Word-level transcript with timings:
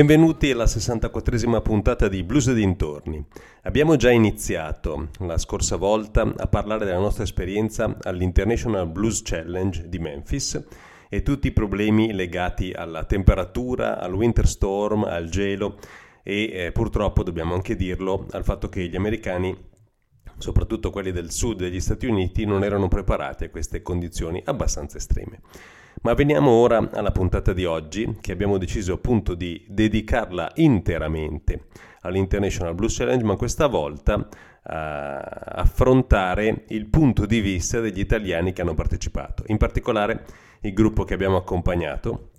Benvenuti 0.00 0.50
alla 0.50 0.64
64esima 0.64 1.60
puntata 1.60 2.08
di 2.08 2.22
Blues 2.22 2.46
e 2.46 2.54
dintorni. 2.54 3.22
Abbiamo 3.64 3.96
già 3.96 4.10
iniziato 4.10 5.10
la 5.18 5.36
scorsa 5.36 5.76
volta 5.76 6.22
a 6.22 6.46
parlare 6.46 6.86
della 6.86 6.96
nostra 6.96 7.22
esperienza 7.22 7.98
all'International 8.04 8.88
Blues 8.88 9.20
Challenge 9.22 9.90
di 9.90 9.98
Memphis 9.98 10.64
e 11.06 11.20
tutti 11.20 11.48
i 11.48 11.52
problemi 11.52 12.14
legati 12.14 12.72
alla 12.72 13.04
temperatura, 13.04 13.98
al 13.98 14.14
winter 14.14 14.48
storm, 14.48 15.04
al 15.04 15.28
gelo 15.28 15.78
e 16.22 16.50
eh, 16.50 16.72
purtroppo 16.72 17.22
dobbiamo 17.22 17.52
anche 17.52 17.76
dirlo 17.76 18.26
al 18.30 18.42
fatto 18.42 18.70
che 18.70 18.88
gli 18.88 18.96
americani 18.96 19.54
soprattutto 20.38 20.90
quelli 20.90 21.12
del 21.12 21.30
sud 21.30 21.58
degli 21.58 21.78
Stati 21.78 22.06
Uniti 22.06 22.46
non 22.46 22.64
erano 22.64 22.88
preparati 22.88 23.44
a 23.44 23.50
queste 23.50 23.82
condizioni 23.82 24.40
abbastanza 24.46 24.96
estreme. 24.96 25.42
Ma 26.02 26.14
veniamo 26.14 26.50
ora 26.50 26.88
alla 26.92 27.12
puntata 27.12 27.52
di 27.52 27.66
oggi, 27.66 28.16
che 28.22 28.32
abbiamo 28.32 28.56
deciso 28.56 28.94
appunto 28.94 29.34
di 29.34 29.66
dedicarla 29.68 30.52
interamente 30.54 31.66
all'International 32.00 32.74
Blues 32.74 32.96
Challenge, 32.96 33.22
ma 33.22 33.36
questa 33.36 33.66
volta 33.66 34.26
a 34.62 35.18
affrontare 35.20 36.64
il 36.68 36.86
punto 36.86 37.26
di 37.26 37.40
vista 37.40 37.80
degli 37.80 37.98
italiani 37.98 38.54
che 38.54 38.62
hanno 38.62 38.74
partecipato, 38.74 39.42
in 39.48 39.58
particolare 39.58 40.24
il 40.62 40.72
gruppo 40.72 41.04
che 41.04 41.12
abbiamo 41.12 41.36
accompagnato, 41.36 42.30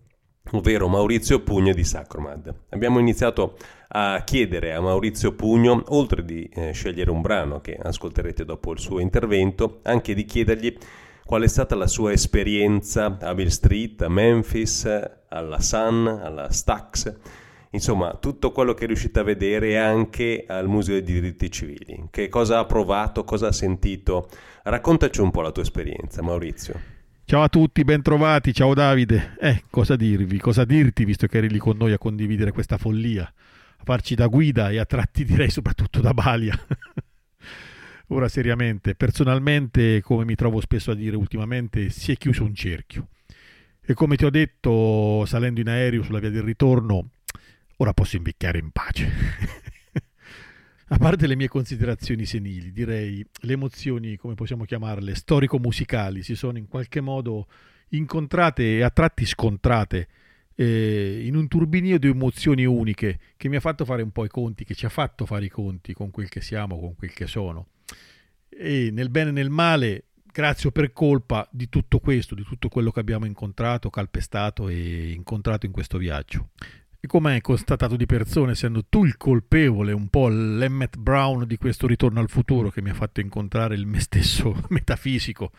ovvero 0.54 0.88
Maurizio 0.88 1.42
Pugno 1.42 1.72
di 1.72 1.84
Sacromad. 1.84 2.64
Abbiamo 2.70 2.98
iniziato 2.98 3.58
a 3.90 4.24
chiedere 4.24 4.74
a 4.74 4.82
Maurizio 4.82 5.36
Pugno, 5.36 5.84
oltre 5.90 6.26
di 6.26 6.50
eh, 6.52 6.72
scegliere 6.72 7.12
un 7.12 7.22
brano 7.22 7.62
che 7.62 7.76
ascolterete 7.76 8.44
dopo 8.44 8.72
il 8.72 8.80
suo 8.80 9.00
intervento, 9.00 9.82
anche 9.84 10.16
di 10.16 10.26
chiedergli 10.26 10.76
qual 11.32 11.44
è 11.44 11.48
stata 11.48 11.76
la 11.76 11.88
sua 11.88 12.12
esperienza 12.12 13.18
a 13.22 13.34
Bill 13.34 13.48
Street, 13.48 14.02
a 14.02 14.10
Memphis, 14.10 14.86
alla 15.30 15.62
Sun, 15.62 16.06
alla 16.06 16.52
Stax, 16.52 17.16
insomma 17.70 18.18
tutto 18.20 18.52
quello 18.52 18.74
che 18.74 18.84
è 18.84 18.88
riuscito 18.88 19.22
a 19.22 19.24
vedere 19.24 19.80
anche 19.80 20.44
al 20.46 20.68
Museo 20.68 20.96
dei 20.96 21.04
diritti 21.04 21.50
civili. 21.50 22.08
Che 22.12 22.28
cosa 22.28 22.60
ha 22.60 22.66
provato, 22.66 23.24
cosa 23.24 23.48
ha 23.48 23.52
sentito? 23.54 24.28
Raccontaci 24.64 25.22
un 25.22 25.32
po' 25.32 25.40
la 25.40 25.52
tua 25.52 25.64
esperienza, 25.64 26.22
Maurizio. 26.22 26.78
Ciao 27.24 27.44
a 27.44 27.48
tutti, 27.48 27.86
bentrovati, 27.86 28.54
ciao 28.54 28.74
Davide. 28.74 29.38
Eh, 29.40 29.64
cosa 29.70 29.96
dirvi, 29.96 30.38
cosa 30.38 30.66
dirti 30.66 31.06
visto 31.06 31.28
che 31.28 31.38
eri 31.38 31.50
lì 31.50 31.60
con 31.60 31.78
noi 31.78 31.94
a 31.94 31.98
condividere 31.98 32.52
questa 32.52 32.78
follia, 32.78 33.24
a 33.24 33.84
farci 33.86 34.16
da 34.16 34.28
guida 34.28 34.70
e 34.70 34.80
a 34.80 34.86
tratti 34.86 35.24
direi 35.24 35.50
soprattutto 35.50 36.02
da 36.02 36.14
balia. 36.14 36.60
Ora 38.14 38.28
seriamente, 38.28 38.94
personalmente, 38.94 40.02
come 40.02 40.26
mi 40.26 40.36
trovo 40.36 40.60
spesso 40.60 40.92
a 40.92 40.96
dire 40.96 41.16
ultimamente, 41.16 41.90
si 41.90 42.12
è 42.12 42.18
chiuso 42.18 42.44
un 42.44 42.54
cerchio. 42.54 43.08
E 43.80 43.94
come 43.94 44.18
ti 44.18 44.26
ho 44.26 44.30
detto, 44.30 45.24
salendo 45.26 45.62
in 45.62 45.70
aereo 45.70 46.04
sulla 46.04 46.20
via 46.20 46.30
del 46.30 46.42
ritorno, 46.42 47.12
ora 47.78 47.94
posso 47.94 48.18
invecchiare 48.18 48.60
in 48.60 48.72
pace. 48.72 49.10
a 50.90 50.98
parte 50.98 51.26
le 51.26 51.38
mie 51.38 51.48
considerazioni 51.48 52.26
senili, 52.26 52.74
direi 52.74 53.26
le 53.44 53.54
emozioni, 53.54 54.18
come 54.18 54.34
possiamo 54.34 54.66
chiamarle, 54.66 55.16
storico-musicali, 55.16 56.22
si 56.22 56.36
sono 56.36 56.58
in 56.58 56.68
qualche 56.68 57.00
modo 57.00 57.48
incontrate 57.92 58.76
e 58.76 58.82
a 58.82 58.90
tratti 58.90 59.26
scontrate 59.26 60.08
eh, 60.56 61.22
in 61.24 61.38
un 61.38 61.48
turbinio 61.48 61.98
di 61.98 62.10
emozioni 62.10 62.66
uniche 62.66 63.20
che 63.38 63.48
mi 63.48 63.56
ha 63.56 63.62
fatto 63.62 63.86
fare 63.86 64.02
un 64.02 64.12
po' 64.12 64.26
i 64.26 64.30
conti, 64.30 64.66
che 64.66 64.76
ci 64.76 64.86
ha 64.86 64.90
fatto 64.90 65.26
fare 65.26 65.46
i 65.46 65.50
conti 65.50 65.94
con 65.94 66.12
quel 66.12 66.28
che 66.28 66.42
siamo, 66.42 66.78
con 66.78 66.94
quel 66.94 67.14
che 67.14 67.26
sono 67.26 67.68
e 68.62 68.92
nel 68.92 69.10
bene 69.10 69.30
e 69.30 69.34
nel 69.34 69.50
male, 69.50 70.06
grazie 70.32 70.70
o 70.70 70.72
per 70.72 70.94
colpa 70.94 71.48
di 71.52 71.68
tutto 71.68 72.00
questo, 72.00 72.36
di 72.36 72.44
tutto 72.44 72.70
quello 72.70 72.92
che 72.92 73.00
abbiamo 73.00 73.26
incontrato, 73.26 73.90
calpestato 73.90 74.70
e 74.70 75.12
incontrato 75.12 75.66
in 75.66 75.72
questo 75.72 75.98
viaggio. 75.98 76.50
E 77.00 77.08
come 77.08 77.32
hai 77.32 77.42
constatato 77.42 77.96
di 77.96 78.06
persona, 78.06 78.52
essendo 78.52 78.86
tu 78.88 79.04
il 79.06 79.18
colpevole, 79.18 79.92
un 79.92 80.08
po' 80.08 80.28
l'Emmet 80.28 80.98
Brown 80.98 81.48
di 81.48 81.58
questo 81.58 81.88
ritorno 81.88 82.20
al 82.20 82.30
futuro 82.30 82.70
che 82.70 82.84
mi 82.84 82.92
ha 82.92 82.94
fatto 82.94 83.20
incontrare 83.20 83.74
il 83.74 83.88
me 83.88 84.00
stesso 84.00 84.56
metafisico, 84.70 85.52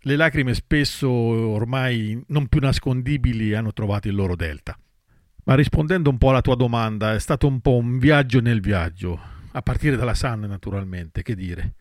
le 0.00 0.16
lacrime 0.16 0.54
spesso 0.54 1.08
ormai 1.08 2.20
non 2.28 2.48
più 2.48 2.60
nascondibili 2.60 3.54
hanno 3.54 3.72
trovato 3.72 4.08
il 4.08 4.16
loro 4.16 4.34
delta. 4.34 4.76
Ma 5.44 5.54
rispondendo 5.54 6.10
un 6.10 6.18
po' 6.18 6.30
alla 6.30 6.40
tua 6.40 6.56
domanda, 6.56 7.14
è 7.14 7.20
stato 7.20 7.46
un 7.46 7.60
po' 7.60 7.76
un 7.76 7.98
viaggio 7.98 8.40
nel 8.40 8.60
viaggio, 8.60 9.20
a 9.52 9.62
partire 9.62 9.94
dalla 9.94 10.14
Sun 10.14 10.40
naturalmente, 10.40 11.22
che 11.22 11.36
dire. 11.36 11.74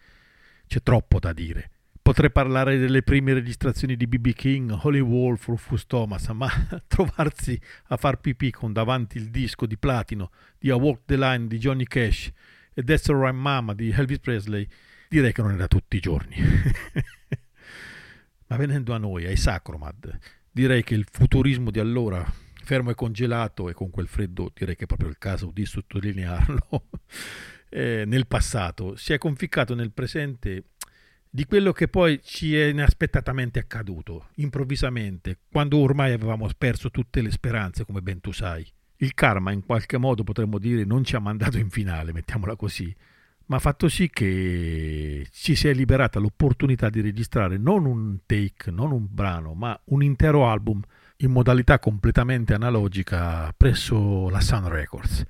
C'è 0.67 0.81
troppo 0.81 1.19
da 1.19 1.33
dire. 1.33 1.71
Potrei 2.01 2.31
parlare 2.31 2.77
delle 2.77 3.01
prime 3.01 3.33
registrazioni 3.33 3.95
di 3.95 4.05
BB 4.05 4.33
King, 4.33 4.77
Holy 4.79 4.99
Wolf, 4.99 5.47
Rufus 5.47 5.87
Thomas, 5.87 6.27
ma 6.27 6.47
trovarsi 6.85 7.59
a 7.87 7.97
far 7.97 8.19
pipì 8.19 8.51
con 8.51 8.73
davanti 8.73 9.17
il 9.17 9.31
disco 9.31 9.65
di 9.65 9.75
platino 9.75 10.29
di 10.59 10.69
A 10.69 10.75
Walk 10.75 11.01
the 11.05 11.17
Line 11.17 11.47
di 11.47 11.57
Johnny 11.57 11.85
Cash 11.85 12.31
e 12.73 12.83
That's 12.83 13.09
Alright 13.09 13.33
Mama 13.33 13.73
di 13.73 13.89
Elvis 13.89 14.19
Presley, 14.19 14.67
direi 15.09 15.33
che 15.33 15.41
non 15.41 15.53
era 15.53 15.67
tutti 15.67 15.97
i 15.97 15.99
giorni. 15.99 16.35
ma 18.47 18.57
venendo 18.57 18.93
a 18.93 18.97
noi, 18.97 19.25
ai 19.25 19.37
Sacromad, 19.37 20.17
direi 20.51 20.83
che 20.83 20.93
il 20.93 21.07
futurismo 21.09 21.71
di 21.71 21.79
allora, 21.79 22.23
fermo 22.63 22.91
e 22.91 22.95
congelato 22.95 23.69
e 23.69 23.73
con 23.73 23.89
quel 23.89 24.07
freddo, 24.07 24.51
direi 24.53 24.75
che 24.75 24.83
è 24.83 24.87
proprio 24.87 25.09
il 25.09 25.17
caso 25.17 25.51
di 25.51 25.65
sottolinearlo, 25.65 26.67
eh, 27.69 28.03
nel 28.05 28.27
passato, 28.27 28.95
si 28.95 29.13
è 29.13 29.17
conficcato 29.17 29.75
nel 29.75 29.91
presente 29.91 30.65
di 31.29 31.43
quello 31.45 31.73
che 31.73 31.89
poi 31.89 32.21
ci 32.23 32.55
è 32.55 32.67
inaspettatamente 32.67 33.59
accaduto, 33.59 34.29
improvvisamente, 34.35 35.39
quando 35.51 35.77
ormai 35.79 36.13
avevamo 36.13 36.47
perso 36.57 36.91
tutte 36.91 37.21
le 37.21 37.29
speranze, 37.29 37.83
come 37.83 38.01
ben 38.01 38.21
tu 38.21 38.31
sai. 38.31 38.65
Il 38.97 39.13
karma 39.13 39.51
in 39.51 39.65
qualche 39.65 39.97
modo 39.97 40.23
potremmo 40.23 40.57
dire 40.57 40.85
non 40.85 41.03
ci 41.03 41.17
ha 41.17 41.19
mandato 41.19 41.57
in 41.57 41.69
finale, 41.69 42.13
mettiamola 42.13 42.55
così, 42.55 42.95
ma 43.47 43.57
ha 43.57 43.59
fatto 43.59 43.89
sì 43.89 44.09
che 44.09 45.27
ci 45.31 45.55
si 45.55 45.67
è 45.67 45.73
liberata 45.73 46.19
l'opportunità 46.19 46.89
di 46.89 47.01
registrare 47.01 47.57
non 47.57 47.85
un 47.85 48.19
take, 48.25 48.71
non 48.71 48.91
un 48.91 49.05
brano, 49.09 49.53
ma 49.53 49.77
un 49.85 50.03
intero 50.03 50.47
album 50.47 50.81
in 51.17 51.31
modalità 51.31 51.79
completamente 51.79 52.53
analogica 52.53 53.53
presso 53.55 54.29
la 54.29 54.39
Sun 54.39 54.69
Records. 54.69 55.25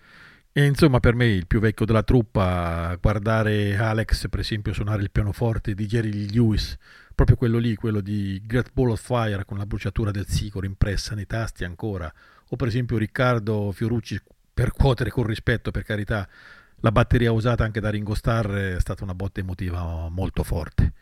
E 0.58 0.64
insomma, 0.64 1.02
per 1.02 1.16
me 1.16 1.26
il 1.26 1.48
più 1.48 1.60
vecchio 1.60 1.86
della 1.86 2.02
truppa, 2.02 2.98
guardare 3.02 3.76
Alex, 3.76 4.30
per 4.30 4.40
esempio, 4.40 4.72
suonare 4.72 5.02
il 5.02 5.12
pianoforte 5.12 5.74
di 5.74 5.86
Jerry 5.86 6.32
Lewis, 6.32 6.78
proprio 7.14 7.36
quello 7.36 7.58
lì, 7.58 7.76
quello 7.76 8.00
di 8.00 8.42
Great 8.46 8.72
Ball 8.72 8.92
of 8.92 9.02
Fire 9.04 9.44
con 9.44 9.58
la 9.58 9.66
bruciatura 9.66 10.12
del 10.12 10.30
sicuro 10.30 10.66
impressa 10.66 11.14
nei 11.14 11.26
tasti 11.26 11.66
ancora, 11.66 12.10
o 12.48 12.56
per 12.56 12.70
esempio 12.70 12.98
Riccardo 12.98 13.74
Fiorucci, 13.74 14.18
per 14.54 14.72
cuotere 14.72 15.10
con 15.10 15.26
rispetto, 15.26 15.72
per 15.72 15.84
carità, 15.84 16.26
la 16.78 16.92
batteria 16.94 17.34
usata 17.34 17.66
anche 17.66 17.82
da 17.82 17.90
Ringo 17.90 18.14
Starr 18.14 18.76
è 18.76 18.80
stata 18.80 19.04
una 19.04 19.14
botta 19.14 19.42
emotiva 19.42 20.08
molto 20.08 20.44
forte. 20.44 20.94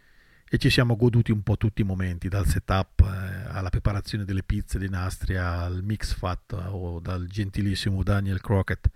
E 0.49 0.57
ci 0.57 0.71
siamo 0.71 0.95
goduti 0.95 1.31
un 1.31 1.43
po' 1.43 1.57
tutti 1.57 1.81
i 1.81 1.85
momenti, 1.85 2.27
dal 2.27 2.47
setup 2.47 3.01
eh, 3.01 3.51
alla 3.51 3.69
preparazione 3.69 4.25
delle 4.25 4.41
pizze 4.41 4.79
di 4.79 4.89
Nastria, 4.89 5.59
al 5.59 5.83
mix 5.83 6.15
fatto 6.15 6.55
o 6.57 6.99
dal 6.99 7.27
gentilissimo 7.27 8.01
Daniel 8.01 8.41
Crockett 8.41 8.89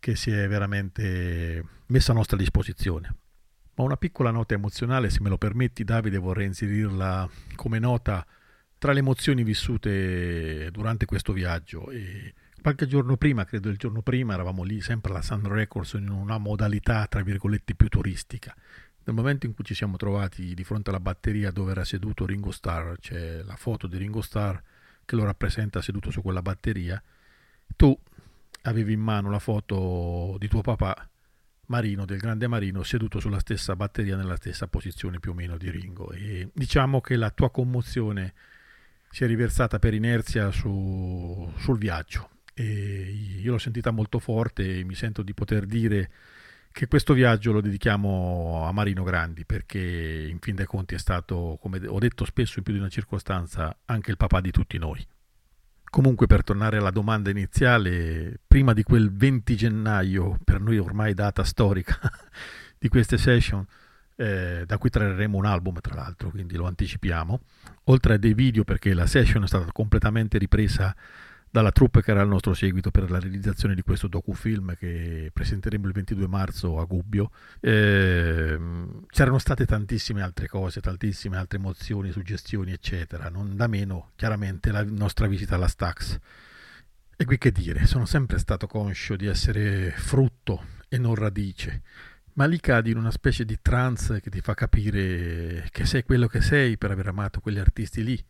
che 0.00 0.16
si 0.16 0.30
è 0.32 0.48
veramente 0.48 1.64
messa 1.86 2.10
a 2.10 2.14
nostra 2.14 2.36
disposizione. 2.36 3.14
Ma 3.74 3.84
una 3.84 3.96
piccola 3.96 4.30
nota 4.30 4.54
emozionale, 4.54 5.10
se 5.10 5.20
me 5.20 5.28
lo 5.28 5.38
permetti 5.38 5.84
Davide, 5.84 6.18
vorrei 6.18 6.46
inserirla 6.46 7.28
come 7.54 7.78
nota 7.78 8.26
tra 8.78 8.92
le 8.92 9.00
emozioni 9.00 9.44
vissute 9.44 10.70
durante 10.72 11.04
questo 11.04 11.32
viaggio. 11.32 11.90
E 11.90 12.34
qualche 12.60 12.86
giorno 12.86 13.16
prima, 13.16 13.44
credo 13.44 13.68
il 13.68 13.76
giorno 13.76 14.02
prima, 14.02 14.34
eravamo 14.34 14.62
lì 14.62 14.80
sempre 14.80 15.12
alla 15.12 15.22
Sun 15.22 15.46
Records 15.46 15.92
in 15.92 16.08
una 16.08 16.38
modalità, 16.38 17.06
tra 17.06 17.22
virgolette, 17.22 17.74
più 17.74 17.88
turistica. 17.88 18.54
Nel 19.04 19.14
momento 19.14 19.46
in 19.46 19.54
cui 19.54 19.64
ci 19.64 19.74
siamo 19.74 19.96
trovati 19.96 20.54
di 20.54 20.64
fronte 20.64 20.90
alla 20.90 21.00
batteria 21.00 21.50
dove 21.50 21.72
era 21.72 21.84
seduto 21.84 22.26
Ringo 22.26 22.50
Starr, 22.50 22.96
c'è 22.98 23.42
la 23.42 23.56
foto 23.56 23.86
di 23.86 23.96
Ringo 23.96 24.20
Starr 24.20 24.56
che 25.04 25.16
lo 25.16 25.24
rappresenta 25.24 25.82
seduto 25.82 26.10
su 26.10 26.22
quella 26.22 26.42
batteria, 26.42 27.02
tu 27.76 27.98
avevi 28.62 28.92
in 28.92 29.00
mano 29.00 29.30
la 29.30 29.38
foto 29.38 30.36
di 30.38 30.48
tuo 30.48 30.60
papà 30.60 31.08
Marino, 31.70 32.04
del 32.04 32.18
grande 32.18 32.48
Marino, 32.48 32.82
seduto 32.82 33.20
sulla 33.20 33.38
stessa 33.38 33.76
batteria 33.76 34.16
nella 34.16 34.36
stessa 34.36 34.66
posizione 34.66 35.20
più 35.20 35.30
o 35.30 35.34
meno 35.34 35.56
di 35.56 35.70
Ringo. 35.70 36.10
E 36.10 36.50
diciamo 36.52 37.00
che 37.00 37.14
la 37.16 37.30
tua 37.30 37.50
commozione 37.50 38.34
si 39.08 39.22
è 39.24 39.26
riversata 39.26 39.78
per 39.78 39.94
inerzia 39.94 40.50
su, 40.50 41.50
sul 41.56 41.78
viaggio. 41.78 42.30
E 42.54 43.38
io 43.40 43.52
l'ho 43.52 43.58
sentita 43.58 43.92
molto 43.92 44.18
forte 44.18 44.78
e 44.78 44.84
mi 44.84 44.94
sento 44.94 45.22
di 45.22 45.32
poter 45.32 45.64
dire 45.64 46.10
che 46.72 46.88
questo 46.88 47.14
viaggio 47.14 47.52
lo 47.52 47.60
dedichiamo 47.60 48.64
a 48.66 48.72
Marino 48.72 49.02
Grandi 49.04 49.44
perché 49.44 50.26
in 50.28 50.38
fin 50.40 50.56
dei 50.56 50.66
conti 50.66 50.96
è 50.96 50.98
stato, 50.98 51.56
come 51.60 51.80
ho 51.86 51.98
detto 52.00 52.24
spesso 52.24 52.58
in 52.58 52.64
più 52.64 52.72
di 52.72 52.80
una 52.80 52.88
circostanza, 52.88 53.76
anche 53.84 54.10
il 54.10 54.16
papà 54.16 54.40
di 54.40 54.50
tutti 54.50 54.76
noi. 54.76 55.06
Comunque 55.90 56.28
per 56.28 56.44
tornare 56.44 56.76
alla 56.76 56.92
domanda 56.92 57.30
iniziale, 57.30 58.38
prima 58.46 58.72
di 58.72 58.84
quel 58.84 59.12
20 59.12 59.56
gennaio, 59.56 60.38
per 60.44 60.60
noi 60.60 60.78
ormai 60.78 61.14
data 61.14 61.42
storica 61.42 61.98
di 62.78 62.88
queste 62.88 63.18
session, 63.18 63.66
eh, 64.14 64.62
da 64.66 64.78
cui 64.78 64.88
trarremo 64.88 65.36
un 65.36 65.46
album 65.46 65.80
tra 65.80 65.96
l'altro, 65.96 66.30
quindi 66.30 66.54
lo 66.54 66.66
anticipiamo, 66.66 67.40
oltre 67.84 68.14
a 68.14 68.18
dei 68.18 68.34
video 68.34 68.62
perché 68.62 68.94
la 68.94 69.06
session 69.06 69.42
è 69.42 69.46
stata 69.48 69.72
completamente 69.72 70.38
ripresa 70.38 70.94
dalla 71.50 71.72
troupe 71.72 72.00
che 72.02 72.12
era 72.12 72.22
il 72.22 72.28
nostro 72.28 72.54
seguito 72.54 72.90
per 72.90 73.10
la 73.10 73.18
realizzazione 73.18 73.74
di 73.74 73.82
questo 73.82 74.06
docufilm 74.06 74.76
che 74.76 75.30
presenteremo 75.32 75.86
il 75.86 75.92
22 75.92 76.28
marzo 76.28 76.78
a 76.78 76.84
Gubbio. 76.84 77.30
Eh, 77.58 78.58
c'erano 79.08 79.38
state 79.38 79.66
tantissime 79.66 80.22
altre 80.22 80.46
cose, 80.46 80.80
tantissime 80.80 81.36
altre 81.36 81.58
emozioni, 81.58 82.12
suggestioni, 82.12 82.70
eccetera. 82.70 83.28
Non 83.28 83.56
da 83.56 83.66
meno, 83.66 84.12
chiaramente, 84.14 84.70
la 84.70 84.84
nostra 84.84 85.26
visita 85.26 85.56
alla 85.56 85.68
Stax. 85.68 86.18
E 87.16 87.24
qui 87.24 87.36
che 87.36 87.50
dire, 87.50 87.84
sono 87.84 88.06
sempre 88.06 88.38
stato 88.38 88.66
conscio 88.66 89.16
di 89.16 89.26
essere 89.26 89.90
frutto 89.90 90.78
e 90.88 90.98
non 90.98 91.14
radice, 91.14 91.82
ma 92.34 92.46
lì 92.46 92.58
cadi 92.60 92.92
in 92.92 92.96
una 92.96 93.10
specie 93.10 93.44
di 93.44 93.58
trance 93.60 94.20
che 94.20 94.30
ti 94.30 94.40
fa 94.40 94.54
capire 94.54 95.68
che 95.70 95.84
sei 95.84 96.02
quello 96.02 96.28
che 96.28 96.40
sei 96.40 96.78
per 96.78 96.92
aver 96.92 97.08
amato 97.08 97.40
quegli 97.40 97.58
artisti 97.58 98.02
lì 98.02 98.24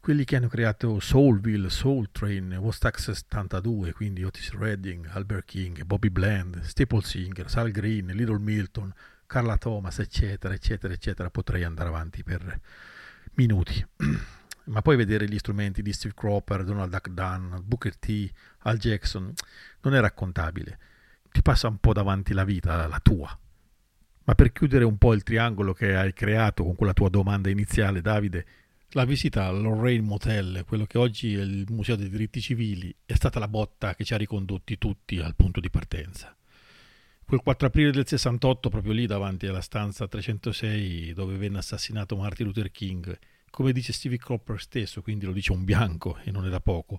quelli 0.00 0.24
che 0.24 0.36
hanno 0.36 0.48
creato 0.48 0.98
Soulville, 0.98 1.68
Soul 1.68 2.10
Train, 2.10 2.56
Wostax 2.56 3.10
72, 3.10 3.92
quindi 3.92 4.24
Otis 4.24 4.52
Redding, 4.52 5.06
Albert 5.10 5.44
King, 5.44 5.82
Bobby 5.84 6.08
Bland, 6.08 6.62
Staple 6.62 7.02
Singer, 7.02 7.50
Sal 7.50 7.70
Green, 7.70 8.06
Little 8.06 8.38
Milton, 8.38 8.92
Carla 9.26 9.58
Thomas, 9.58 9.98
eccetera, 9.98 10.54
eccetera, 10.54 10.94
eccetera. 10.94 11.28
Potrei 11.28 11.64
andare 11.64 11.90
avanti 11.90 12.22
per 12.22 12.60
minuti. 13.34 13.86
Ma 14.64 14.80
poi 14.80 14.96
vedere 14.96 15.28
gli 15.28 15.38
strumenti 15.38 15.82
di 15.82 15.92
Steve 15.92 16.14
Cropper, 16.14 16.64
Donald 16.64 16.90
Duck 16.90 17.10
Dunn, 17.10 17.56
Booker 17.62 17.96
T, 17.96 18.30
Al 18.60 18.78
Jackson, 18.78 19.32
non 19.82 19.94
è 19.94 20.00
raccontabile. 20.00 20.78
Ti 21.30 21.42
passa 21.42 21.68
un 21.68 21.78
po' 21.78 21.92
davanti 21.92 22.32
la 22.32 22.44
vita, 22.44 22.86
la 22.86 23.00
tua. 23.00 23.38
Ma 24.24 24.34
per 24.34 24.52
chiudere 24.52 24.84
un 24.84 24.96
po' 24.96 25.12
il 25.12 25.22
triangolo 25.22 25.74
che 25.74 25.94
hai 25.94 26.12
creato 26.12 26.64
con 26.64 26.74
quella 26.74 26.92
tua 26.92 27.08
domanda 27.08 27.50
iniziale, 27.50 28.00
Davide, 28.00 28.46
la 28.92 29.04
visita 29.04 29.46
al 29.46 29.60
Lorraine 29.60 30.04
Motel, 30.04 30.64
quello 30.66 30.84
che 30.84 30.98
oggi 30.98 31.34
è 31.34 31.40
il 31.42 31.66
Museo 31.68 31.94
dei 31.94 32.08
diritti 32.08 32.40
civili, 32.40 32.92
è 33.04 33.14
stata 33.14 33.38
la 33.38 33.46
botta 33.46 33.94
che 33.94 34.04
ci 34.04 34.14
ha 34.14 34.16
ricondotti 34.16 34.78
tutti 34.78 35.18
al 35.18 35.36
punto 35.36 35.60
di 35.60 35.70
partenza. 35.70 36.36
Quel 37.24 37.40
4 37.40 37.68
aprile 37.68 37.92
del 37.92 38.06
68, 38.06 38.68
proprio 38.68 38.92
lì 38.92 39.06
davanti 39.06 39.46
alla 39.46 39.60
stanza 39.60 40.08
306 40.08 41.12
dove 41.12 41.36
venne 41.36 41.58
assassinato 41.58 42.16
Martin 42.16 42.46
Luther 42.46 42.72
King, 42.72 43.16
come 43.50 43.70
dice 43.70 43.92
Stevie 43.92 44.18
Cropper 44.18 44.60
stesso, 44.60 45.02
quindi 45.02 45.24
lo 45.24 45.32
dice 45.32 45.52
un 45.52 45.62
bianco 45.62 46.18
e 46.24 46.32
non 46.32 46.44
è 46.44 46.48
da 46.48 46.60
poco, 46.60 46.98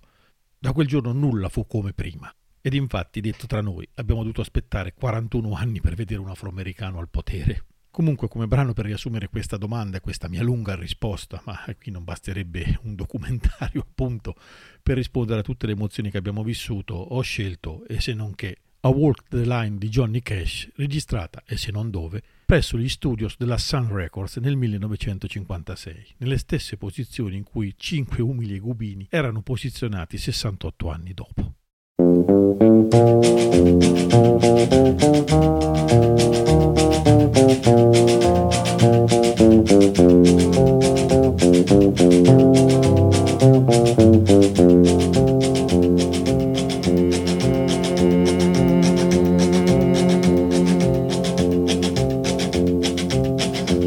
da 0.58 0.72
quel 0.72 0.88
giorno 0.88 1.12
nulla 1.12 1.50
fu 1.50 1.68
come 1.68 1.92
prima. 1.92 2.34
Ed 2.62 2.74
infatti, 2.74 3.20
detto 3.20 3.48
tra 3.48 3.60
noi, 3.60 3.86
abbiamo 3.96 4.22
dovuto 4.22 4.40
aspettare 4.40 4.94
41 4.94 5.56
anni 5.56 5.82
per 5.82 5.96
vedere 5.96 6.22
un 6.22 6.30
afroamericano 6.30 7.00
al 7.00 7.10
potere. 7.10 7.66
Comunque, 7.92 8.30
come 8.30 8.48
brano 8.48 8.72
per 8.72 8.86
riassumere 8.86 9.28
questa 9.28 9.58
domanda 9.58 9.98
e 9.98 10.00
questa 10.00 10.30
mia 10.30 10.42
lunga 10.42 10.76
risposta, 10.76 11.42
ma 11.46 11.60
qui 11.78 11.92
non 11.92 12.06
basterebbe 12.06 12.80
un 12.84 12.96
documentario 12.96 13.82
appunto 13.86 14.34
per 14.82 14.96
rispondere 14.96 15.42
a 15.42 15.44
tutte 15.44 15.66
le 15.66 15.74
emozioni 15.74 16.10
che 16.10 16.18
abbiamo 16.18 16.42
vissuto, 16.42 16.94
ho 16.94 17.20
scelto, 17.20 17.86
e 17.88 18.00
se 18.00 18.14
non 18.14 18.34
che, 18.34 18.60
A 18.80 18.88
Walk 18.88 19.28
the 19.28 19.46
Line 19.46 19.78
di 19.78 19.90
Johnny 19.90 20.22
Cash, 20.22 20.70
registrata, 20.76 21.44
e 21.46 21.58
se 21.58 21.72
non 21.72 21.90
dove, 21.92 22.24
presso 22.46 22.78
gli 22.78 22.88
studios 22.88 23.36
della 23.38 23.58
Sun 23.58 23.94
Records 23.94 24.38
nel 24.38 24.56
1956, 24.56 26.16
nelle 26.20 26.38
stesse 26.38 26.78
posizioni 26.78 27.36
in 27.36 27.44
cui 27.44 27.74
cinque 27.76 28.24
umili 28.24 28.58
gubini 28.60 29.06
erano 29.10 29.42
posizionati 29.42 30.18
68 30.18 30.90
anni 30.90 31.14
dopo. 31.14 31.56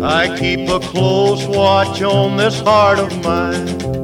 I 0.07 0.39
keep 0.39 0.69
a 0.69 0.79
close 0.79 1.47
watch 1.47 2.01
on 2.03 2.37
this 2.37 2.61
heart 2.61 2.99
of 2.99 3.11
mine. 3.25 4.04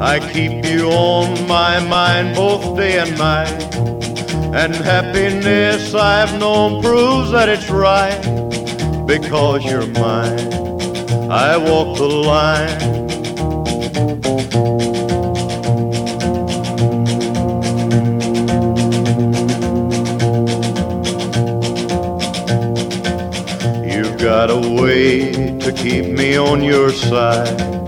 I 0.00 0.20
keep 0.20 0.64
you 0.64 0.92
on 0.92 1.48
my 1.48 1.80
mind 1.80 2.36
both 2.36 2.76
day 2.76 3.00
and 3.00 3.18
night. 3.18 3.74
And 4.54 4.72
happiness 4.72 5.92
I've 5.92 6.38
known 6.38 6.80
proves 6.80 7.32
that 7.32 7.48
it's 7.48 7.68
right 7.68 8.16
because 9.08 9.64
you're 9.64 9.88
mine. 9.88 10.52
I 11.28 11.56
walk 11.56 11.98
the 11.98 12.06
line. 12.06 12.78
You've 23.84 24.16
got 24.16 24.48
a 24.48 24.80
way 24.80 25.58
to 25.58 25.72
keep 25.72 26.06
me 26.06 26.36
on 26.36 26.62
your 26.62 26.92
side. 26.92 27.87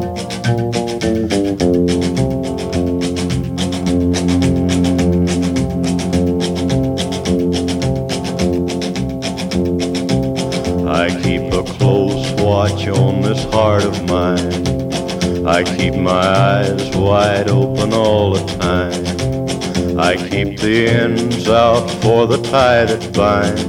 Keep 15.81 15.95
my 15.95 16.11
eyes 16.11 16.95
wide 16.95 17.49
open 17.49 17.91
all 17.91 18.33
the 18.33 18.45
time. 18.61 19.99
I 19.99 20.15
keep 20.15 20.59
the 20.59 20.87
ends 20.87 21.49
out 21.49 21.89
for 22.01 22.27
the 22.27 22.37
tie 22.37 22.85
that 22.85 23.03
binds. 23.13 23.63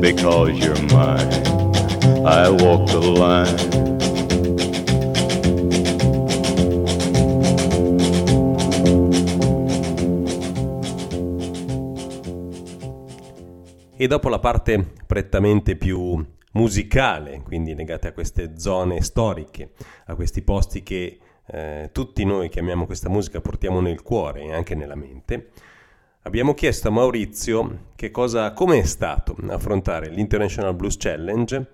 Because 0.00 0.58
you're 0.58 0.82
mine, 0.90 1.30
I 2.26 2.50
walk 2.50 2.88
the 2.90 3.00
line. 3.22 3.68
E 13.96 14.06
dopo 14.08 14.28
la 14.30 14.38
parte 14.40 14.94
prettamente 15.06 15.76
più 15.76 16.24
musicale, 16.52 17.42
quindi 17.42 17.74
legate 17.74 18.08
a 18.08 18.12
queste 18.12 18.58
zone 18.58 19.02
storiche, 19.02 19.70
a 20.06 20.14
questi 20.14 20.42
posti 20.42 20.82
che 20.82 21.18
eh, 21.46 21.90
tutti 21.92 22.24
noi 22.24 22.48
che 22.48 22.60
amiamo 22.60 22.86
questa 22.86 23.08
musica 23.08 23.40
portiamo 23.40 23.80
nel 23.80 24.02
cuore 24.02 24.42
e 24.42 24.52
anche 24.52 24.74
nella 24.74 24.94
mente, 24.94 25.50
abbiamo 26.22 26.54
chiesto 26.54 26.88
a 26.88 26.92
Maurizio 26.92 27.86
che 27.94 28.10
cosa, 28.10 28.52
come 28.52 28.80
è 28.80 28.84
stato 28.84 29.36
affrontare 29.48 30.08
l'International 30.10 30.74
Blues 30.74 30.96
Challenge, 30.96 31.66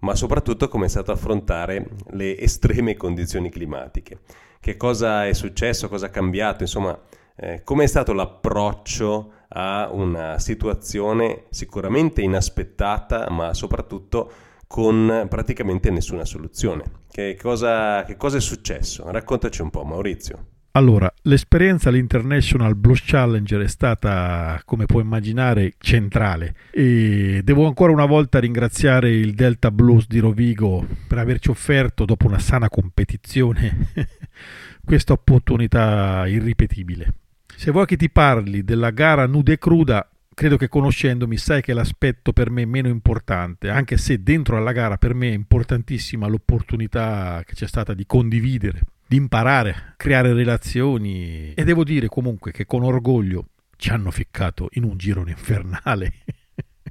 ma 0.00 0.14
soprattutto 0.14 0.68
come 0.68 0.86
è 0.86 0.88
stato 0.88 1.12
affrontare 1.12 1.88
le 2.10 2.38
estreme 2.38 2.96
condizioni 2.96 3.50
climatiche. 3.50 4.20
Che 4.60 4.76
cosa 4.76 5.26
è 5.26 5.32
successo, 5.32 5.88
cosa 5.88 6.06
è 6.06 6.10
cambiato, 6.10 6.62
insomma, 6.62 6.98
eh, 7.36 7.62
come 7.62 7.84
è 7.84 7.86
stato 7.86 8.12
l'approccio 8.12 9.32
a 9.58 9.88
una 9.90 10.38
situazione 10.38 11.44
sicuramente 11.48 12.20
inaspettata, 12.20 13.30
ma 13.30 13.54
soprattutto 13.54 14.30
con 14.66 15.26
praticamente 15.30 15.90
nessuna 15.90 16.26
soluzione. 16.26 16.84
Che 17.10 17.38
cosa, 17.40 18.04
che 18.04 18.16
cosa 18.16 18.36
è 18.36 18.40
successo? 18.40 19.10
Raccontaci 19.10 19.62
un 19.62 19.70
po', 19.70 19.84
Maurizio. 19.84 20.48
Allora, 20.72 21.10
l'esperienza 21.22 21.88
all'International 21.88 22.76
Blues 22.76 23.02
Challenger 23.02 23.62
è 23.62 23.68
stata, 23.68 24.60
come 24.66 24.84
puoi 24.84 25.04
immaginare, 25.04 25.72
centrale 25.78 26.54
e 26.70 27.40
devo 27.42 27.66
ancora 27.66 27.92
una 27.92 28.04
volta 28.04 28.38
ringraziare 28.38 29.08
il 29.10 29.32
Delta 29.32 29.70
Blues 29.70 30.06
di 30.06 30.18
Rovigo 30.18 30.86
per 31.08 31.16
averci 31.16 31.48
offerto, 31.48 32.04
dopo 32.04 32.26
una 32.26 32.38
sana 32.38 32.68
competizione, 32.68 33.92
questa 34.84 35.14
opportunità 35.14 36.26
irripetibile. 36.26 37.14
Se 37.56 37.70
vuoi 37.70 37.86
che 37.86 37.96
ti 37.96 38.10
parli 38.10 38.64
della 38.64 38.90
gara 38.90 39.26
nuda 39.26 39.50
e 39.50 39.58
cruda, 39.58 40.06
credo 40.34 40.58
che 40.58 40.68
conoscendomi 40.68 41.38
sai 41.38 41.62
che 41.62 41.72
l'aspetto 41.72 42.34
per 42.34 42.50
me 42.50 42.66
meno 42.66 42.88
importante, 42.88 43.70
anche 43.70 43.96
se 43.96 44.22
dentro 44.22 44.58
alla 44.58 44.72
gara 44.72 44.98
per 44.98 45.14
me 45.14 45.30
è 45.30 45.34
importantissima 45.34 46.26
l'opportunità 46.26 47.42
che 47.46 47.54
c'è 47.54 47.66
stata 47.66 47.94
di 47.94 48.04
condividere 48.04 48.80
di 49.08 49.16
imparare, 49.16 49.94
creare 49.96 50.34
relazioni 50.34 51.54
e 51.54 51.64
devo 51.64 51.82
dire 51.82 52.08
comunque 52.08 52.50
che 52.50 52.66
con 52.66 52.82
orgoglio 52.82 53.46
ci 53.76 53.90
hanno 53.90 54.10
ficcato 54.10 54.68
in 54.72 54.84
un 54.84 54.96
girone 54.96 55.30
infernale. 55.30 56.12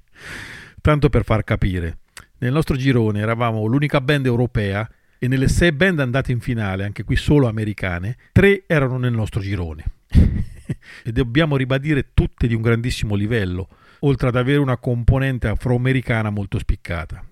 Tanto 0.81 1.09
per 1.09 1.23
far 1.23 1.43
capire, 1.43 1.99
nel 2.39 2.53
nostro 2.53 2.75
girone 2.75 3.19
eravamo 3.19 3.65
l'unica 3.65 4.01
band 4.01 4.25
europea 4.25 4.89
e 5.19 5.27
nelle 5.27 5.47
sei 5.47 5.71
band 5.71 5.99
andate 5.99 6.31
in 6.31 6.39
finale, 6.39 6.85
anche 6.85 7.03
qui 7.03 7.15
solo 7.15 7.47
americane, 7.47 8.17
tre 8.31 8.63
erano 8.65 8.97
nel 8.97 9.13
nostro 9.13 9.41
girone. 9.41 9.83
e 11.03 11.11
dobbiamo 11.11 11.57
ribadire 11.57 12.11
tutte 12.13 12.47
di 12.47 12.53
un 12.53 12.61
grandissimo 12.61 13.15
livello, 13.15 13.69
oltre 13.99 14.27
ad 14.27 14.35
avere 14.35 14.59
una 14.59 14.77
componente 14.77 15.47
afroamericana 15.47 16.29
molto 16.29 16.59
spiccata. 16.59 17.23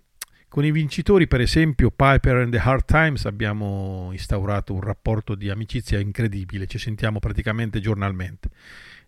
Con 0.47 0.63
i 0.63 0.71
vincitori, 0.71 1.27
per 1.27 1.41
esempio, 1.41 1.89
Piper 1.89 2.35
and 2.37 2.51
the 2.51 2.59
Hard 2.59 2.85
Times, 2.85 3.25
abbiamo 3.25 4.09
instaurato 4.11 4.73
un 4.73 4.81
rapporto 4.81 5.33
di 5.33 5.49
amicizia 5.49 5.99
incredibile, 5.99 6.67
ci 6.67 6.77
sentiamo 6.77 7.17
praticamente 7.19 7.79
giornalmente 7.79 8.49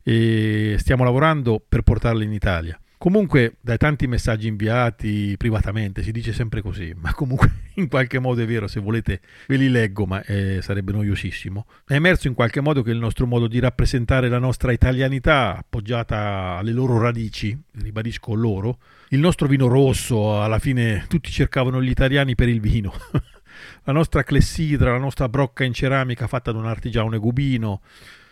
e 0.01 0.75
stiamo 0.79 1.03
lavorando 1.03 1.63
per 1.67 1.84
portarli 1.84 2.24
in 2.24 2.34
Italia. 2.34 2.79
Comunque, 2.98 3.58
dai 3.62 3.78
tanti 3.78 4.08
messaggi 4.08 4.48
inviati 4.48 5.36
privatamente, 5.38 6.02
si 6.02 6.12
dice 6.12 6.32
sempre 6.32 6.62
così, 6.62 6.94
ma 6.96 7.14
comunque 7.14 7.52
in 7.75 7.88
qualche 7.88 8.20
modo 8.20 8.42
è 8.42 8.46
vero, 8.46 8.68
se 8.68 8.80
volete 8.80 9.22
ve 9.48 9.58
li 9.58 9.70
leggo, 9.70 10.06
ma 10.06 10.24
eh, 10.24 10.60
sarebbe 10.62 10.92
noiosissimo. 10.94 11.66
È 11.86 11.94
emerso 11.94 12.28
in 12.28 12.34
qualche 12.34 12.62
modo 12.62 12.82
che 12.82 12.92
il 12.92 12.98
nostro 12.98 13.25
modo 13.25 13.48
di 13.48 13.60
rappresentare 13.60 14.30
la 14.30 14.40
nostra 14.40 14.72
italianità, 14.72 15.58
appoggiata 15.58 16.56
alle 16.58 16.72
loro 16.72 17.00
radici, 17.00 17.58
ribadisco 17.74 18.34
loro, 18.34 18.80
il 19.10 19.20
nostro 19.20 19.48
vino 19.48 19.68
rosso, 19.68 20.42
alla 20.42 20.60
fine 20.60 21.06
tutti 21.08 21.30
cercavano 21.32 21.82
gli 21.82 21.90
italiani 21.90 22.34
per 22.36 22.48
il 22.48 22.62
vino. 22.62 22.94
la 23.84 23.94
nostra 23.94 24.24
clessidra, 24.24 24.92
la 24.92 24.98
nostra 24.98 25.30
brocca 25.30 25.64
in 25.64 25.74
ceramica 25.74 26.28
fatta 26.28 26.52
da 26.52 26.60
un 26.60 26.66
artigiano 26.66 27.18
gubino, 27.20 27.82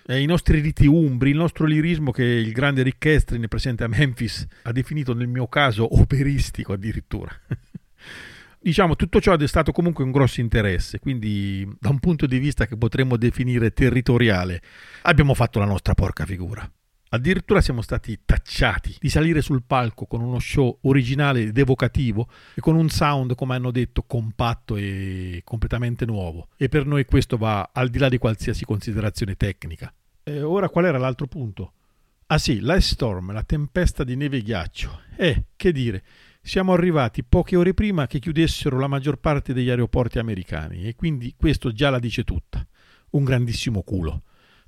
eh, 0.06 0.22
i 0.22 0.26
nostri 0.26 0.60
riti 0.60 0.88
umbri, 0.88 1.32
il 1.32 1.38
nostro 1.38 1.66
lirismo 1.66 2.12
che 2.12 2.24
il 2.24 2.52
grande 2.52 2.84
Rick 2.84 3.06
Estrin 3.06 3.48
presente 3.48 3.84
a 3.84 3.88
Memphis 3.88 4.46
ha 4.64 4.72
definito 4.72 5.14
nel 5.14 5.28
mio 5.28 5.48
caso 5.48 6.00
operistico 6.00 6.74
addirittura. 6.74 7.32
diciamo 8.64 8.96
tutto 8.96 9.20
ciò 9.20 9.34
ha 9.34 9.38
destato 9.38 9.72
comunque 9.72 10.04
un 10.04 10.12
grosso 10.12 10.40
interesse, 10.40 11.00
quindi 11.00 11.68
da 11.80 11.90
un 11.90 12.00
punto 12.00 12.26
di 12.26 12.40
vista 12.40 12.66
che 12.66 12.78
potremmo 12.78 13.18
definire 13.18 13.72
territoriale 13.72 14.62
abbiamo 15.04 15.34
fatto 15.34 15.60
la 15.60 15.66
nostra 15.66 15.94
porca 15.94 16.26
figura. 16.26 16.70
Addirittura 17.14 17.62
siamo 17.62 17.84
stati 17.84 18.22
tacciati 18.26 18.96
di 19.00 19.08
salire 19.08 19.44
sul 19.44 19.62
palco 19.62 20.08
con 20.08 20.22
uno 20.22 20.40
show 20.40 20.80
originale 20.82 21.44
ed 21.44 21.58
evocativo 21.60 22.28
e 22.56 22.60
con 22.60 22.76
un 22.76 22.90
sound, 22.90 23.36
come 23.36 23.54
hanno 23.54 23.70
detto, 23.70 24.02
compatto 24.02 24.76
e 24.78 25.42
completamente 25.44 26.06
nuovo. 26.06 26.48
E 26.58 26.70
per 26.70 26.88
noi 26.88 27.06
questo 27.06 27.38
va 27.38 27.70
al 27.72 27.90
di 27.90 28.00
là 28.00 28.10
di 28.10 28.18
qualsiasi 28.18 28.66
considerazione 28.66 29.36
tecnica. 29.36 29.94
E 30.24 30.42
ora 30.42 30.70
qual 30.70 30.86
era 30.86 30.98
l'altro 30.98 31.28
punto? 31.28 31.74
Ah 32.28 32.40
sì, 32.40 32.60
l'ice 32.60 32.82
storm, 32.82 33.32
la 33.32 33.44
tempesta 33.44 34.04
di 34.04 34.16
neve 34.16 34.38
e 34.38 34.42
ghiaccio. 34.42 35.02
Eh, 35.16 35.44
che 35.56 35.72
dire, 35.72 36.04
siamo 36.42 36.74
arrivati 36.74 37.24
poche 37.24 37.56
ore 37.56 37.76
prima 37.76 38.08
che 38.08 38.18
chiudessero 38.18 38.80
la 38.80 38.88
maggior 38.88 39.18
parte 39.18 39.54
degli 39.54 39.70
aeroporti 39.70 40.18
americani 40.18 40.88
e 40.88 40.96
quindi 40.96 41.36
questo 41.38 41.72
già 41.74 41.92
la 41.92 42.00
dice 42.00 42.24
tutta. 42.24 42.66
Un 43.12 43.24
grandissimo 43.24 43.84
culo. 43.84 44.24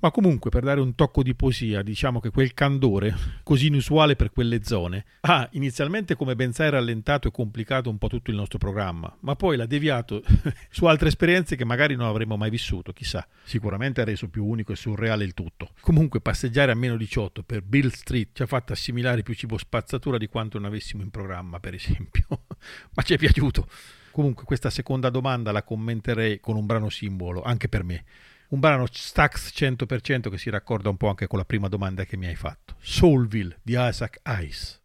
Ma 0.06 0.12
comunque, 0.12 0.50
per 0.50 0.62
dare 0.62 0.78
un 0.78 0.94
tocco 0.94 1.24
di 1.24 1.34
poesia, 1.34 1.82
diciamo 1.82 2.20
che 2.20 2.30
quel 2.30 2.54
candore, 2.54 3.12
così 3.42 3.66
inusuale 3.66 4.14
per 4.14 4.30
quelle 4.30 4.62
zone, 4.62 5.04
ha 5.22 5.48
inizialmente, 5.54 6.14
come 6.14 6.36
ben 6.36 6.52
sai, 6.52 6.70
rallentato 6.70 7.26
e 7.26 7.32
complicato 7.32 7.90
un 7.90 7.98
po' 7.98 8.06
tutto 8.06 8.30
il 8.30 8.36
nostro 8.36 8.56
programma, 8.56 9.12
ma 9.22 9.34
poi 9.34 9.56
l'ha 9.56 9.66
deviato 9.66 10.22
su 10.70 10.84
altre 10.86 11.08
esperienze 11.08 11.56
che 11.56 11.64
magari 11.64 11.96
non 11.96 12.06
avremmo 12.06 12.36
mai 12.36 12.50
vissuto, 12.50 12.92
chissà. 12.92 13.26
Sicuramente 13.42 14.00
ha 14.00 14.04
reso 14.04 14.28
più 14.28 14.46
unico 14.46 14.70
e 14.70 14.76
surreale 14.76 15.24
il 15.24 15.34
tutto. 15.34 15.70
Comunque, 15.80 16.20
passeggiare 16.20 16.70
a 16.70 16.76
meno 16.76 16.96
18 16.96 17.42
per 17.42 17.62
Bill 17.62 17.88
Street 17.88 18.28
ci 18.32 18.42
ha 18.42 18.46
fatto 18.46 18.72
assimilare 18.72 19.24
più 19.24 19.34
cibo 19.34 19.58
spazzatura 19.58 20.18
di 20.18 20.28
quanto 20.28 20.56
non 20.56 20.68
avessimo 20.68 21.02
in 21.02 21.10
programma, 21.10 21.58
per 21.58 21.74
esempio. 21.74 22.26
ma 22.94 23.02
ci 23.02 23.14
è 23.14 23.18
piaciuto. 23.18 23.66
Comunque, 24.12 24.44
questa 24.44 24.70
seconda 24.70 25.10
domanda 25.10 25.50
la 25.50 25.64
commenterei 25.64 26.38
con 26.38 26.54
un 26.54 26.64
brano 26.64 26.90
simbolo, 26.90 27.42
anche 27.42 27.68
per 27.68 27.82
me 27.82 28.04
un 28.48 28.60
brano 28.60 28.86
Stax 28.90 29.52
100% 29.54 30.30
che 30.30 30.38
si 30.38 30.50
raccorda 30.50 30.88
un 30.88 30.96
po' 30.96 31.08
anche 31.08 31.26
con 31.26 31.38
la 31.38 31.44
prima 31.44 31.68
domanda 31.68 32.04
che 32.04 32.16
mi 32.16 32.26
hai 32.26 32.36
fatto. 32.36 32.74
Soulville 32.78 33.58
di 33.62 33.74
Isaac 33.76 34.20
Ice. 34.40 34.80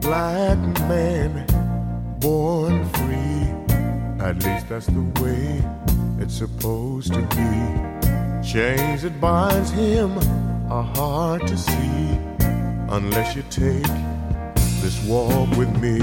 Black 0.00 0.80
man, 0.86 1.44
born 2.20 2.84
free. 2.92 3.54
At 4.18 4.42
least 4.44 4.68
that's 4.68 4.86
the 4.86 5.20
way 5.20 5.62
it's 6.20 6.36
supposed 6.36 7.12
to 7.12 7.20
be. 7.34 7.94
Chains 8.42 9.02
that 9.02 9.18
binds 9.18 9.70
him 9.70 10.16
are 10.68 10.84
hard 10.94 11.44
to 11.48 11.56
see 11.56 12.18
unless 12.88 13.34
you 13.34 13.42
take 13.50 13.82
this 14.80 15.02
walk 15.04 15.50
with 15.56 15.70
me. 15.80 15.98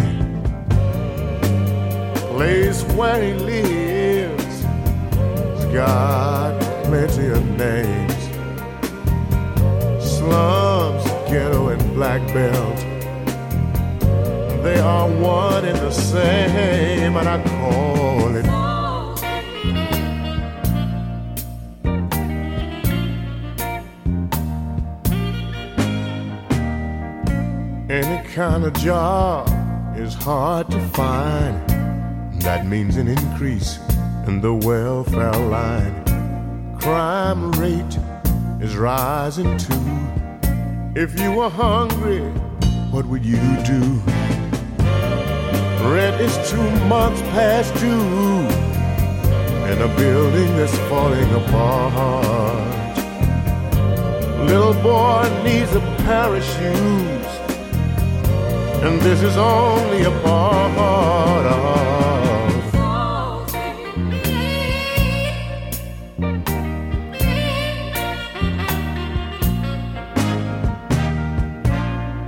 Place 2.35 2.83
where 2.95 3.21
he 3.23 3.33
lives 3.33 4.63
has 4.63 5.65
got 5.73 6.59
plenty 6.85 7.27
of 7.27 7.43
names. 7.57 8.23
Slums, 10.03 11.03
ghetto, 11.29 11.69
and 11.69 11.93
black 11.93 12.21
belt. 12.33 12.77
They 14.63 14.79
are 14.79 15.09
one 15.09 15.65
and 15.65 15.77
the 15.77 15.91
same, 15.91 17.15
and 17.15 17.27
I 17.27 17.41
call 17.43 18.35
it 18.35 18.72
Any 27.89 28.25
kind 28.29 28.63
of 28.63 28.71
job 28.75 29.45
is 29.97 30.13
hard 30.13 30.71
to 30.71 30.79
find. 30.95 31.59
That 32.41 32.65
means 32.65 32.95
an 32.95 33.09
increase 33.09 33.77
in 34.25 34.39
the 34.39 34.53
welfare 34.53 35.33
line. 35.33 36.05
Crime 36.79 37.51
rate 37.51 37.99
is 38.61 38.77
rising 38.77 39.57
too. 39.57 39.83
If 40.95 41.19
you 41.19 41.33
were 41.33 41.49
hungry, 41.49 42.21
what 42.89 43.05
would 43.05 43.25
you 43.25 43.41
do? 43.65 43.81
Rent 45.83 46.21
is 46.21 46.49
two 46.49 46.69
months 46.87 47.21
past 47.33 47.75
due 47.75 48.47
and 49.67 49.81
a 49.81 49.93
building 49.97 50.55
that's 50.55 50.77
falling 50.87 51.29
apart. 51.33 52.97
Little 54.47 54.73
boy 54.81 55.43
needs 55.43 55.75
a 55.75 55.81
shoes 56.41 57.22
and 58.85 58.99
this 58.99 59.21
is 59.21 59.37
only 59.37 60.03
a 60.03 60.11
part 60.21 61.45
of. 61.45 61.63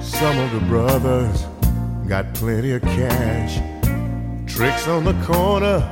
Some 0.02 0.40
of 0.40 0.52
the 0.54 0.62
brothers 0.68 1.46
got 2.08 2.34
plenty 2.34 2.72
of 2.72 2.82
cash. 2.84 3.60
Tricks 4.48 4.88
on 4.88 5.04
the 5.04 5.14
corner, 5.26 5.84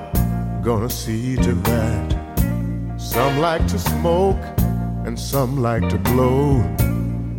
gonna 0.63 0.89
see 0.89 1.35
to 1.35 1.53
that. 1.53 2.15
Some 2.97 3.39
like 3.39 3.67
to 3.67 3.77
smoke, 3.77 4.41
and 5.05 5.19
some 5.19 5.61
like 5.61 5.89
to 5.89 5.97
blow. 5.97 6.61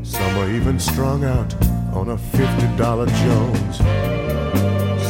Some 0.02 0.36
are 0.36 0.50
even 0.50 0.78
strung 0.78 1.24
out 1.24 1.54
on 1.94 2.08
a 2.10 2.16
$50 2.16 3.06
Jones. 3.22 3.78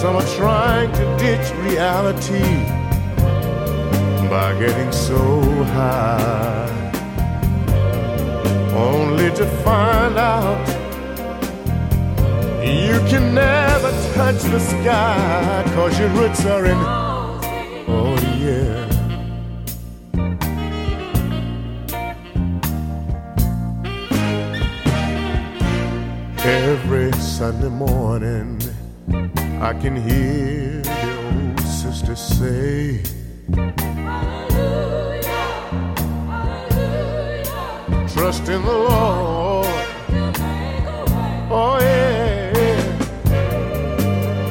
Some 0.00 0.16
are 0.16 0.30
trying 0.36 0.92
to 0.92 1.04
ditch 1.18 1.50
reality 1.62 2.44
by 4.28 4.54
getting 4.58 4.92
so 4.92 5.40
high, 5.76 6.68
only 8.74 9.30
to 9.32 9.46
find 9.64 10.16
out 10.18 10.68
you 12.62 12.98
can 13.08 13.34
never 13.34 13.90
touch 14.14 14.42
the 14.42 14.58
sky 14.58 15.62
cause 15.74 15.98
your 15.98 16.08
roots 16.10 16.44
are 16.46 16.66
in. 16.66 16.78
Oh, 17.88 18.16
yeah. 18.38 18.93
Every 26.46 27.10
Sunday 27.12 27.70
morning, 27.70 28.60
I 29.62 29.72
can 29.72 29.96
hear 29.96 30.82
the 30.82 31.16
old 31.24 31.60
sister 31.60 32.14
say, 32.14 33.02
Hallelujah, 33.96 35.22
Hallelujah. 36.28 38.08
Trust 38.12 38.48
in 38.50 38.62
the 38.62 38.72
Lord. 38.72 39.66
Oh, 41.50 41.78
yeah. 41.80 42.52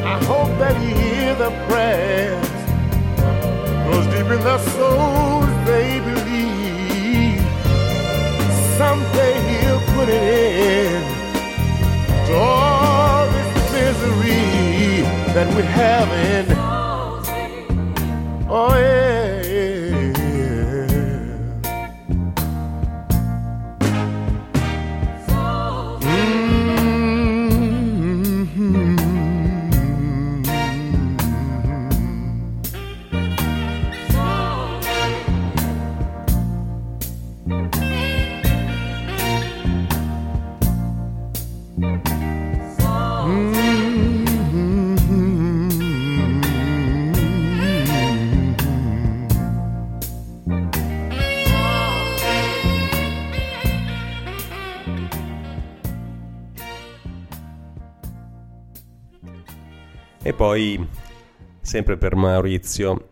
I 0.04 0.24
hope 0.26 0.58
that 0.58 0.76
He 0.78 0.94
hear 0.96 1.36
the 1.36 1.52
prayers. 1.70 2.50
Cause 3.86 4.08
deep 4.08 4.32
in 4.32 4.44
their 4.44 4.58
souls 4.58 5.33
that 15.34 15.48
we 15.56 15.64
have 15.64 16.10
in. 16.30 16.46
Oh, 18.50 18.78
yeah. 18.78 19.13
Poi, 60.54 60.88
sempre 61.62 61.98
per 61.98 62.16
Maurizio, 62.16 63.10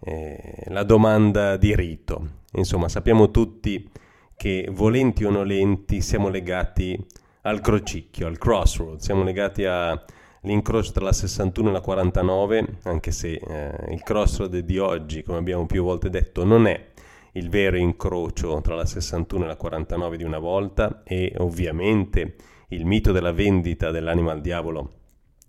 eh, 0.00 0.64
la 0.68 0.84
domanda 0.84 1.58
di 1.58 1.76
rito. 1.76 2.36
Insomma, 2.52 2.88
sappiamo 2.88 3.30
tutti 3.30 3.90
che 4.34 4.70
volenti 4.72 5.22
o 5.24 5.30
nolenti 5.30 6.00
siamo 6.00 6.30
legati 6.30 6.98
al 7.42 7.60
crocicchio, 7.60 8.26
al 8.26 8.38
crossroad, 8.38 9.00
siamo 9.00 9.22
legati 9.22 9.66
all'incrocio 9.66 10.92
tra 10.92 11.04
la 11.04 11.12
61 11.12 11.68
e 11.68 11.72
la 11.72 11.80
49, 11.82 12.78
anche 12.84 13.10
se 13.10 13.32
eh, 13.32 13.92
il 13.92 14.02
crossroad 14.02 14.56
di 14.56 14.78
oggi, 14.78 15.22
come 15.22 15.36
abbiamo 15.36 15.66
più 15.66 15.82
volte 15.82 16.08
detto, 16.08 16.42
non 16.42 16.66
è 16.66 16.92
il 17.32 17.50
vero 17.50 17.76
incrocio 17.76 18.62
tra 18.62 18.74
la 18.74 18.86
61 18.86 19.44
e 19.44 19.46
la 19.46 19.56
49 19.56 20.16
di 20.16 20.24
una 20.24 20.38
volta 20.38 21.02
e 21.04 21.34
ovviamente 21.36 22.36
il 22.68 22.86
mito 22.86 23.12
della 23.12 23.32
vendita 23.32 23.90
dell'anima 23.90 24.32
al 24.32 24.40
diavolo 24.40 24.97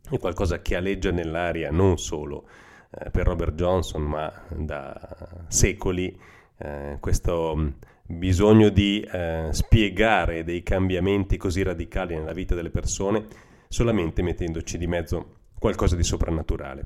è 0.10 0.20
qualcosa 0.20 0.62
che 0.62 0.76
aleggia 0.76 1.12
nell'aria 1.12 1.72
non 1.72 1.98
solo 1.98 2.48
eh, 2.92 3.10
per 3.10 3.26
Robert 3.26 3.54
Johnson 3.54 4.04
ma 4.04 4.32
da 4.50 5.46
secoli 5.48 6.18
eh, 6.58 6.98
questo 7.00 7.56
mh, 7.56 7.74
bisogno 8.06 8.70
di 8.70 9.02
eh, 9.02 9.48
spiegare 9.52 10.44
dei 10.44 10.64
cambiamenti 10.64 11.38
così 11.38 11.62
radicali 11.64 12.16
nella 12.16 12.34
vita 12.34 12.56
delle 12.56 12.72
persone 12.72 13.26
solamente 13.68 14.24
mettendoci 14.24 14.78
di 14.78 14.88
mezzo 14.88 15.36
qualcosa 15.60 15.96
di 15.96 16.04
soprannaturale. 16.04 16.86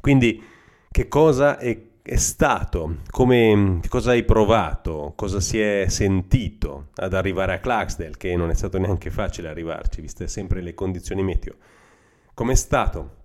Quindi 0.00 0.42
che 0.90 1.08
cosa 1.08 1.58
è, 1.58 1.78
è 2.02 2.16
stato, 2.16 2.96
come, 3.10 3.78
che 3.82 3.88
cosa 3.88 4.12
hai 4.12 4.24
provato, 4.24 5.12
cosa 5.14 5.40
si 5.40 5.60
è 5.60 5.86
sentito 5.88 6.88
ad 6.94 7.12
arrivare 7.12 7.54
a 7.54 7.60
Clarksdale, 7.60 8.16
che 8.16 8.34
non 8.34 8.50
è 8.50 8.54
stato 8.54 8.78
neanche 8.78 9.10
facile 9.10 9.48
arrivarci, 9.48 10.00
viste 10.00 10.26
sempre 10.28 10.62
le 10.62 10.74
condizioni 10.74 11.22
meteo. 11.22 11.56
Com'è 12.34 12.54
stato 12.54 13.16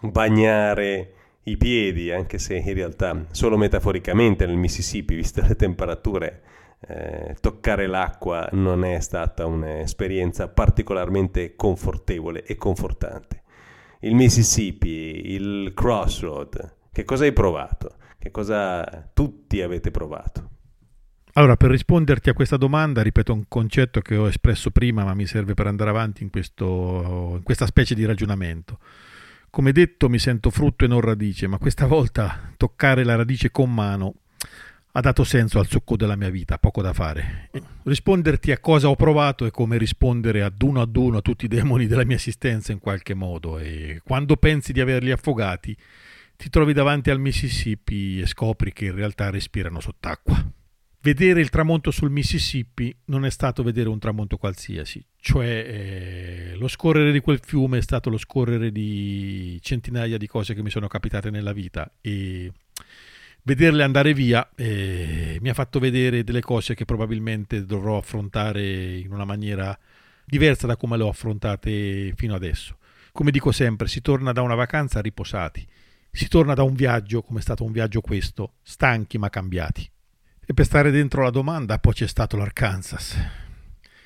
bagnare 0.00 1.12
i 1.42 1.58
piedi, 1.58 2.10
anche 2.10 2.38
se 2.38 2.56
in 2.56 2.74
realtà 2.74 3.26
solo 3.30 3.58
metaforicamente 3.58 4.46
nel 4.46 4.56
Mississippi, 4.56 5.14
viste 5.14 5.42
le 5.42 5.54
temperature, 5.54 6.42
eh, 6.80 7.36
toccare 7.40 7.86
l'acqua 7.86 8.48
non 8.52 8.84
è 8.84 9.00
stata 9.00 9.44
un'esperienza 9.44 10.48
particolarmente 10.48 11.56
confortevole 11.56 12.42
e 12.44 12.56
confortante. 12.56 13.42
Il 14.00 14.14
Mississippi, 14.14 15.32
il 15.32 15.72
Crossroad, 15.74 16.76
che 16.90 17.04
cosa 17.04 17.24
hai 17.24 17.32
provato? 17.32 17.96
Che 18.18 18.30
cosa 18.30 19.10
tutti 19.12 19.60
avete 19.60 19.90
provato? 19.90 20.57
Allora, 21.38 21.56
per 21.56 21.70
risponderti 21.70 22.30
a 22.30 22.32
questa 22.32 22.56
domanda, 22.56 23.00
ripeto 23.00 23.32
un 23.32 23.44
concetto 23.46 24.00
che 24.00 24.16
ho 24.16 24.26
espresso 24.26 24.72
prima, 24.72 25.04
ma 25.04 25.14
mi 25.14 25.24
serve 25.24 25.54
per 25.54 25.68
andare 25.68 25.90
avanti 25.90 26.24
in, 26.24 26.30
questo, 26.30 27.34
in 27.36 27.44
questa 27.44 27.64
specie 27.64 27.94
di 27.94 28.04
ragionamento. 28.04 28.80
Come 29.48 29.70
detto, 29.70 30.08
mi 30.08 30.18
sento 30.18 30.50
frutto 30.50 30.84
e 30.84 30.88
non 30.88 31.00
radice, 31.00 31.46
ma 31.46 31.58
questa 31.58 31.86
volta 31.86 32.52
toccare 32.56 33.04
la 33.04 33.14
radice 33.14 33.52
con 33.52 33.72
mano 33.72 34.14
ha 34.90 35.00
dato 35.00 35.22
senso 35.22 35.60
al 35.60 35.68
succo 35.68 35.96
della 35.96 36.16
mia 36.16 36.28
vita, 36.28 36.58
poco 36.58 36.82
da 36.82 36.92
fare. 36.92 37.50
Risponderti 37.84 38.50
a 38.50 38.58
cosa 38.58 38.88
ho 38.88 38.96
provato 38.96 39.46
è 39.46 39.52
come 39.52 39.78
rispondere 39.78 40.42
ad 40.42 40.60
uno 40.60 40.80
ad 40.80 40.96
uno 40.96 41.18
a 41.18 41.22
tutti 41.22 41.44
i 41.44 41.48
demoni 41.48 41.86
della 41.86 42.04
mia 42.04 42.16
esistenza 42.16 42.72
in 42.72 42.80
qualche 42.80 43.14
modo 43.14 43.60
e 43.60 44.00
quando 44.02 44.36
pensi 44.38 44.72
di 44.72 44.80
averli 44.80 45.12
affogati 45.12 45.76
ti 46.36 46.50
trovi 46.50 46.72
davanti 46.72 47.10
al 47.10 47.20
Mississippi 47.20 48.20
e 48.20 48.26
scopri 48.26 48.72
che 48.72 48.86
in 48.86 48.96
realtà 48.96 49.30
respirano 49.30 49.78
sott'acqua. 49.78 50.56
Vedere 51.00 51.40
il 51.40 51.48
tramonto 51.48 51.92
sul 51.92 52.10
Mississippi 52.10 52.94
non 53.06 53.24
è 53.24 53.30
stato 53.30 53.62
vedere 53.62 53.88
un 53.88 54.00
tramonto 54.00 54.36
qualsiasi, 54.36 55.04
cioè 55.20 55.46
eh, 55.46 56.54
lo 56.56 56.66
scorrere 56.66 57.12
di 57.12 57.20
quel 57.20 57.38
fiume 57.40 57.78
è 57.78 57.82
stato 57.82 58.10
lo 58.10 58.18
scorrere 58.18 58.72
di 58.72 59.58
centinaia 59.62 60.18
di 60.18 60.26
cose 60.26 60.54
che 60.54 60.62
mi 60.62 60.70
sono 60.70 60.88
capitate 60.88 61.30
nella 61.30 61.52
vita 61.52 61.88
e 62.00 62.52
vederle 63.42 63.84
andare 63.84 64.12
via 64.12 64.50
eh, 64.56 65.38
mi 65.40 65.48
ha 65.48 65.54
fatto 65.54 65.78
vedere 65.78 66.24
delle 66.24 66.40
cose 66.40 66.74
che 66.74 66.84
probabilmente 66.84 67.64
dovrò 67.64 67.96
affrontare 67.96 68.96
in 68.98 69.12
una 69.12 69.24
maniera 69.24 69.78
diversa 70.24 70.66
da 70.66 70.76
come 70.76 70.96
le 70.96 71.04
ho 71.04 71.08
affrontate 71.08 72.12
fino 72.16 72.34
adesso. 72.34 72.76
Come 73.12 73.30
dico 73.30 73.52
sempre, 73.52 73.86
si 73.86 74.00
torna 74.00 74.32
da 74.32 74.42
una 74.42 74.56
vacanza 74.56 75.00
riposati, 75.00 75.64
si 76.10 76.26
torna 76.26 76.54
da 76.54 76.64
un 76.64 76.74
viaggio, 76.74 77.22
come 77.22 77.38
è 77.38 77.42
stato 77.42 77.62
un 77.62 77.70
viaggio 77.70 78.00
questo, 78.00 78.54
stanchi 78.62 79.16
ma 79.16 79.30
cambiati. 79.30 79.88
E 80.50 80.54
per 80.54 80.64
stare 80.64 80.90
dentro 80.90 81.22
la 81.22 81.28
domanda, 81.28 81.78
poi 81.78 81.92
c'è 81.92 82.06
stato 82.06 82.38
l'Arkansas. 82.38 83.18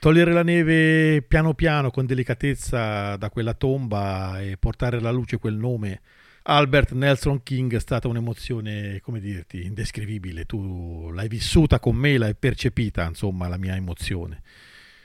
Togliere 0.01 0.33
la 0.33 0.43
neve 0.43 1.23
piano 1.23 1.55
piano, 1.55 1.93
con 1.93 2.05
delicatezza, 2.05 3.15
da 3.15 3.31
quella 3.31 3.55
tomba 3.55 4.41
e 4.41 4.57
portare 4.57 4.97
alla 4.97 5.13
luce 5.13 5.39
quel 5.39 5.55
nome, 5.55 6.01
Albert 6.43 6.95
Nelson 6.95 7.45
King, 7.45 7.77
è 7.77 7.79
stata 7.79 8.09
un'emozione, 8.09 8.99
come 9.03 9.21
dirti, 9.21 9.65
indescrivibile. 9.67 10.45
Tu 10.45 11.13
l'hai 11.13 11.29
vissuta 11.29 11.79
con 11.79 11.95
me, 11.95 12.19
l'hai 12.19 12.35
percepita, 12.35 13.05
insomma, 13.07 13.47
la 13.47 13.57
mia 13.57 13.77
emozione. 13.77 14.43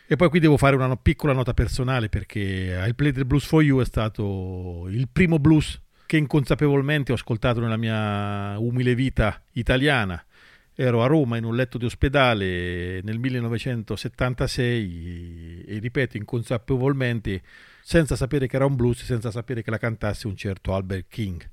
E 0.08 0.15
poi 0.15 0.30
qui 0.30 0.39
devo 0.39 0.58
fare 0.58 0.76
una 0.76 0.97
piccola 0.97 1.34
nota 1.34 1.54
personale 1.54 2.10
perché 2.10 2.84
I 2.84 2.95
Play 2.95 3.12
the 3.12 3.26
Blues 3.26 3.45
for 3.45 3.62
You 3.62 3.80
è 3.80 3.86
stato 3.86 4.88
il 4.89 5.08
primo 5.08 5.38
blues 5.38 5.80
che 6.08 6.17
inconsapevolmente 6.17 7.12
ho 7.12 7.15
ascoltato 7.15 7.60
nella 7.60 7.78
mia 7.78 8.58
umile 8.58 8.95
vita 8.95 9.39
italiana 9.52 10.19
ero 10.80 11.02
a 11.02 11.08
Roma 11.08 11.38
in 11.38 11.44
un 11.44 11.56
letto 11.56 11.80
di 11.80 11.86
ospedale 11.86 13.02
nel 13.02 13.18
1976 13.18 15.63
e, 15.66 15.80
ripeto 15.80 16.18
inconsapevolmente 16.18 17.42
senza 17.82 18.16
sapere 18.16 18.46
che 18.46 18.58
era 18.58 18.68
un 18.68 18.76
blues 18.76 19.04
senza 19.04 19.32
sapere 19.32 19.63
che 19.63 19.72
la 19.72 19.80
cantasse 19.80 20.28
un 20.28 20.36
certo 20.36 20.76
Albert 20.76 21.08
King. 21.10 21.50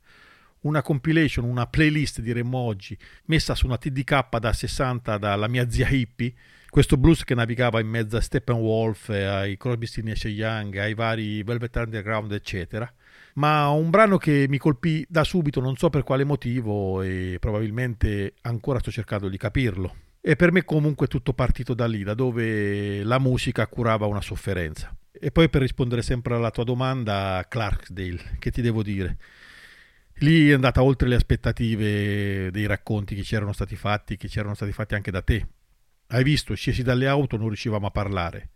Una 0.60 0.82
compilation, 0.82 1.46
una 1.46 1.66
playlist 1.66 2.20
diremmo 2.20 2.58
oggi 2.58 2.98
messa 3.26 3.54
su 3.54 3.64
una 3.64 3.78
TDK 3.78 4.38
da 4.38 4.52
60 4.52 5.16
dalla 5.16 5.48
mia 5.48 5.70
zia 5.70 5.88
hippie. 5.88 6.34
Questo 6.68 6.98
blues 6.98 7.24
che 7.24 7.34
navigava 7.34 7.80
in 7.80 7.88
mezzo 7.88 8.18
a 8.18 8.20
Steppenwolf 8.20 9.08
ai 9.08 9.56
Crosby, 9.56 9.86
Stills 9.86 10.24
Young 10.24 10.76
ai 10.76 10.92
vari 10.92 11.42
Velvet 11.42 11.74
Underground 11.76 12.30
eccetera 12.32 12.92
ma 13.34 13.68
un 13.68 13.90
brano 13.90 14.16
che 14.16 14.46
mi 14.48 14.58
colpì 14.58 15.04
da 15.08 15.24
subito, 15.24 15.60
non 15.60 15.76
so 15.76 15.90
per 15.90 16.02
quale 16.02 16.24
motivo 16.24 17.02
e 17.02 17.36
probabilmente 17.40 18.34
ancora 18.42 18.78
sto 18.78 18.90
cercando 18.90 19.28
di 19.28 19.36
capirlo. 19.36 19.96
E 20.20 20.36
per 20.36 20.52
me 20.52 20.64
comunque 20.64 21.06
tutto 21.06 21.34
partito 21.34 21.74
da 21.74 21.86
lì, 21.86 22.02
da 22.02 22.14
dove 22.14 23.02
la 23.02 23.18
musica 23.18 23.66
curava 23.66 24.06
una 24.06 24.22
sofferenza. 24.22 24.96
E 25.12 25.30
poi 25.30 25.48
per 25.48 25.60
rispondere 25.60 26.02
sempre 26.02 26.34
alla 26.34 26.50
tua 26.50 26.64
domanda, 26.64 27.44
Clarksdale, 27.48 28.36
che 28.38 28.50
ti 28.50 28.62
devo 28.62 28.82
dire? 28.82 29.18
Lì 30.18 30.48
è 30.48 30.54
andata 30.54 30.82
oltre 30.82 31.08
le 31.08 31.16
aspettative 31.16 32.50
dei 32.50 32.66
racconti 32.66 33.14
che 33.14 33.22
c'erano 33.22 33.52
stati 33.52 33.76
fatti, 33.76 34.16
che 34.16 34.28
c'erano 34.28 34.54
stati 34.54 34.72
fatti 34.72 34.94
anche 34.94 35.10
da 35.10 35.22
te. 35.22 35.46
Hai 36.08 36.22
visto, 36.22 36.54
scesi 36.54 36.82
dalle 36.82 37.08
auto, 37.08 37.36
non 37.36 37.48
riuscivamo 37.48 37.86
a 37.86 37.90
parlare. 37.90 38.50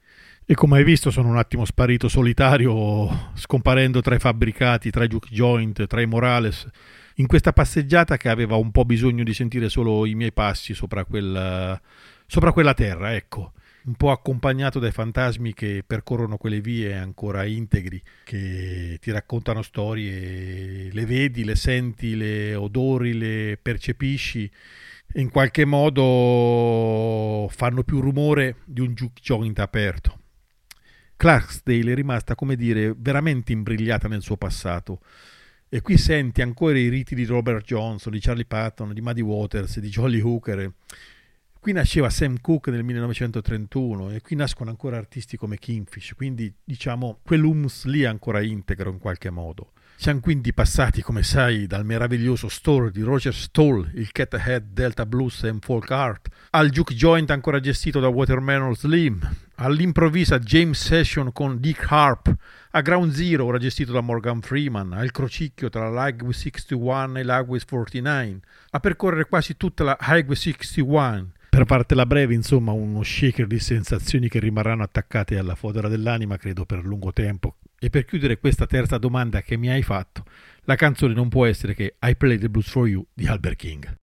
E 0.50 0.54
come 0.54 0.78
hai 0.78 0.82
visto 0.84 1.10
sono 1.10 1.28
un 1.28 1.36
attimo 1.36 1.66
sparito 1.66 2.08
solitario, 2.08 3.32
scomparendo 3.34 4.00
tra 4.00 4.14
i 4.14 4.18
fabbricati, 4.18 4.88
tra 4.88 5.04
i 5.04 5.06
juke 5.06 5.28
joint, 5.30 5.86
tra 5.86 6.00
i 6.00 6.06
Morales, 6.06 6.66
in 7.16 7.26
questa 7.26 7.52
passeggiata 7.52 8.16
che 8.16 8.30
aveva 8.30 8.56
un 8.56 8.70
po' 8.70 8.86
bisogno 8.86 9.24
di 9.24 9.34
sentire 9.34 9.68
solo 9.68 10.06
i 10.06 10.14
miei 10.14 10.32
passi 10.32 10.72
sopra, 10.72 11.04
quel, 11.04 11.78
sopra 12.24 12.52
quella 12.52 12.72
terra, 12.72 13.14
ecco. 13.14 13.52
Un 13.84 13.94
po' 13.96 14.10
accompagnato 14.10 14.78
dai 14.78 14.90
fantasmi 14.90 15.52
che 15.52 15.84
percorrono 15.86 16.38
quelle 16.38 16.62
vie 16.62 16.96
ancora 16.96 17.44
integri, 17.44 18.02
che 18.24 18.96
ti 19.02 19.10
raccontano 19.10 19.60
storie, 19.60 20.90
le 20.90 21.04
vedi, 21.04 21.44
le 21.44 21.56
senti, 21.56 22.16
le 22.16 22.54
odori, 22.54 23.12
le 23.12 23.58
percepisci. 23.60 24.50
E 25.12 25.20
in 25.20 25.28
qualche 25.28 25.66
modo 25.66 27.48
fanno 27.50 27.82
più 27.82 28.00
rumore 28.00 28.56
di 28.64 28.80
un 28.80 28.94
juke 28.94 29.20
joint 29.22 29.58
aperto. 29.58 30.17
Clarksdale 31.18 31.90
è 31.90 31.94
rimasta, 31.96 32.36
come 32.36 32.54
dire, 32.54 32.94
veramente 32.96 33.50
imbrigliata 33.50 34.06
nel 34.06 34.22
suo 34.22 34.36
passato. 34.36 35.00
E 35.68 35.80
qui 35.80 35.98
senti 35.98 36.42
ancora 36.42 36.78
i 36.78 36.86
riti 36.88 37.16
di 37.16 37.24
Robert 37.24 37.66
Johnson, 37.66 38.12
di 38.12 38.20
Charlie 38.20 38.44
Patton, 38.44 38.94
di 38.94 39.00
Muddy 39.00 39.20
Waters, 39.20 39.80
di 39.80 39.88
Jolly 39.88 40.20
Hooker. 40.20 40.72
Qui 41.58 41.72
nasceva 41.72 42.08
Sam 42.08 42.40
Cooke 42.40 42.70
nel 42.70 42.84
1931 42.84 44.10
e 44.10 44.20
qui 44.20 44.36
nascono 44.36 44.70
ancora 44.70 44.96
artisti 44.96 45.36
come 45.36 45.58
Kingfish, 45.58 46.12
quindi 46.14 46.54
diciamo 46.62 47.18
quell'humus 47.24 47.86
lì 47.86 48.02
è 48.02 48.06
ancora 48.06 48.40
integro 48.40 48.92
in 48.92 48.98
qualche 48.98 49.30
modo. 49.30 49.72
Siamo 50.00 50.20
quindi 50.20 50.52
passati, 50.52 51.02
come 51.02 51.24
sai, 51.24 51.66
dal 51.66 51.84
meraviglioso 51.84 52.48
store 52.48 52.92
di 52.92 53.02
Roger 53.02 53.34
Stoll, 53.34 53.90
il 53.94 54.12
Cat 54.12 54.32
Head 54.34 54.66
Delta 54.70 55.04
Blues 55.04 55.42
and 55.42 55.60
Folk 55.60 55.90
Art, 55.90 56.28
al 56.50 56.70
juke 56.70 56.94
joint 56.94 57.28
ancora 57.32 57.58
gestito 57.58 57.98
da 57.98 58.06
Watermelon 58.06 58.76
Slim, 58.76 59.28
all'improvvisa 59.56 60.38
James 60.38 60.80
Session 60.80 61.32
con 61.32 61.58
Dick 61.58 61.84
Harp, 61.90 62.32
a 62.70 62.80
Ground 62.80 63.10
Zero, 63.10 63.46
ora 63.46 63.58
gestito 63.58 63.90
da 63.90 64.00
Morgan 64.00 64.40
Freeman, 64.40 64.92
al 64.92 65.10
crocicchio 65.10 65.68
tra 65.68 65.90
l'Highway 65.90 66.32
61 66.32 67.18
e 67.18 67.24
l'Highway 67.24 67.60
49, 67.68 68.40
a 68.70 68.78
percorrere 68.78 69.24
quasi 69.26 69.56
tutta 69.56 69.82
la 69.82 69.98
Highway 70.00 70.36
61, 70.36 71.32
per 71.48 71.66
fartela 71.66 72.06
breve, 72.06 72.34
insomma, 72.34 72.70
uno 72.70 73.02
shaker 73.02 73.48
di 73.48 73.58
sensazioni 73.58 74.28
che 74.28 74.38
rimarranno 74.38 74.84
attaccate 74.84 75.36
alla 75.36 75.56
fodera 75.56 75.88
dell'anima, 75.88 76.36
credo, 76.36 76.64
per 76.64 76.84
lungo 76.84 77.12
tempo. 77.12 77.56
E 77.80 77.90
per 77.90 78.04
chiudere 78.04 78.38
questa 78.38 78.66
terza 78.66 78.98
domanda 78.98 79.40
che 79.40 79.56
mi 79.56 79.70
hai 79.70 79.82
fatto, 79.82 80.24
la 80.62 80.74
canzone 80.74 81.14
non 81.14 81.28
può 81.28 81.46
essere 81.46 81.74
che 81.74 81.94
I 82.02 82.16
Play 82.16 82.38
the 82.38 82.48
Blues 82.48 82.68
for 82.68 82.88
You 82.88 83.06
di 83.14 83.26
Albert 83.26 83.56
King. 83.56 83.96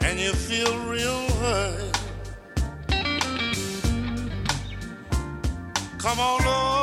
and 0.00 0.20
you 0.20 0.32
feel 0.32 0.78
real 0.86 1.26
hurt. 1.40 1.98
Come 5.98 6.20
on 6.20 6.44
over 6.44 6.73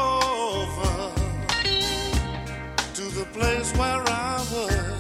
where 3.82 4.04
I 4.08 4.38
was. 4.54 4.96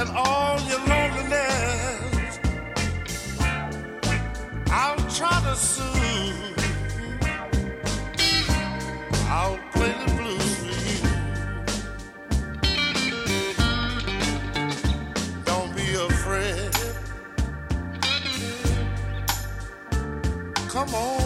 And 0.00 0.08
all 0.22 0.56
your 0.70 0.82
loneliness, 0.92 2.38
I'll 4.80 5.04
try 5.18 5.36
to 5.48 5.54
soothe. 5.72 6.60
I'll 9.38 9.60
play 9.74 9.92
the 10.02 10.08
blues 10.18 10.52
for 10.62 10.74
you. 10.90 11.02
Don't 15.50 15.72
be 15.80 15.86
afraid. 16.08 16.72
come 20.74 20.94
on 20.94 21.23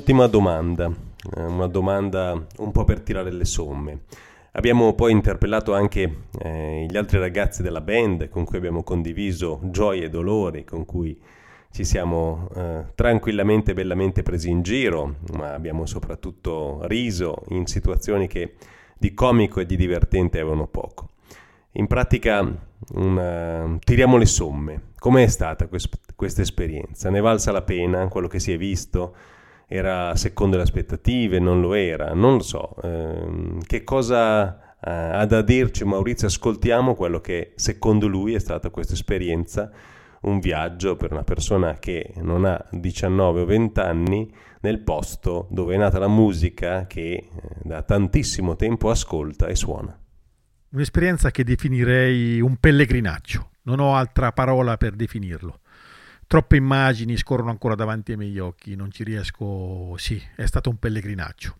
un'ultima 0.00 0.28
domanda, 0.28 0.90
eh, 1.36 1.42
una 1.42 1.66
domanda 1.66 2.46
un 2.56 2.72
po' 2.72 2.84
per 2.84 3.00
tirare 3.00 3.30
le 3.30 3.44
somme. 3.44 4.04
Abbiamo 4.52 4.94
poi 4.94 5.12
interpellato 5.12 5.74
anche 5.74 6.22
eh, 6.40 6.86
gli 6.88 6.96
altri 6.96 7.18
ragazzi 7.18 7.62
della 7.62 7.82
band 7.82 8.30
con 8.30 8.44
cui 8.44 8.56
abbiamo 8.56 8.82
condiviso 8.82 9.60
gioie 9.64 10.04
e 10.04 10.08
dolori, 10.08 10.64
con 10.64 10.86
cui 10.86 11.20
ci 11.70 11.84
siamo 11.84 12.48
eh, 12.56 12.84
tranquillamente 12.94 13.72
e 13.72 13.74
bellamente 13.74 14.22
presi 14.22 14.48
in 14.48 14.62
giro, 14.62 15.16
ma 15.34 15.52
abbiamo 15.52 15.84
soprattutto 15.84 16.80
riso 16.84 17.42
in 17.48 17.66
situazioni 17.66 18.26
che 18.26 18.54
di 18.96 19.12
comico 19.12 19.60
e 19.60 19.66
di 19.66 19.76
divertente 19.76 20.40
avevano 20.40 20.66
poco. 20.66 21.10
In 21.72 21.86
pratica 21.86 22.42
una... 22.94 23.76
tiriamo 23.84 24.16
le 24.16 24.26
somme. 24.26 24.80
Com'è 24.98 25.26
stata 25.26 25.68
questa 26.16 26.40
esperienza? 26.40 27.10
Ne 27.10 27.20
valsa 27.20 27.52
la 27.52 27.62
pena 27.62 28.08
quello 28.08 28.28
che 28.28 28.40
si 28.40 28.50
è 28.50 28.56
visto? 28.56 29.14
Era 29.72 30.16
secondo 30.16 30.56
le 30.56 30.62
aspettative, 30.62 31.38
non 31.38 31.60
lo 31.60 31.74
era, 31.74 32.12
non 32.12 32.38
lo 32.38 32.42
so. 32.42 32.74
Eh, 32.82 33.58
che 33.64 33.84
cosa 33.84 34.74
eh, 34.84 34.90
ha 34.90 35.24
da 35.26 35.42
dirci 35.42 35.84
Maurizio? 35.84 36.26
Ascoltiamo 36.26 36.96
quello 36.96 37.20
che 37.20 37.52
secondo 37.54 38.08
lui 38.08 38.34
è 38.34 38.40
stata 38.40 38.70
questa 38.70 38.94
esperienza, 38.94 39.70
un 40.22 40.40
viaggio 40.40 40.96
per 40.96 41.12
una 41.12 41.22
persona 41.22 41.78
che 41.78 42.14
non 42.16 42.46
ha 42.46 42.60
19 42.72 43.42
o 43.42 43.44
20 43.44 43.78
anni 43.78 44.34
nel 44.62 44.80
posto 44.80 45.46
dove 45.52 45.76
è 45.76 45.78
nata 45.78 46.00
la 46.00 46.08
musica 46.08 46.88
che 46.88 47.12
eh, 47.12 47.28
da 47.62 47.82
tantissimo 47.82 48.56
tempo 48.56 48.90
ascolta 48.90 49.46
e 49.46 49.54
suona. 49.54 49.96
Un'esperienza 50.70 51.30
che 51.30 51.44
definirei 51.44 52.40
un 52.40 52.56
pellegrinaggio, 52.56 53.50
non 53.62 53.78
ho 53.78 53.94
altra 53.94 54.32
parola 54.32 54.76
per 54.76 54.96
definirlo 54.96 55.60
troppe 56.30 56.54
immagini 56.54 57.16
scorrono 57.16 57.50
ancora 57.50 57.74
davanti 57.74 58.12
ai 58.12 58.16
miei 58.16 58.38
occhi, 58.38 58.76
non 58.76 58.92
ci 58.92 59.02
riesco. 59.02 59.96
Sì, 59.96 60.22
è 60.36 60.46
stato 60.46 60.70
un 60.70 60.78
pellegrinaggio. 60.78 61.56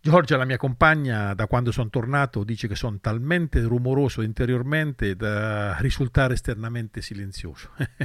Giorgia, 0.00 0.36
la 0.36 0.44
mia 0.44 0.58
compagna, 0.58 1.34
da 1.34 1.48
quando 1.48 1.72
sono 1.72 1.90
tornato, 1.90 2.44
dice 2.44 2.68
che 2.68 2.76
sono 2.76 3.00
talmente 3.00 3.60
rumoroso 3.62 4.22
interiormente 4.22 5.16
da 5.16 5.76
risultare 5.80 6.34
esternamente 6.34 7.02
silenzioso. 7.02 7.70
è 7.74 7.98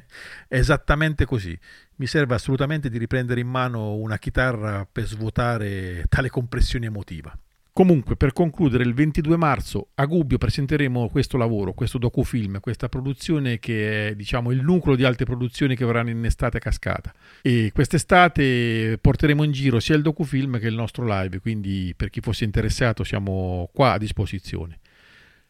esattamente 0.57 1.25
così. 1.25 1.55
Mi 1.97 2.07
serve 2.07 2.33
assolutamente 2.33 2.89
di 2.89 2.97
riprendere 2.97 3.39
in 3.39 3.47
mano 3.47 3.93
una 3.93 4.17
chitarra 4.17 4.87
per 4.91 5.05
svuotare 5.05 6.05
tale 6.09 6.31
compressione 6.31 6.87
emotiva. 6.87 7.37
Comunque, 7.77 8.15
per 8.15 8.31
concludere, 8.31 8.85
il 8.85 8.93
22 8.93 9.35
marzo 9.35 9.89
a 9.95 10.05
Gubbio 10.05 10.37
presenteremo 10.37 11.09
questo 11.09 11.35
lavoro, 11.35 11.73
questo 11.73 11.97
docufilm, 11.97 12.61
questa 12.61 12.87
produzione 12.87 13.59
che 13.59 14.11
è 14.11 14.15
diciamo, 14.15 14.51
il 14.51 14.61
nucleo 14.61 14.95
di 14.95 15.03
altre 15.03 15.25
produzioni 15.25 15.75
che 15.75 15.83
verranno 15.83 16.09
in 16.09 16.23
estate 16.23 16.55
a 16.55 16.61
cascata. 16.61 17.13
E 17.41 17.71
quest'estate 17.73 18.97
porteremo 19.01 19.43
in 19.43 19.51
giro 19.51 19.81
sia 19.81 19.95
il 19.95 20.03
docufilm 20.03 20.57
che 20.57 20.67
il 20.67 20.73
nostro 20.73 21.05
live, 21.05 21.41
quindi 21.41 21.93
per 21.97 22.09
chi 22.09 22.21
fosse 22.21 22.45
interessato 22.45 23.03
siamo 23.03 23.69
qua 23.73 23.91
a 23.91 23.97
disposizione. 23.97 24.79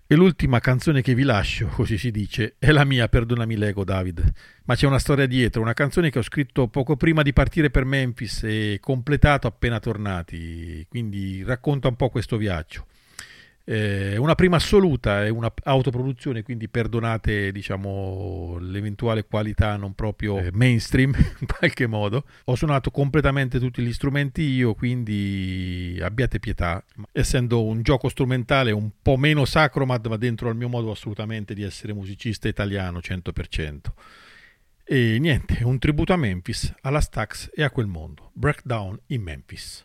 E 0.07 0.13
l'ultima 0.13 0.59
canzone 0.59 1.01
che 1.01 1.15
vi 1.15 1.23
lascio, 1.23 1.65
così 1.65 1.97
si 1.97 2.11
dice, 2.11 2.57
è 2.59 2.69
la 2.69 2.83
mia, 2.83 3.07
perdonami 3.07 3.57
l'ego 3.57 3.83
David. 3.83 4.31
Ma 4.65 4.75
c'è 4.75 4.85
una 4.85 4.99
storia 4.99 5.25
dietro, 5.25 5.63
una 5.63 5.73
canzone 5.73 6.11
che 6.11 6.19
ho 6.19 6.21
scritto 6.21 6.67
poco 6.67 6.95
prima 6.95 7.23
di 7.23 7.33
partire 7.33 7.71
per 7.71 7.85
Memphis 7.85 8.43
e 8.43 8.77
completato 8.79 9.47
appena 9.47 9.79
tornati, 9.79 10.85
quindi 10.87 11.43
racconta 11.43 11.87
un 11.87 11.95
po' 11.95 12.09
questo 12.09 12.37
viaggio. 12.37 12.85
Eh, 13.67 14.15
una 14.17 14.35
prima 14.35 14.57
assoluta, 14.57 15.25
è 15.25 15.29
un'autoproduzione, 15.29 16.43
quindi 16.43 16.69
perdonate 16.69 17.51
diciamo, 17.51 18.57
l'eventuale 18.59 19.25
qualità 19.25 19.75
non 19.75 19.95
proprio 19.95 20.37
eh, 20.37 20.51
mainstream 20.53 21.11
in 21.41 21.47
qualche 21.47 21.87
modo. 21.87 22.25
Ho 22.45 22.55
suonato 22.55 22.91
completamente 22.91 23.57
tutti 23.59 23.81
gli 23.81 23.91
strumenti 23.91 24.43
io, 24.43 24.75
quindi 24.75 25.99
abbiate 25.99 26.39
pietà. 26.39 26.83
Essendo 27.11 27.63
un 27.63 27.81
gioco 27.81 28.07
strumentale 28.07 28.69
un 28.69 28.91
po' 29.01 29.17
meno 29.17 29.45
sacromad, 29.45 30.05
ma 30.05 30.17
dentro 30.17 30.49
al 30.49 30.55
mio 30.55 30.69
modo 30.69 30.91
assolutamente 30.91 31.55
di 31.55 31.63
essere 31.63 31.91
musicista 31.93 32.47
italiano 32.47 32.99
100%. 32.99 33.79
E 34.87 35.17
niente, 35.19 35.63
un 35.63 35.79
tributo 35.79 36.13
a 36.13 36.17
Memphis, 36.17 36.71
alla 36.81 37.01
Stax 37.01 37.49
e 37.55 37.63
a 37.63 37.71
quel 37.71 37.87
mondo. 37.87 38.29
Breakdown 38.33 38.99
in 39.07 39.23
Memphis. 39.23 39.83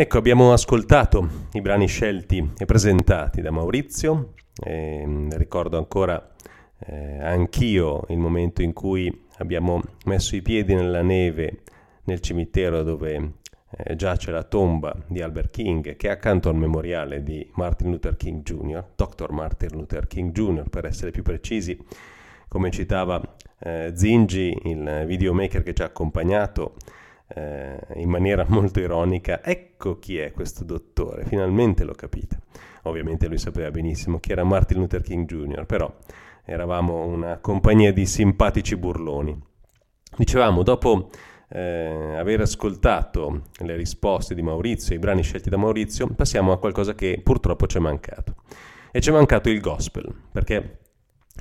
Ecco, 0.00 0.16
abbiamo 0.16 0.52
ascoltato 0.52 1.28
i 1.54 1.60
brani 1.60 1.88
scelti 1.88 2.52
e 2.56 2.66
presentati 2.66 3.40
da 3.40 3.50
Maurizio. 3.50 4.34
E 4.54 5.02
mm, 5.04 5.30
ricordo 5.30 5.76
ancora 5.76 6.34
eh, 6.86 7.18
anch'io 7.20 8.04
il 8.10 8.18
momento 8.18 8.62
in 8.62 8.72
cui 8.72 9.12
abbiamo 9.38 9.82
messo 10.04 10.36
i 10.36 10.40
piedi 10.40 10.72
nella 10.72 11.02
neve 11.02 11.62
nel 12.04 12.20
cimitero 12.20 12.84
dove 12.84 13.32
eh, 13.70 13.96
giace 13.96 14.30
la 14.30 14.44
tomba 14.44 14.94
di 15.08 15.20
Albert 15.20 15.50
King, 15.50 15.96
che 15.96 16.06
è 16.06 16.12
accanto 16.12 16.48
al 16.48 16.54
memoriale 16.54 17.24
di 17.24 17.44
Martin 17.54 17.90
Luther 17.90 18.16
King 18.16 18.44
Jr., 18.44 18.84
Dr. 18.94 19.32
Martin 19.32 19.70
Luther 19.72 20.06
King 20.06 20.30
Jr., 20.30 20.68
per 20.70 20.84
essere 20.84 21.10
più 21.10 21.24
precisi, 21.24 21.76
come 22.46 22.70
citava 22.70 23.20
eh, 23.58 23.90
Zingi, 23.96 24.60
il 24.62 25.02
videomaker 25.08 25.64
che 25.64 25.74
ci 25.74 25.82
ha 25.82 25.86
accompagnato 25.86 26.76
eh, 27.28 27.78
in 27.94 28.08
maniera 28.08 28.44
molto 28.48 28.80
ironica, 28.80 29.42
ecco 29.42 29.98
chi 29.98 30.18
è 30.18 30.32
questo 30.32 30.64
dottore, 30.64 31.24
finalmente 31.24 31.84
l'ho 31.84 31.94
capita. 31.94 32.38
Ovviamente 32.82 33.26
lui 33.28 33.38
sapeva 33.38 33.70
benissimo 33.70 34.18
chi 34.18 34.32
era 34.32 34.44
Martin 34.44 34.78
Luther 34.78 35.02
King 35.02 35.26
Jr., 35.26 35.66
però 35.66 35.94
eravamo 36.44 37.04
una 37.04 37.38
compagnia 37.38 37.92
di 37.92 38.06
simpatici 38.06 38.76
burloni. 38.76 39.38
Dicevamo, 40.16 40.62
dopo 40.62 41.10
eh, 41.50 42.14
aver 42.16 42.40
ascoltato 42.40 43.42
le 43.58 43.76
risposte 43.76 44.34
di 44.34 44.42
Maurizio, 44.42 44.94
i 44.94 44.98
brani 44.98 45.22
scelti 45.22 45.50
da 45.50 45.56
Maurizio, 45.56 46.08
passiamo 46.08 46.52
a 46.52 46.58
qualcosa 46.58 46.94
che 46.94 47.20
purtroppo 47.22 47.66
ci 47.66 47.76
è 47.76 47.80
mancato. 47.80 48.36
E 48.90 49.00
ci 49.00 49.10
è 49.10 49.12
mancato 49.12 49.50
il 49.50 49.60
gospel, 49.60 50.12
perché 50.32 50.78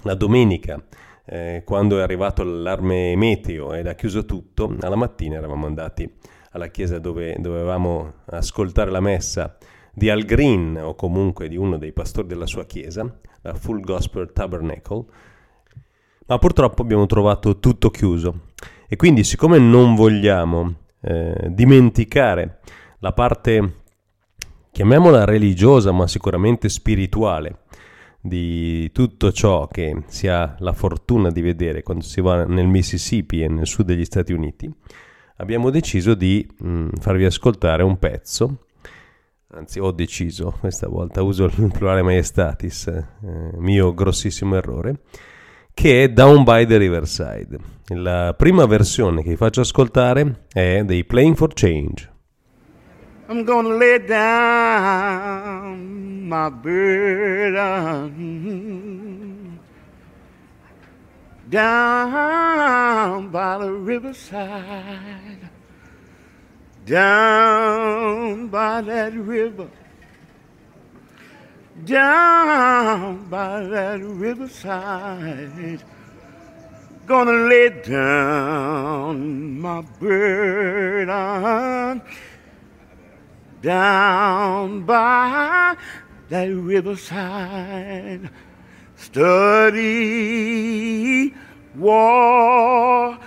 la 0.03 0.15
domenica, 0.15 0.83
eh, 1.29 1.63
quando 1.65 1.99
è 1.99 2.01
arrivato 2.01 2.43
l'allarme 2.43 3.15
meteo 3.15 3.73
ed 3.73 3.87
ha 3.87 3.95
chiuso 3.95 4.25
tutto, 4.25 4.73
alla 4.79 4.95
mattina 4.95 5.35
eravamo 5.35 5.65
andati 5.65 6.09
alla 6.51 6.67
chiesa 6.67 6.99
dove 6.99 7.35
dovevamo 7.39 8.13
ascoltare 8.27 8.89
la 8.89 9.01
messa 9.01 9.57
di 9.93 10.09
Al 10.09 10.23
Green 10.23 10.79
o 10.81 10.95
comunque 10.95 11.49
di 11.49 11.57
uno 11.57 11.77
dei 11.77 11.91
pastori 11.91 12.27
della 12.27 12.45
sua 12.45 12.65
chiesa, 12.65 13.19
la 13.41 13.53
Full 13.53 13.81
Gospel 13.81 14.31
Tabernacle, 14.31 15.05
ma 16.27 16.37
purtroppo 16.37 16.81
abbiamo 16.81 17.05
trovato 17.05 17.59
tutto 17.59 17.89
chiuso. 17.89 18.51
E 18.87 18.95
quindi 18.95 19.23
siccome 19.23 19.59
non 19.59 19.95
vogliamo 19.95 20.73
eh, 21.01 21.47
dimenticare 21.49 22.59
la 22.99 23.11
parte, 23.11 23.81
chiamiamola 24.71 25.25
religiosa, 25.25 25.91
ma 25.91 26.07
sicuramente 26.07 26.69
spirituale, 26.69 27.63
di 28.27 28.91
tutto 28.91 29.31
ciò 29.31 29.67
che 29.67 30.03
si 30.07 30.27
ha 30.27 30.55
la 30.59 30.73
fortuna 30.73 31.31
di 31.31 31.41
vedere 31.41 31.83
quando 31.83 32.03
si 32.03 32.21
va 32.21 32.45
nel 32.45 32.67
Mississippi 32.67 33.41
e 33.41 33.47
nel 33.47 33.67
sud 33.67 33.85
degli 33.85 34.05
Stati 34.05 34.33
Uniti, 34.33 34.71
abbiamo 35.37 35.69
deciso 35.69 36.13
di 36.13 36.47
mh, 36.59 36.69
mm, 36.69 36.89
farvi 36.99 37.25
ascoltare 37.25 37.83
un 37.83 37.97
pezzo, 37.97 38.65
anzi 39.51 39.79
ho 39.79 39.91
deciso, 39.91 40.55
questa 40.59 40.87
volta 40.87 41.21
uso 41.21 41.45
il 41.45 41.69
plurale 41.71 42.01
maestatis, 42.01 42.87
eh, 42.87 43.05
mio 43.57 43.93
grossissimo 43.93 44.55
errore, 44.55 44.99
che 45.73 46.03
è 46.03 46.09
Down 46.09 46.43
by 46.43 46.65
the 46.65 46.77
Riverside. 46.77 47.75
La 47.89 48.33
prima 48.37 48.65
versione 48.65 49.23
che 49.23 49.29
vi 49.29 49.35
faccio 49.35 49.61
ascoltare 49.61 50.45
è 50.51 50.83
dei 50.83 51.05
Playing 51.05 51.35
for 51.35 51.53
Change. 51.53 52.15
I'm 53.29 53.43
gonna 53.43 53.75
lay 53.75 54.03
down 54.05 56.16
my 56.27 56.49
burden 56.49 58.17
down 61.49 63.29
by 63.29 63.57
the 63.57 63.71
riverside, 63.71 65.49
down 66.85 68.47
by 68.47 68.81
that 68.81 69.13
river, 69.13 69.69
down 71.85 73.29
by 73.29 73.63
that 73.63 74.01
riverside. 74.01 75.81
Gonna 77.05 77.47
lay 77.47 77.69
down 77.69 79.61
my 79.61 79.81
burden. 79.97 82.01
Down 83.61 84.83
by 84.83 85.77
that 86.29 86.45
riverside. 86.45 88.29
Study 88.95 89.73
war 91.75 93.17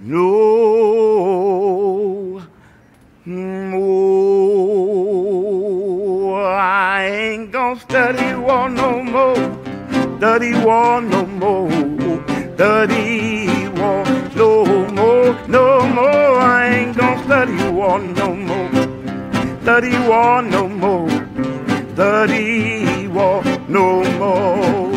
no 0.00 0.30
more. 3.24 4.10
I 6.44 7.04
ain't 7.04 7.52
gonna 7.52 7.80
study 7.80 8.34
war 8.34 8.68
no 8.68 9.02
more. 9.02 9.36
Study 10.18 10.52
war 10.64 11.00
no 11.00 11.24
more. 11.26 11.70
Study 12.56 13.68
war 13.68 14.04
no 14.34 14.64
more. 14.90 15.34
No 15.48 15.86
more. 15.86 16.40
I 16.40 16.68
ain't 16.74 16.96
gonna 16.96 17.22
study 17.24 17.70
war 17.70 17.98
no 18.00 18.34
more. 18.34 18.70
Study 19.62 19.96
war 20.08 20.42
no 20.42 20.68
more. 20.68 21.19
Study 21.94 23.08
war 23.08 23.42
no 23.68 24.04
more. 24.16 24.92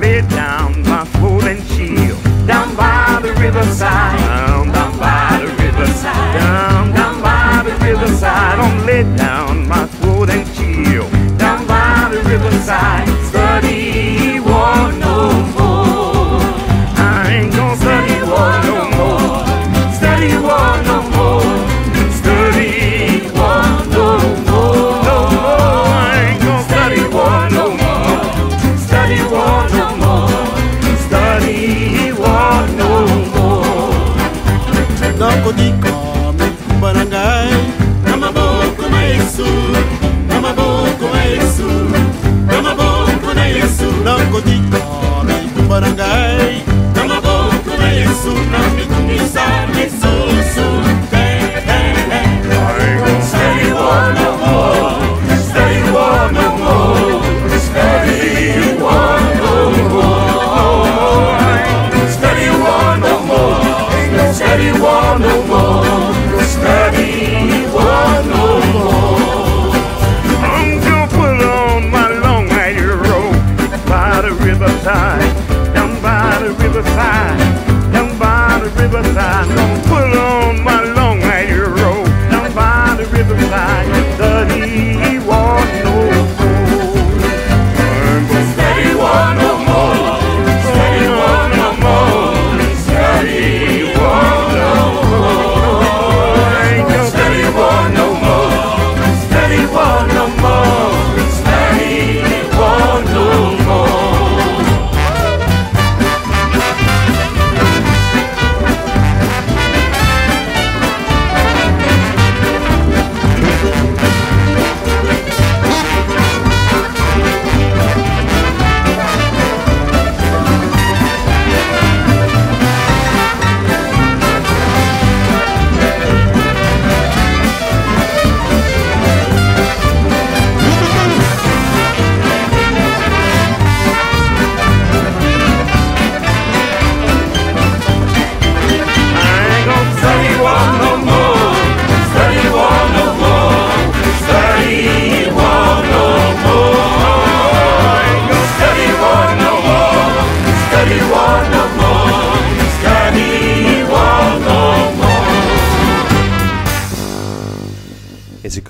Lay 0.00 0.22
down 0.22 0.82
my 0.82 1.06
sword 1.06 1.44
and 1.44 1.62
shield 1.68 2.18
down 2.48 2.74
by 2.74 3.20
the 3.22 3.32
riverside. 3.34 4.18
Down, 4.18 4.72
down 4.72 4.98
by 4.98 5.38
the 5.40 5.62
riverside. 5.62 6.34
Down, 6.34 6.92
down 6.92 7.22
by 7.22 7.62
the 7.64 7.72
riverside. 7.84 8.58
I'm 8.58 8.86
lay 8.86 9.04
down 9.16 9.68
my 9.68 9.86
sword 10.00 10.30
and 10.30 10.46
shield 10.56 11.10
down 11.38 11.64
by 11.66 12.08
the 12.10 12.18
riverside. 12.28 13.09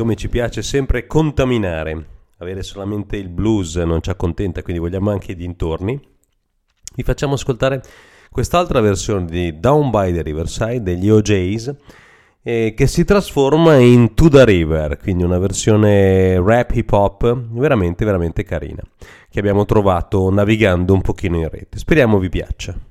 Siccome 0.00 0.16
ci 0.16 0.30
piace 0.30 0.62
sempre 0.62 1.06
contaminare, 1.06 2.06
avere 2.38 2.62
solamente 2.62 3.18
il 3.18 3.28
blues 3.28 3.76
non 3.76 4.00
ci 4.00 4.08
accontenta, 4.08 4.62
quindi 4.62 4.80
vogliamo 4.80 5.10
anche 5.10 5.32
i 5.32 5.36
dintorni, 5.36 6.00
vi 6.94 7.02
facciamo 7.02 7.34
ascoltare 7.34 7.82
quest'altra 8.30 8.80
versione 8.80 9.26
di 9.26 9.60
Down 9.60 9.90
by 9.90 10.14
the 10.14 10.22
Riverside 10.22 10.82
degli 10.82 11.10
OJs 11.10 11.74
eh, 12.42 12.72
che 12.74 12.86
si 12.86 13.04
trasforma 13.04 13.76
in 13.76 14.14
To 14.14 14.30
the 14.30 14.42
River, 14.42 14.96
quindi 14.96 15.22
una 15.22 15.38
versione 15.38 16.40
rap 16.42 16.70
hip 16.74 16.90
hop 16.92 17.48
veramente 17.50 18.02
veramente 18.06 18.42
carina 18.42 18.82
che 19.28 19.38
abbiamo 19.38 19.66
trovato 19.66 20.30
navigando 20.30 20.94
un 20.94 21.02
pochino 21.02 21.36
in 21.36 21.48
rete. 21.50 21.76
Speriamo 21.76 22.18
vi 22.18 22.30
piaccia. 22.30 22.89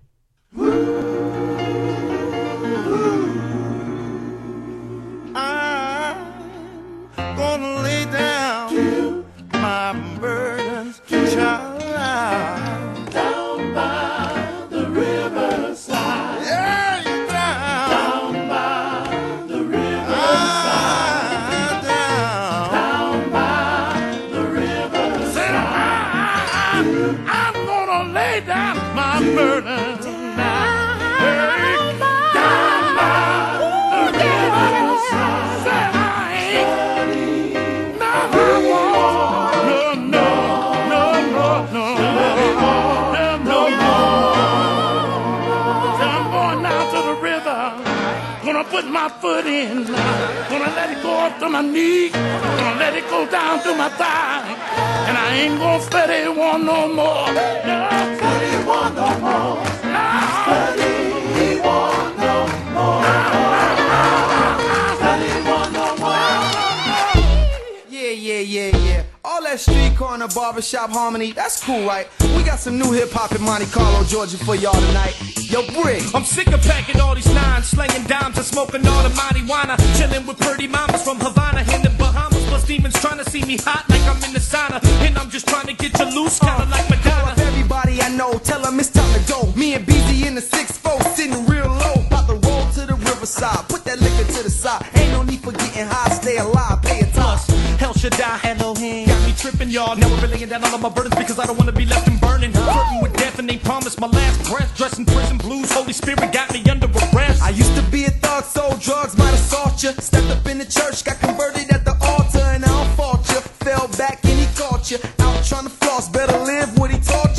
To 51.49 51.53
my 51.53 51.61
knee. 51.61 52.09
Gonna 52.09 52.79
let 52.79 52.95
it 52.95 53.09
go 53.09 53.25
down 53.29 53.61
to 53.63 53.75
my 53.75 53.89
thigh. 53.89 54.43
And 55.07 55.17
I 55.17 55.35
ain't 55.35 55.59
gonna 55.59 55.81
study 55.81 56.27
one 56.29 56.65
no 56.65 56.87
more. 56.87 57.27
No. 57.65 57.89
One 58.65 58.95
no 58.95 59.09
more. 59.19 59.63
No. 59.91 60.98
That 69.49 69.59
street 69.59 69.97
corner 69.97 70.27
barbershop 70.27 70.91
harmony, 70.91 71.31
that's 71.31 71.63
cool, 71.63 71.83
right? 71.87 72.07
We 72.37 72.43
got 72.43 72.59
some 72.59 72.77
new 72.77 72.91
hip 72.91 73.09
hop 73.11 73.33
in 73.33 73.41
Monte 73.41 73.65
Carlo, 73.73 74.03
Georgia 74.05 74.37
for 74.37 74.53
y'all 74.53 74.79
tonight. 74.79 75.17
Yo, 75.49 75.65
Brick. 75.73 76.03
I'm 76.13 76.23
sick 76.23 76.47
of 76.53 76.61
packing 76.61 77.01
all 77.01 77.15
these 77.15 77.33
nines, 77.33 77.65
slanging 77.65 78.03
dimes 78.03 78.37
and 78.37 78.45
smoking 78.45 78.85
all 78.85 79.01
the 79.01 79.09
marijuana. 79.09 79.73
Chilling 79.97 80.27
with 80.27 80.37
pretty 80.37 80.67
mamas 80.67 81.01
from 81.01 81.19
Havana 81.19 81.61
in 81.73 81.81
the 81.81 81.89
Bahamas. 81.97 82.45
Plus 82.45 82.63
demons 82.67 82.93
trying 83.01 83.17
to 83.17 83.27
see 83.27 83.43
me 83.43 83.57
hot 83.57 83.89
like 83.89 84.03
I'm 84.03 84.21
in 84.23 84.33
the 84.33 84.39
sauna. 84.39 84.83
And 85.01 85.17
I'm 85.17 85.31
just 85.31 85.47
trying 85.47 85.65
to 85.65 85.73
get 85.73 85.97
you 85.97 86.05
loose, 86.13 86.39
uh, 86.43 86.45
kinda 86.45 86.69
like 86.69 86.87
Madonna. 86.87 87.09
Call 87.09 87.29
up 87.29 87.37
everybody 87.39 88.01
I 88.03 88.09
know, 88.09 88.37
tell 88.37 88.61
them 88.61 88.79
it's 88.79 88.91
time 88.91 89.11
to 89.19 89.21
go. 89.27 89.51
Me 89.53 89.73
and 89.73 89.83
BZ 89.85 90.27
in 90.27 90.35
the 90.35 90.41
6-4, 90.41 91.01
sitting 91.15 91.45
real 91.47 91.65
low. 91.65 92.08
To 92.75 92.85
the 92.85 92.93
riverside, 92.93 93.67
put 93.67 93.83
that 93.85 93.99
liquor 93.99 94.31
to 94.31 94.43
the 94.43 94.49
side. 94.49 94.85
Ain't 94.93 95.11
no 95.11 95.23
need 95.23 95.41
for 95.41 95.51
getting 95.51 95.87
high, 95.87 96.09
stay 96.13 96.37
alive, 96.37 96.81
pay 96.83 97.01
a 97.01 97.11
toss. 97.11 97.47
Hell 97.81 97.93
should 97.93 98.13
die, 98.13 98.39
Elohim. 98.43 99.07
Got 99.07 99.25
me 99.25 99.33
tripping, 99.35 99.69
y'all. 99.69 99.95
Now 99.95 100.07
we're 100.07 100.27
laying 100.27 100.49
down 100.49 100.63
all 100.63 100.75
of 100.75 100.81
my 100.81 100.89
burdens 100.89 101.15
because 101.15 101.39
I 101.39 101.45
don't 101.47 101.57
wanna 101.57 101.71
be 101.71 101.85
left 101.85 102.07
in 102.07 102.17
burning. 102.19 102.53
Flirting 102.53 103.01
with 103.01 103.17
death 103.17 103.39
and 103.39 103.49
they 103.49 103.57
promised 103.57 103.99
my 103.99 104.07
last 104.07 104.49
breath. 104.49 104.69
Dressing 104.77 105.05
prison 105.05 105.37
blues, 105.39 105.71
Holy 105.71 105.93
Spirit 105.93 106.31
got 106.31 106.53
me 106.53 106.63
under 106.69 106.87
arrest. 106.87 107.41
I 107.41 107.49
used 107.49 107.75
to 107.75 107.81
be 107.89 108.05
a 108.05 108.11
thug, 108.11 108.43
sold 108.43 108.79
drugs, 108.79 109.17
might 109.17 109.33
assault 109.33 109.81
you. 109.81 109.91
Stepped 109.93 110.29
up 110.29 110.45
in 110.45 110.59
the 110.59 110.65
church, 110.65 111.03
got 111.03 111.19
converted 111.19 111.71
at 111.71 111.83
the 111.83 111.97
altar, 112.05 112.45
and 112.53 112.63
I 112.63 112.67
don't 112.67 112.95
fault 112.95 113.27
you. 113.29 113.41
Fell 113.65 113.87
back 113.97 114.23
and 114.23 114.39
he 114.39 114.47
caught 114.55 114.91
you. 114.91 114.99
Out 115.19 115.43
trying 115.43 115.63
to 115.63 115.69
floss, 115.69 116.07
better 116.07 116.37
live 116.37 116.77
what 116.77 116.91
he 116.91 116.99
taught 116.99 117.35
you. 117.35 117.38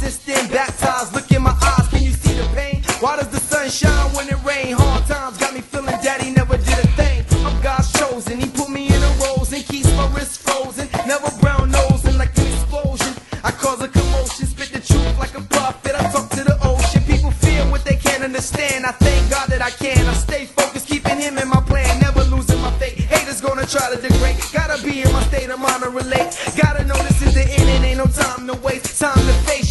Then 0.00 0.48
baptized. 0.50 1.14
Look 1.14 1.30
in 1.32 1.42
my 1.42 1.56
eyes, 1.62 1.88
can 1.88 2.02
you 2.02 2.10
see 2.10 2.34
the 2.34 2.46
pain? 2.54 2.82
Why 3.00 3.16
does 3.16 3.28
the 3.28 3.40
sun 3.40 3.70
shine 3.70 4.14
when 4.14 4.28
it 4.28 4.42
rain? 4.44 4.74
Hard 4.76 5.06
times 5.06 5.38
got 5.38 5.54
me 5.54 5.60
feeling 5.60 5.96
daddy 6.02 6.35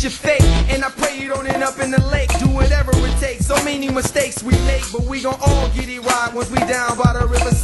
your 0.06 0.12
fate. 0.12 0.44
And 0.70 0.86
I 0.86 0.90
pray 0.92 1.20
you 1.20 1.28
don't 1.28 1.48
end 1.48 1.64
up 1.64 1.80
in 1.80 1.90
the 1.90 2.02
lake. 2.14 2.30
Do 2.38 2.48
whatever 2.50 2.92
it 2.94 3.20
takes. 3.20 3.48
So 3.48 3.56
many 3.66 3.90
mistakes 3.90 4.44
we 4.44 4.54
make, 4.70 4.84
but 4.92 5.02
we 5.02 5.22
gon' 5.22 5.38
all 5.42 5.70
get 5.70 5.90
it 5.90 6.00
right 6.00 6.32
once 6.32 6.52
we 6.52 6.60
down 6.60 6.96
by 6.96 7.14
the 7.14 7.26
riverside. 7.26 7.55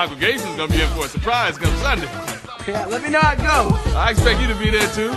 Congregation's 0.00 0.56
gonna 0.56 0.72
be 0.72 0.80
in 0.80 0.88
for 0.94 1.04
a 1.04 1.08
surprise 1.08 1.58
come 1.58 1.76
Sunday. 1.76 2.08
Yeah, 2.66 2.86
let 2.86 3.02
me 3.02 3.10
know 3.10 3.20
how 3.20 3.34
it 3.34 3.42
goes. 3.42 3.94
I 3.94 4.08
expect 4.12 4.40
you 4.40 4.46
to 4.46 4.54
be 4.54 4.70
there 4.70 4.88
too. 4.94 5.10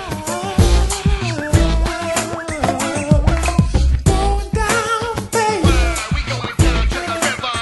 Going 4.03 4.49
down, 4.51 5.29
baby. 5.31 5.71
We 6.11 6.19
going 6.27 6.57
down 6.57 6.83
to 6.89 6.99
the 6.99 7.15
river. 7.23 7.55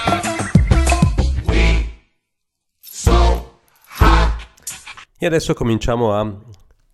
We 1.46 1.86
so 2.82 3.52
hot. 3.86 4.48
E 5.20 5.26
adesso 5.28 5.54
cominciamo 5.54 6.20
a 6.20 6.28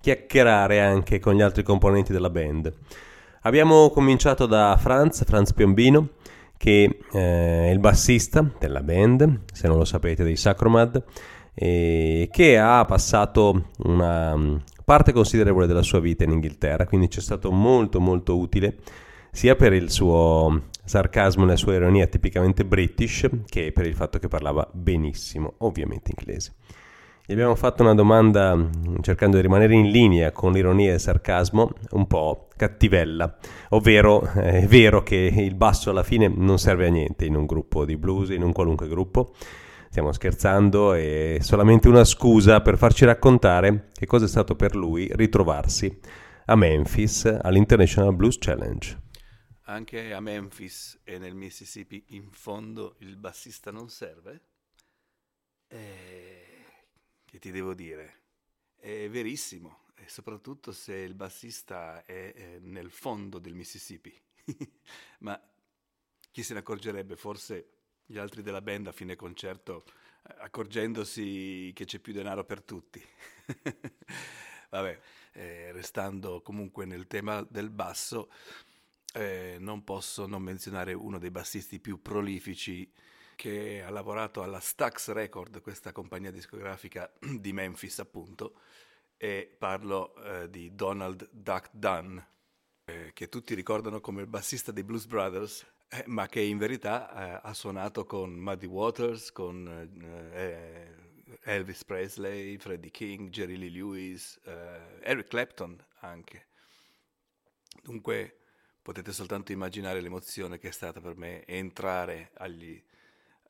chiacchierare 0.02 0.82
anche 0.82 1.20
con 1.20 1.36
gli 1.36 1.42
altri 1.42 1.64
componenti 1.64 2.12
della 2.12 2.30
band. 2.30 2.74
Abbiamo 3.44 3.90
cominciato 3.92 4.46
da 4.46 4.76
Franz, 4.78 5.24
Franz 5.24 5.54
Piombino, 5.54 6.10
che 6.58 7.00
eh, 7.12 7.68
è 7.68 7.70
il 7.70 7.80
bassista 7.80 8.50
della 8.60 8.82
band, 8.82 9.42
se 9.54 9.68
non 9.68 9.78
lo 9.78 9.86
sapete, 9.86 10.24
dei 10.24 10.36
Sacromad, 10.36 11.04
e 11.54 12.30
che 12.32 12.58
ha 12.58 12.84
passato 12.86 13.70
una 13.86 14.36
mm, 14.36 14.56
parte 14.84 15.12
considerevole 15.12 15.68
della 15.68 15.82
sua 15.82 16.00
vita 16.00 16.24
in 16.24 16.32
Inghilterra, 16.32 16.86
quindi 16.86 17.10
ci 17.10 17.20
è 17.20 17.22
stato 17.22 17.52
molto 17.52 18.00
molto 18.00 18.38
utile 18.38 18.78
sia 19.32 19.56
per 19.56 19.72
il 19.74 19.92
suo 19.92 20.70
sarcasmo 20.84 21.44
e 21.44 21.48
la 21.48 21.56
sua 21.56 21.76
ironia 21.76 22.08
tipicamente 22.08 22.66
british, 22.66 23.30
che 23.46 23.72
per 23.72 23.86
il 23.86 23.94
fatto 23.94 24.18
che 24.18 24.28
parlava 24.28 24.68
benissimo, 24.72 25.54
ovviamente 25.60 26.12
inglese. 26.16 26.54
Gli 27.24 27.34
abbiamo 27.34 27.56
fatto 27.56 27.84
una 27.84 27.94
domanda 27.94 28.56
mh, 28.56 29.02
cercando 29.02 29.36
di 29.36 29.44
rimanere 29.44 29.76
in 29.76 29.92
linea 29.92 30.32
con 30.32 30.54
l'ironia 30.54 30.92
e 30.92 30.96
il 30.96 31.00
sarcasmo, 31.00 31.72
un 31.92 32.08
po' 32.08 32.47
cattivella, 32.58 33.38
ovvero 33.70 34.30
eh, 34.34 34.64
è 34.64 34.68
vero 34.68 35.02
che 35.04 35.16
il 35.16 35.56
basso 35.56 35.90
alla 35.90 36.04
fine 36.04 36.28
non 36.28 36.60
serve 36.60 36.88
a 36.88 36.90
niente 36.90 37.24
in 37.24 37.36
un 37.36 37.46
gruppo 37.46 37.86
di 37.86 37.96
blues, 37.96 38.32
in 38.32 38.44
un 38.44 38.52
qualunque 38.52 38.90
gruppo. 38.90 39.34
Stiamo 39.90 40.12
scherzando, 40.12 40.92
è 40.92 41.38
solamente 41.40 41.88
una 41.88 42.04
scusa 42.04 42.62
per 42.62 42.78
farci 42.78 43.06
raccontare 43.06 43.90
che 43.94 44.06
cosa 44.06 44.26
è 44.26 44.28
stato 44.28 44.56
per 44.56 44.76
lui 44.76 45.10
ritrovarsi 45.14 45.98
a 46.48 46.56
Memphis 46.56 47.26
all'International 47.42 48.14
Blues 48.14 48.38
Challenge. 48.38 49.06
Anche 49.70 50.14
a 50.14 50.20
Memphis 50.20 51.00
e 51.04 51.18
nel 51.18 51.36
Mississippi 51.36 52.04
in 52.10 52.30
fondo 52.32 52.96
il 53.00 53.18
bassista 53.18 53.72
non 53.72 53.90
serve? 53.90 54.42
Eh, 55.68 56.66
che 57.26 57.40
ti 57.40 57.52
devo 57.52 57.74
dire? 57.74 58.14
È 58.80 59.10
verissimo, 59.10 59.87
e 59.98 60.08
soprattutto 60.08 60.72
se 60.72 60.94
il 60.94 61.16
bassista 61.16 62.04
è, 62.06 62.34
eh, 62.36 62.60
nel 62.62 62.92
fondo 62.92 63.40
del 63.40 63.54
Mississippi. 63.54 64.14
Ma 65.20 65.40
chi 66.32 66.44
se 66.44 66.54
ne 66.54 66.60
accorgerebbe? 66.60 67.16
Forse 67.16 67.72
gli 68.06 68.18
altri 68.18 68.42
della 68.42 68.62
band 68.62 68.88
a 68.88 68.92
fine 68.92 69.16
concerto 69.16 69.84
eh, 70.24 70.36
accorgendosi 70.38 71.72
che 71.74 71.86
c'è 71.86 72.00
più 72.00 72.14
denaro 72.14 72.46
per 72.46 72.62
tutti. 72.62 73.04
Vabbè, 74.70 75.00
eh, 75.34 75.72
restando 75.72 76.42
comunque 76.42 76.86
nel 76.86 77.08
tema 77.08 77.46
del 77.50 77.70
basso, 77.70 78.30
eh, 79.14 79.58
non 79.60 79.84
posso 79.84 80.28
non 80.28 80.44
menzionare 80.44 80.94
uno 80.94 81.18
dei 81.18 81.32
bassisti 81.32 81.80
più 81.80 82.02
prolifici 82.02 82.92
che 83.36 83.84
ha 83.84 83.90
lavorato 83.90 84.42
alla 84.42 84.60
Stax 84.60 85.12
Record, 85.12 85.62
questa 85.62 85.92
compagnia 85.92 86.32
discografica 86.32 87.12
di 87.40 87.54
Memphis 87.54 88.00
appunto, 88.00 88.60
e 89.18 89.56
parlo 89.58 90.16
eh, 90.16 90.50
di 90.50 90.74
Donald 90.76 91.28
Duck 91.32 91.70
Dunn, 91.74 92.18
eh, 92.86 93.12
che 93.14 93.30
tutti 93.30 93.54
ricordano 93.56 94.00
come 94.00 94.22
il 94.22 94.28
bassista 94.28 94.72
dei 94.72 94.84
Blues 94.84 95.06
Brothers, 95.06 95.66
eh, 95.90 96.04
ma 96.08 96.28
che 96.28 96.42
in 96.42 96.58
verità 96.58 97.12
eh, 97.12 97.40
ha 97.44 97.54
suonato 97.54 98.06
con 98.06 98.32
Muddy 98.32 98.68
Waters, 98.68 99.32
con 99.32 99.68
eh, 100.34 100.96
Elvis 101.44 101.84
Presley, 101.84 102.58
Freddie 102.58 102.92
King, 102.92 103.30
Jerry 103.30 103.58
Lee 103.58 103.70
Lewis, 103.70 104.40
eh, 104.44 105.00
Eric 105.02 105.28
Clapton 105.28 105.84
anche. 106.00 106.48
Dunque 107.82 108.40
potete 108.82 109.12
soltanto 109.12 109.52
immaginare 109.52 110.02
l'emozione 110.02 110.58
che 110.60 110.70
è 110.70 110.72
stata 110.72 111.02
per 111.02 111.16
me 111.16 111.46
entrare 111.46 112.32
agli 112.36 112.82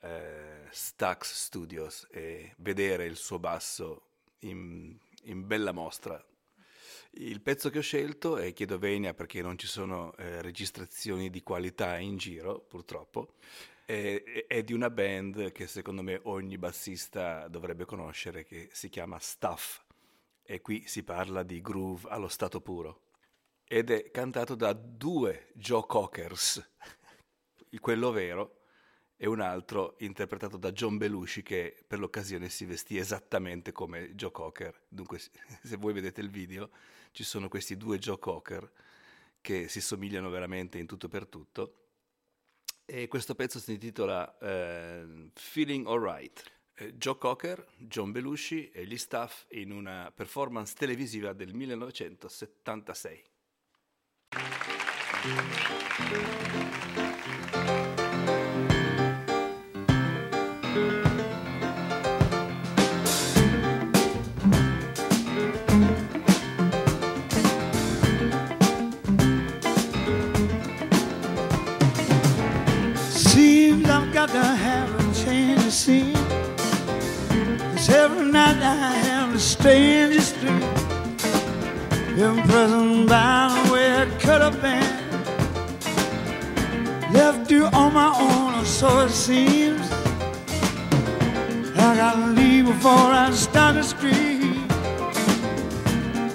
eh, 0.01 0.67
Stax 0.69 1.33
Studios 1.33 2.07
e 2.11 2.53
vedere 2.57 3.05
il 3.05 3.15
suo 3.15 3.39
basso 3.39 4.09
in, 4.39 4.97
in, 5.29 5.47
bella 5.47 5.71
mostra. 5.71 6.23
Il 7.11 7.41
pezzo 7.41 7.69
che 7.69 7.79
ho 7.79 7.81
scelto 7.81 8.37
è 8.37 8.53
Chiedo 8.53 8.77
Venia 8.77 9.13
perché 9.13 9.41
non 9.41 9.57
ci 9.57 9.67
sono 9.67 10.15
eh, 10.17 10.41
registrazioni 10.41 11.29
di 11.29 11.41
qualità 11.41 11.97
in 11.97 12.17
giro, 12.17 12.59
purtroppo. 12.59 13.35
È, 13.85 14.45
è, 14.47 14.63
di 14.63 14.73
una 14.73 14.89
band 14.89 15.51
che 15.51 15.65
secondo 15.67 16.01
me 16.01 16.19
ogni 16.23 16.57
bassista 16.57 17.47
dovrebbe 17.47 17.85
conoscere, 17.85 18.43
che 18.43 18.69
si 18.71 18.89
chiama 18.89 19.17
Stuff. 19.19 19.83
E 20.43 20.61
qui 20.61 20.87
si 20.87 21.03
parla 21.03 21.43
di 21.43 21.61
groove 21.61 22.07
allo 22.09 22.27
stato 22.27 22.61
puro. 22.61 23.01
Ed 23.65 23.89
è 23.89 24.11
cantato 24.11 24.55
da 24.55 24.73
due 24.73 25.49
Joe 25.53 25.85
Cockers, 25.85 26.75
quello 27.79 28.11
vero 28.11 28.56
e 29.17 29.27
un 29.27 29.41
altro 29.41 29.95
interpretato 29.99 30.57
da 30.57 30.71
John 30.71 30.97
Belushi 30.97 31.41
che 31.41 31.83
per 31.85 31.99
l'occasione 31.99 32.49
si 32.49 32.65
vestì 32.65 32.97
esattamente 32.97 33.71
come 33.71 34.13
Joe 34.13 34.31
Cocker. 34.31 34.85
Dunque 34.87 35.19
se 35.19 35.75
voi 35.77 35.93
vedete 35.93 36.21
il 36.21 36.29
video 36.29 36.69
ci 37.11 37.23
sono 37.23 37.49
questi 37.49 37.75
due 37.75 37.97
Joe 37.97 38.19
Cocker 38.19 38.71
che 39.41 39.67
si 39.67 39.81
somigliano 39.81 40.29
veramente 40.29 40.77
in 40.77 40.85
tutto 40.85 41.07
per 41.07 41.25
tutto. 41.25 41.81
E 42.85 43.07
questo 43.07 43.33
pezzo 43.33 43.59
si 43.59 43.73
intitola 43.73 44.37
eh, 44.37 45.29
Feeling 45.33 45.87
Alright. 45.87 46.43
Eh, 46.75 46.93
Joe 46.93 47.17
Cocker, 47.17 47.65
John 47.77 48.11
Belushi 48.11 48.69
e 48.69 48.85
gli 48.85 48.97
staff 48.97 49.45
in 49.49 49.71
una 49.71 50.11
performance 50.13 50.75
televisiva 50.77 51.33
del 51.33 51.53
1976. 51.53 53.23
Got 74.25 74.29
to 74.29 74.43
have 74.43 74.89
a 74.95 75.13
change 75.13 75.63
of 75.63 75.71
scene. 75.71 76.15
Cause 77.75 77.87
every 77.87 78.25
night 78.31 78.57
I 78.57 78.91
have 79.05 79.33
the 79.33 79.39
strangest 79.39 80.39
dream. 80.39 80.63
Imprisoned 82.17 83.09
by 83.09 83.53
the 83.53 83.71
way 83.71 83.89
it 84.01 84.09
could 84.19 84.41
have 84.41 84.59
been. 84.59 84.95
Left 87.13 87.51
you 87.51 87.65
on 87.65 87.93
my 87.93 88.11
own, 88.27 88.55
or 88.59 88.65
so 88.65 89.01
it 89.01 89.11
seems. 89.11 89.87
I 91.77 91.95
gotta 92.01 92.25
leave 92.31 92.65
before 92.65 93.11
I 93.23 93.29
start 93.33 93.75
to 93.75 93.83
scream. 93.83 94.67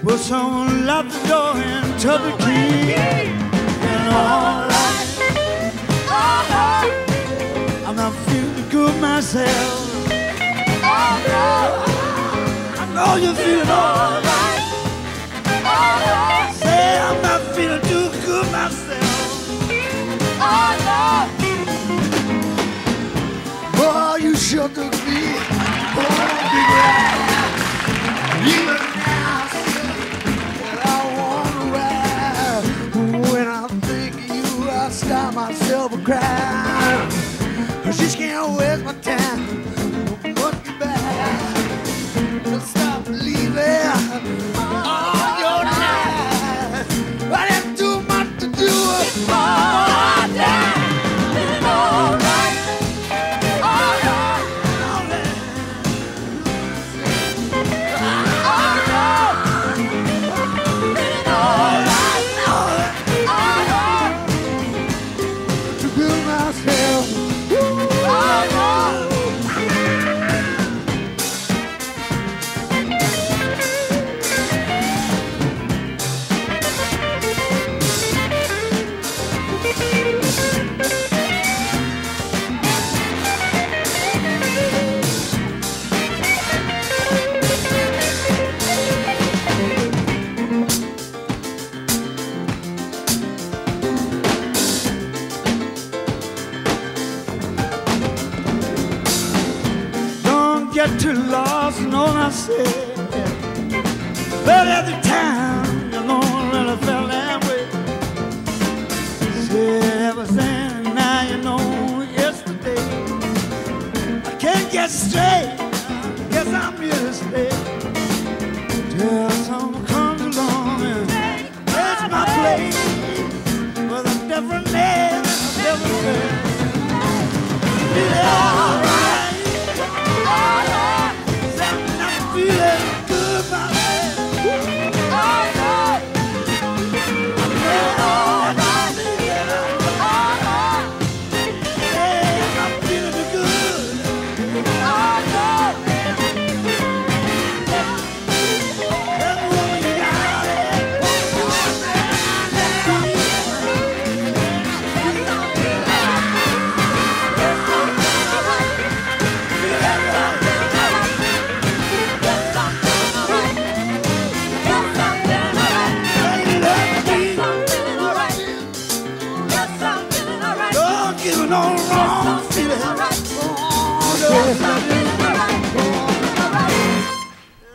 Will 0.04 0.18
someone 0.18 0.86
lock 0.86 1.06
the 1.08 1.20
door 1.26 1.56
and 1.56 2.00
turn 2.00 2.22
the 2.30 2.36
key? 2.44 2.94
And 2.94 4.14
alright. 4.14 4.71
Myself. 9.34 10.08
Oh 10.84 11.14
no, 11.26 11.48
I 12.80 12.84
know 12.94 13.16
you're 13.16 13.34
feeling 13.34 13.68
alright. 13.68 14.62
Oh, 15.64 16.52
Say 16.54 16.98
I'm 17.00 17.22
not 17.22 17.40
feeling 17.54 17.80
too 17.82 18.10
good 18.26 18.46
myself. 18.52 19.48
Oh 20.38 20.72
no, 20.88 21.02
boy, 23.78 24.16
you 24.22 24.36
sure 24.36 24.68
took 24.68 25.01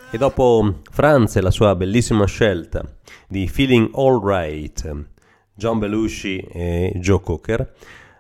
E 0.10 0.18
dopo 0.18 0.80
Franz 0.90 1.36
e 1.36 1.42
la 1.42 1.52
sua 1.52 1.76
bellissima 1.76 2.26
scelta 2.26 2.82
di 3.28 3.46
Feeling 3.50 3.90
All 3.94 4.26
Right, 4.26 5.06
John 5.54 5.80
Belushi 5.80 6.38
e 6.40 6.94
Joe 6.96 7.20
Cocker, 7.20 7.74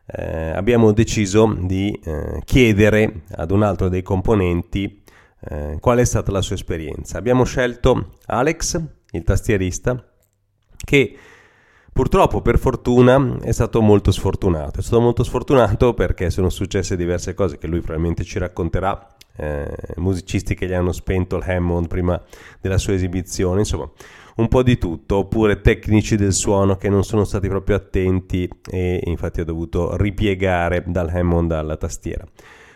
eh, 0.06 0.50
abbiamo 0.50 0.92
deciso 0.92 1.56
di 1.58 1.98
eh, 2.04 2.42
chiedere 2.44 3.22
ad 3.36 3.52
un 3.52 3.64
altro 3.64 3.88
dei 3.88 4.02
componenti 4.02 5.02
eh, 5.40 5.78
qual 5.80 6.00
è 6.00 6.04
stata 6.04 6.30
la 6.30 6.42
sua 6.42 6.56
esperienza. 6.56 7.18
Abbiamo 7.18 7.46
scelto 7.46 8.18
Alex, 8.26 8.82
il 9.12 9.24
tastierista, 9.24 10.12
che 10.84 11.18
purtroppo 11.94 12.42
per 12.42 12.60
fortuna 12.60 13.38
è 13.42 13.54
stato 13.54 13.82
molto 13.82 14.12
sfortunato. 14.12 14.82
È 14.82 14.84
stato 14.84 15.02
molto 15.02 15.24
sfortunato 15.24 15.94
perché 15.94 16.32
sono 16.32 16.50
successe 16.50 16.98
diverse 16.98 17.34
cose 17.34 17.58
che 17.58 17.68
lui 17.68 17.80
probabilmente 17.80 18.26
ci 18.26 18.40
racconterà. 18.40 19.16
Eh, 19.40 19.68
musicisti 19.98 20.56
che 20.56 20.66
gli 20.66 20.74
hanno 20.74 20.92
spento 20.92 21.38
il 21.38 21.44
Hammond 21.46 21.88
prima 21.88 22.20
della 22.60 22.80
sua 22.80 22.94
esibizione, 22.94 23.60
insomma, 23.60 23.90
un 24.38 24.48
po' 24.48 24.64
di 24.64 24.78
tutto, 24.78 25.18
oppure 25.18 25.62
tecnici 25.62 26.16
del 26.16 26.34
suono 26.34 26.76
che 26.76 26.90
non 26.90 27.04
sono 27.04 27.24
stati 27.24 27.48
proprio 27.48 27.76
attenti 27.76 28.50
e 28.70 29.02
infatti 29.06 29.42
ha 29.42 29.46
dovuto 29.46 29.96
ripiegare 29.96 30.84
dal 30.88 31.10
Hammond 31.10 31.52
alla 31.52 31.78
tastiera. 31.78 32.26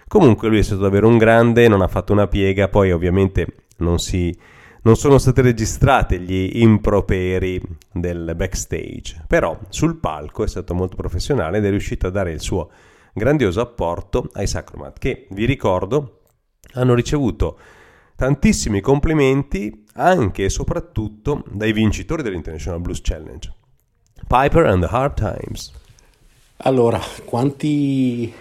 Comunque 0.07 0.49
lui 0.49 0.59
è 0.59 0.63
stato 0.63 0.81
davvero 0.81 1.07
un 1.07 1.17
grande, 1.17 1.67
non 1.67 1.81
ha 1.81 1.87
fatto 1.87 2.13
una 2.13 2.27
piega, 2.27 2.67
poi 2.67 2.91
ovviamente 2.91 3.47
non, 3.77 3.97
si, 3.97 4.35
non 4.83 4.95
sono 4.97 5.17
state 5.17 5.41
registrate 5.41 6.19
gli 6.19 6.61
improperi 6.61 7.61
del 7.91 8.33
backstage, 8.35 9.23
però 9.25 9.57
sul 9.69 9.97
palco 9.97 10.43
è 10.43 10.47
stato 10.47 10.73
molto 10.73 10.95
professionale 10.95 11.59
ed 11.59 11.65
è 11.65 11.69
riuscito 11.69 12.07
a 12.07 12.11
dare 12.11 12.31
il 12.31 12.41
suo 12.41 12.69
grandioso 13.13 13.61
apporto 13.61 14.29
ai 14.33 14.47
Sacromat, 14.47 14.99
che 14.99 15.27
vi 15.29 15.45
ricordo 15.45 16.20
hanno 16.73 16.93
ricevuto 16.93 17.57
tantissimi 18.15 18.81
complimenti 18.81 19.85
anche 19.93 20.45
e 20.45 20.49
soprattutto 20.49 21.43
dai 21.49 21.73
vincitori 21.73 22.21
dell'International 22.21 22.79
Blues 22.79 23.01
Challenge, 23.01 23.53
Piper 24.27 24.65
and 24.65 24.85
the 24.85 24.89
Hard 24.89 25.15
Times. 25.15 25.71
Allora, 26.57 26.99
quanti 27.25 28.31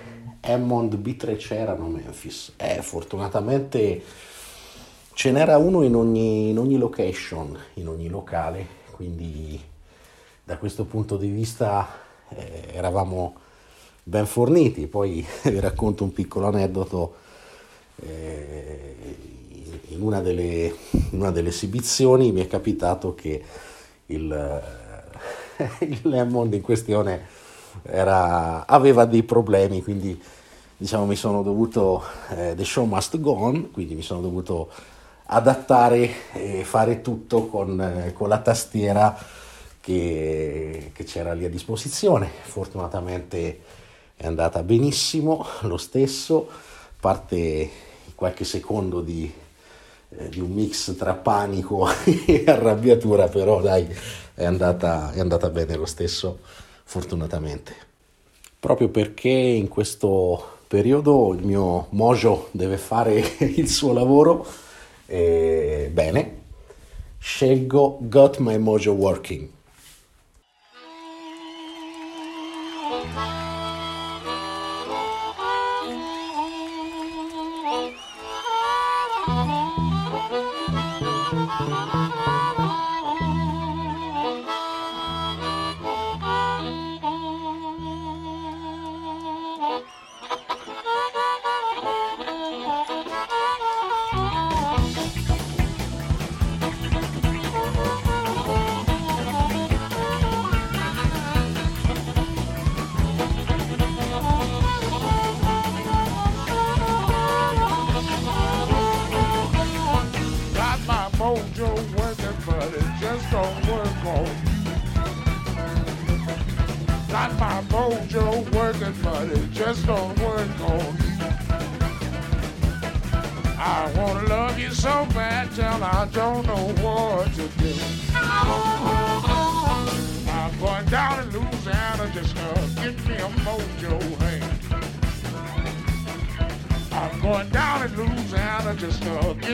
Hammond 0.42 0.94
B3 0.96 1.36
c'erano 1.36 1.86
a 1.86 1.88
Memphis? 1.88 2.52
Eh, 2.56 2.82
fortunatamente 2.82 4.02
ce 5.14 5.30
n'era 5.30 5.56
uno 5.56 5.82
in 5.82 5.94
ogni, 5.94 6.50
in 6.50 6.58
ogni 6.58 6.76
location, 6.76 7.58
in 7.74 7.88
ogni 7.88 8.08
locale, 8.08 8.66
quindi 8.92 9.58
da 10.44 10.58
questo 10.58 10.84
punto 10.84 11.16
di 11.16 11.28
vista 11.28 11.88
eh, 12.28 12.68
eravamo 12.72 13.34
ben 14.02 14.26
forniti. 14.26 14.86
Poi 14.86 15.24
vi 15.44 15.60
racconto 15.60 16.04
un 16.04 16.12
piccolo 16.12 16.48
aneddoto. 16.48 17.19
Eh, 18.02 18.96
in, 19.88 20.00
una 20.02 20.20
delle, 20.20 20.74
in 20.90 21.20
una 21.20 21.30
delle 21.30 21.48
esibizioni 21.48 22.32
mi 22.32 22.42
è 22.42 22.46
capitato 22.46 23.14
che 23.14 23.42
il, 24.06 24.62
il 25.80 26.14
Hammond 26.14 26.54
in 26.54 26.62
questione 26.62 27.26
era, 27.82 28.66
aveva 28.66 29.04
dei 29.04 29.22
problemi, 29.22 29.82
quindi 29.82 30.20
diciamo 30.76 31.06
mi 31.06 31.16
sono 31.16 31.42
dovuto, 31.42 32.02
eh, 32.30 32.54
the 32.56 32.64
show 32.64 32.84
must 32.86 33.20
go 33.20 33.32
on, 33.32 33.70
quindi 33.70 33.94
mi 33.94 34.02
sono 34.02 34.20
dovuto 34.20 34.70
adattare 35.26 36.32
e 36.32 36.64
fare 36.64 37.02
tutto 37.02 37.46
con, 37.46 37.80
eh, 37.80 38.12
con 38.12 38.28
la 38.28 38.38
tastiera 38.38 39.16
che, 39.80 40.90
che 40.92 41.04
c'era 41.04 41.32
lì 41.32 41.44
a 41.44 41.50
disposizione. 41.50 42.30
Fortunatamente 42.42 43.60
è 44.16 44.26
andata 44.26 44.62
benissimo 44.62 45.46
lo 45.62 45.76
stesso, 45.76 46.48
parte 46.98 47.88
qualche 48.20 48.44
secondo 48.44 49.00
di, 49.00 49.32
eh, 50.10 50.28
di 50.28 50.40
un 50.40 50.52
mix 50.52 50.94
tra 50.94 51.14
panico 51.14 51.88
e 52.04 52.44
arrabbiatura, 52.46 53.28
però 53.28 53.62
dai, 53.62 53.88
è 54.34 54.44
andata, 54.44 55.10
è 55.12 55.20
andata 55.20 55.48
bene 55.48 55.74
lo 55.74 55.86
stesso, 55.86 56.40
fortunatamente. 56.84 57.74
Proprio 58.60 58.90
perché 58.90 59.30
in 59.30 59.68
questo 59.68 60.58
periodo 60.68 61.32
il 61.32 61.46
mio 61.46 61.86
mojo 61.92 62.48
deve 62.50 62.76
fare 62.76 63.14
il 63.40 63.70
suo 63.70 63.94
lavoro, 63.94 64.46
eh, 65.06 65.88
bene, 65.90 66.40
scelgo 67.16 68.00
Got 68.02 68.36
My 68.36 68.58
Mojo 68.58 68.92
Working. 68.92 69.48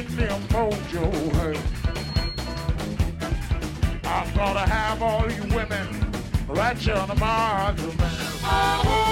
Get 0.02 0.10
me 0.10 0.24
a 0.24 0.38
mojo. 0.52 1.56
I'm 4.04 4.34
gonna 4.34 4.66
have 4.66 5.02
all 5.02 5.30
you 5.30 5.42
women 5.54 6.12
right 6.48 6.76
here 6.76 6.96
on 6.96 7.08
the 7.08 7.14
monument. 7.14 9.05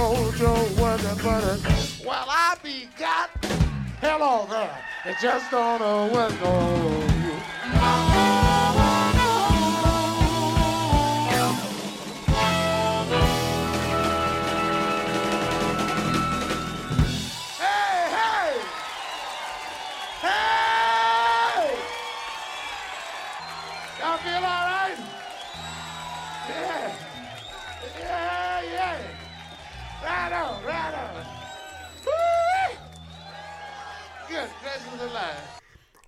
Mojo 0.00 0.54
well, 2.06 2.26
I 2.28 2.56
be 2.62 2.88
got 2.98 3.30
hello 4.00 4.46
there. 4.48 4.78
It 5.04 5.16
just 5.20 5.50
don't 5.50 5.82
uh, 5.82 6.08
work 6.12 6.42
on 6.42 7.19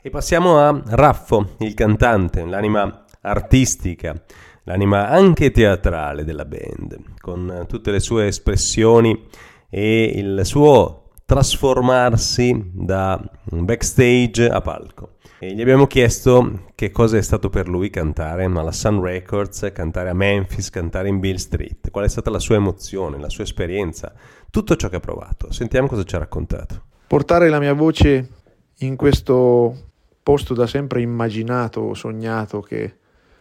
E 0.05 0.11
passiamo 0.11 0.59
a 0.59 0.83
Raffo, 0.85 1.55
il 1.59 1.75
cantante, 1.75 2.45
l'anima 2.45 3.05
artistica, 3.21 4.21
l'anima 4.65 5.09
anche 5.09 5.53
teatrale 5.53 6.25
della 6.25 6.45
band, 6.45 6.99
con 7.21 7.67
tutte 7.69 7.93
le 7.93 8.01
sue 8.01 8.27
espressioni 8.27 9.29
e 9.71 10.13
il 10.17 10.41
suo 10.45 11.11
trasformarsi 11.25 12.71
da 12.73 13.23
backstage 13.45 14.49
a 14.49 14.61
palco. 14.61 15.15
E 15.39 15.55
gli 15.55 15.61
abbiamo 15.61 15.87
chiesto 15.87 16.67
che 16.75 16.91
cosa 16.91 17.17
è 17.17 17.23
stato 17.23 17.49
per 17.49 17.69
lui 17.69 17.89
cantare 17.91 18.45
alla 18.45 18.73
Sun 18.73 19.01
Records, 19.01 19.71
cantare 19.73 20.11
a 20.11 20.15
Memphis, 20.15 20.69
cantare 20.71 21.09
in 21.09 21.21
Bill 21.21 21.37
Street, 21.37 21.91
qual 21.91 22.05
è 22.05 22.09
stata 22.09 22.29
la 22.29 22.41
sua 22.41 22.57
emozione, 22.57 23.19
la 23.19 23.29
sua 23.29 23.45
esperienza, 23.45 24.13
tutto 24.51 24.75
ciò 24.75 24.89
che 24.89 24.97
ha 24.97 25.01
provato. 25.01 25.53
Sentiamo 25.53 25.87
cosa 25.87 26.03
ci 26.03 26.17
ha 26.17 26.19
raccontato. 26.19 26.83
portare 27.07 27.49
la 27.49 27.59
mia 27.59 27.75
voce 27.75 28.42
in 28.79 28.97
questo 28.97 29.91
posto 30.23 30.55
da 30.55 30.67
sempre 30.67 31.01
immaginato, 31.01 31.95
sognato 31.95 32.61
che 32.61 32.85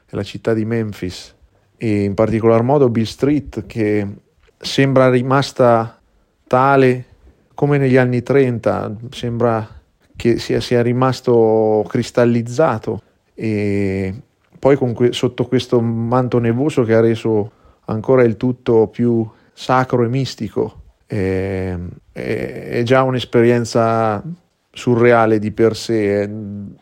è 0.06 0.16
la 0.16 0.24
città 0.24 0.54
di 0.54 0.66
Memphis 0.66 1.36
e 1.78 2.04
in 2.04 2.14
particolar 2.14 2.64
modo 2.64 2.90
Bill 2.90 3.06
Street 3.06 3.66
che 3.66 4.08
sembra 4.58 5.10
rimasta 5.10 6.00
tale 6.46 7.06
come 7.54 7.78
negli 7.78 7.98
anni 7.98 8.22
30, 8.22 8.98
sembra 9.10 9.68
che 10.16 10.38
sia, 10.38 10.60
sia 10.60 10.82
rimasto 10.82 11.86
cristallizzato 11.88 13.02
e 13.34 14.14
poi 14.60 14.76
que- 14.76 15.14
sotto 15.14 15.46
questo 15.48 15.82
manto 15.82 16.38
nevoso 16.38 16.84
che 16.84 16.94
ha 16.94 17.00
reso 17.00 17.52
ancora 17.86 18.24
il 18.24 18.38
tutto 18.38 18.88
più 18.88 19.28
sacro 19.54 20.04
e 20.04 20.08
mistico. 20.08 20.82
È, 21.06 21.76
è- 22.12 22.68
è 22.70 22.84
già 22.84 23.02
un'esperienza 23.04 24.22
surreale 24.72 25.39
di 25.39 25.51
per 25.51 25.76
sé, 25.76 26.24
è, 26.24 26.30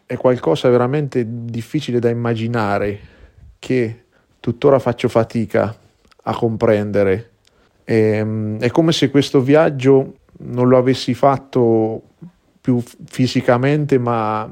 è 0.05 0.17
qualcosa 0.17 0.69
veramente 0.69 1.25
difficile 1.27 1.99
da 1.99 2.09
immaginare 2.09 2.99
che 3.57 4.03
tuttora 4.39 4.79
faccio 4.79 5.09
fatica 5.09 5.75
a 6.23 6.35
comprendere. 6.35 7.31
È, 7.83 8.25
è 8.59 8.69
come 8.69 8.91
se 8.91 9.09
questo 9.09 9.41
viaggio 9.41 10.17
non 10.39 10.67
lo 10.67 10.77
avessi 10.77 11.13
fatto 11.13 12.01
più 12.61 12.81
fisicamente, 13.05 13.97
ma 13.97 14.51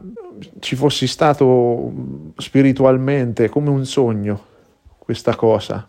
ci 0.59 0.75
fossi 0.75 1.07
stato 1.07 1.91
spiritualmente, 2.37 3.49
come 3.49 3.69
un 3.69 3.85
sogno, 3.85 4.45
questa 4.97 5.35
cosa. 5.35 5.87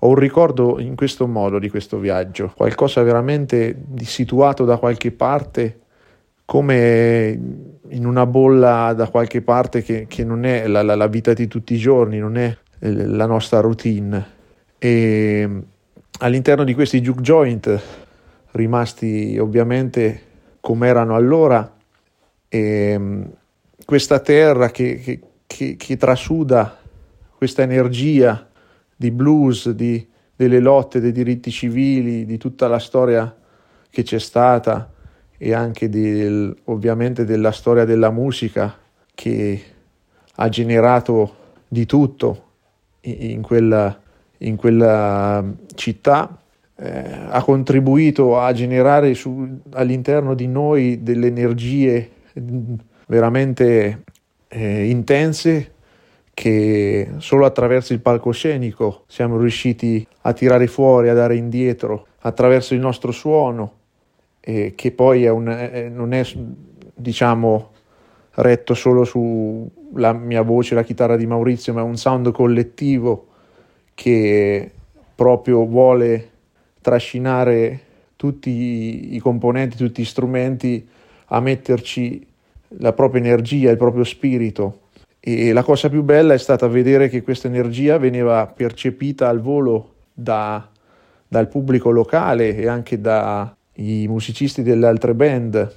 Ho 0.00 0.08
un 0.08 0.14
ricordo 0.14 0.78
in 0.78 0.94
questo 0.94 1.26
modo 1.26 1.58
di 1.58 1.70
questo 1.70 1.98
viaggio, 1.98 2.52
qualcosa 2.54 3.02
veramente 3.02 3.74
di 3.76 4.04
situato 4.04 4.64
da 4.64 4.76
qualche 4.76 5.10
parte, 5.10 5.80
come 6.46 7.38
in 7.88 8.06
una 8.06 8.24
bolla 8.24 8.92
da 8.94 9.08
qualche 9.08 9.42
parte 9.42 9.82
che, 9.82 10.06
che 10.08 10.24
non 10.24 10.44
è 10.44 10.66
la, 10.66 10.82
la- 10.82 10.94
la 10.94 11.08
vita 11.08 11.32
di 11.34 11.46
tutti 11.48 11.74
i 11.74 11.78
giorni, 11.78 12.18
non 12.18 12.36
è 12.38 12.56
eh, 12.78 12.92
la 13.06 13.26
nostra 13.26 13.60
routine. 13.60 14.34
E 14.78 15.48
all'interno 16.20 16.64
di 16.64 16.72
questi 16.72 17.00
juke 17.00 17.20
joint, 17.20 17.80
rimasti 18.52 19.36
ovviamente 19.38 20.22
come 20.60 20.86
erano 20.88 21.14
allora, 21.16 21.74
e 22.48 23.20
questa 23.84 24.20
terra 24.20 24.70
che, 24.70 24.98
che- 25.00 25.20
che- 25.46 25.76
che 25.76 25.96
trasuda 25.96 26.78
questa 27.36 27.62
energia 27.62 28.48
di 28.94 29.10
blues, 29.10 29.70
di- 29.70 30.08
delle 30.34 30.60
lotte, 30.60 31.00
dei 31.00 31.12
diritti 31.12 31.50
civili, 31.50 32.24
di 32.24 32.38
tutta 32.38 32.68
la 32.68 32.78
storia 32.78 33.34
che 33.90 34.02
c'è 34.02 34.18
stata 34.18 34.90
e 35.38 35.52
anche 35.52 35.88
del- 35.88 36.54
ovviamente 36.64 37.24
della 37.24 37.52
storia 37.52 37.84
della 37.84 38.10
musica 38.10 38.76
che 39.14 39.62
ha 40.36 40.48
generato 40.48 41.34
di 41.68 41.86
tutto 41.86 42.42
in 43.02 43.42
quella, 43.42 43.98
in 44.38 44.56
quella 44.56 45.44
città, 45.74 46.38
eh, 46.78 47.04
ha 47.30 47.42
contribuito 47.42 48.38
a 48.38 48.52
generare 48.52 49.14
su- 49.14 49.60
all'interno 49.70 50.34
di 50.34 50.46
noi 50.46 51.02
delle 51.02 51.28
energie 51.28 52.10
mm, 52.38 52.74
veramente 53.06 54.02
eh, 54.48 54.88
intense 54.88 55.72
che 56.34 57.12
solo 57.16 57.46
attraverso 57.46 57.94
il 57.94 58.00
palcoscenico 58.00 59.04
siamo 59.06 59.38
riusciti 59.38 60.06
a 60.22 60.34
tirare 60.34 60.66
fuori, 60.66 61.08
a 61.08 61.14
dare 61.14 61.34
indietro, 61.36 62.08
attraverso 62.20 62.74
il 62.74 62.80
nostro 62.80 63.10
suono, 63.10 63.72
eh, 64.48 64.74
che 64.76 64.92
poi 64.92 65.24
è 65.24 65.28
un- 65.28 65.48
eh, 65.48 65.88
non 65.88 66.12
è 66.12 66.24
diciamo 66.94 67.70
retto 68.34 68.74
solo 68.74 69.02
sulla 69.02 70.12
mia 70.12 70.42
voce, 70.42 70.76
la 70.76 70.84
chitarra 70.84 71.16
di 71.16 71.26
Maurizio, 71.26 71.72
ma 71.72 71.80
è 71.80 71.84
un 71.84 71.96
sound 71.96 72.30
collettivo 72.30 73.26
che 73.92 74.70
proprio 75.16 75.66
vuole 75.66 76.30
trascinare 76.80 77.80
tutti 78.14 79.14
i- 79.14 79.18
componenti, 79.18 79.76
tutti 79.76 80.02
gli 80.02 80.04
strumenti 80.04 80.86
a 81.26 81.40
metterci 81.40 82.24
la 82.78 82.92
propria 82.92 83.22
energia, 83.22 83.72
il 83.72 83.76
proprio 83.76 84.04
spirito. 84.04 84.82
E 85.18 85.52
la 85.52 85.64
cosa 85.64 85.88
più 85.88 86.04
bella 86.04 86.34
è 86.34 86.38
stata 86.38 86.68
vedere 86.68 87.08
che 87.08 87.22
questa 87.22 87.48
energia 87.48 87.98
veniva 87.98 88.46
percepita 88.46 89.28
al 89.28 89.40
volo 89.40 89.94
da- 90.14 90.68
dal 91.26 91.48
pubblico 91.48 91.90
locale 91.90 92.54
e 92.54 92.68
anche 92.68 93.00
dai 93.76 94.06
musicisti 94.08 94.62
delle 94.62 94.86
altre 94.86 95.14
band. 95.14 95.76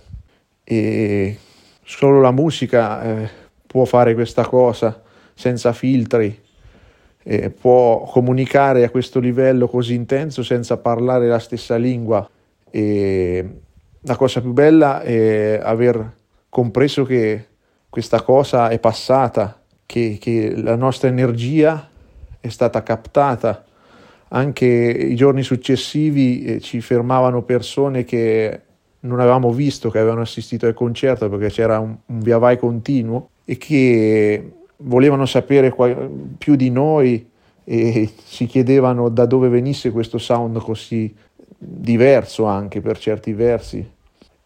E 0.63 1.37
solo 1.83 2.21
la 2.21 2.31
musica 2.31 3.01
eh, 3.03 3.29
può 3.65 3.85
fare 3.85 4.13
questa 4.13 4.45
cosa 4.45 5.01
senza 5.33 5.73
filtri, 5.73 6.39
eh, 7.23 7.49
può 7.49 8.03
comunicare 8.03 8.83
a 8.83 8.89
questo 8.89 9.19
livello 9.19 9.67
così 9.67 9.93
intenso 9.93 10.43
senza 10.43 10.77
parlare 10.77 11.27
la 11.27 11.39
stessa 11.39 11.75
lingua. 11.75 12.27
E 12.71 13.49
la 14.01 14.15
cosa 14.15 14.41
più 14.41 14.53
bella 14.53 15.01
è 15.01 15.59
aver 15.61 16.17
compreso 16.49 17.03
che 17.03 17.47
questa 17.89 18.21
cosa 18.21 18.69
è 18.69 18.79
passata, 18.79 19.61
che, 19.85 20.17
che 20.19 20.53
la 20.55 20.75
nostra 20.75 21.09
energia 21.09 21.89
è 22.39 22.49
stata 22.49 22.83
captata. 22.83 23.65
Anche 24.29 24.65
i 24.65 25.15
giorni 25.15 25.43
successivi 25.43 26.43
eh, 26.43 26.59
ci 26.59 26.81
fermavano 26.81 27.43
persone 27.43 28.03
che 28.03 28.61
non 29.01 29.19
avevamo 29.19 29.51
visto, 29.51 29.89
che 29.89 29.99
avevano 29.99 30.21
assistito 30.21 30.65
al 30.65 30.73
concerto 30.73 31.29
perché 31.29 31.49
c'era 31.49 31.79
un, 31.79 31.95
un 32.05 32.19
via 32.19 32.37
vai 32.37 32.57
continuo 32.57 33.29
e 33.45 33.57
che 33.57 34.51
volevano 34.77 35.25
sapere 35.25 35.73
più 36.37 36.55
di 36.55 36.69
noi 36.69 37.27
e 37.63 38.09
si 38.23 38.45
chiedevano 38.45 39.09
da 39.09 39.25
dove 39.25 39.47
venisse 39.47 39.91
questo 39.91 40.17
sound 40.17 40.59
così 40.59 41.13
diverso 41.57 42.45
anche 42.45 42.81
per 42.81 42.97
certi 42.97 43.33
versi. 43.33 43.87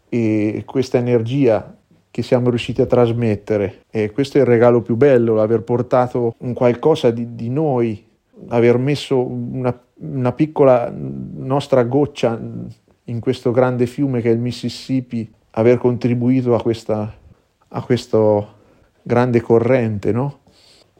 E 0.08 0.62
questa 0.64 0.98
energia 0.98 1.76
che 2.10 2.22
siamo 2.22 2.48
riusciti 2.48 2.80
a 2.80 2.86
trasmettere 2.86 3.82
e 3.90 4.12
questo 4.12 4.38
è 4.38 4.42
il 4.42 4.46
regalo 4.46 4.82
più 4.82 4.94
bello, 4.94 5.40
aver 5.40 5.62
portato 5.62 6.36
un 6.38 6.52
qualcosa 6.52 7.10
di, 7.10 7.34
di 7.34 7.48
noi, 7.48 8.04
aver 8.48 8.78
messo 8.78 9.24
una, 9.24 9.78
una 9.94 10.32
piccola 10.32 10.92
nostra 10.94 11.82
goccia 11.84 12.40
in 13.04 13.20
questo 13.20 13.50
grande 13.50 13.86
fiume 13.86 14.20
che 14.20 14.30
è 14.30 14.32
il 14.32 14.40
Mississippi, 14.40 15.30
aver 15.50 15.78
contribuito 15.78 16.54
a 16.54 16.62
questa 16.62 17.22
a 17.74 17.82
questo 17.82 18.52
grande 19.02 19.40
corrente, 19.40 20.12
no? 20.12 20.40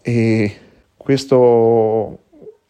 E 0.03 0.59
Questo 0.97 2.19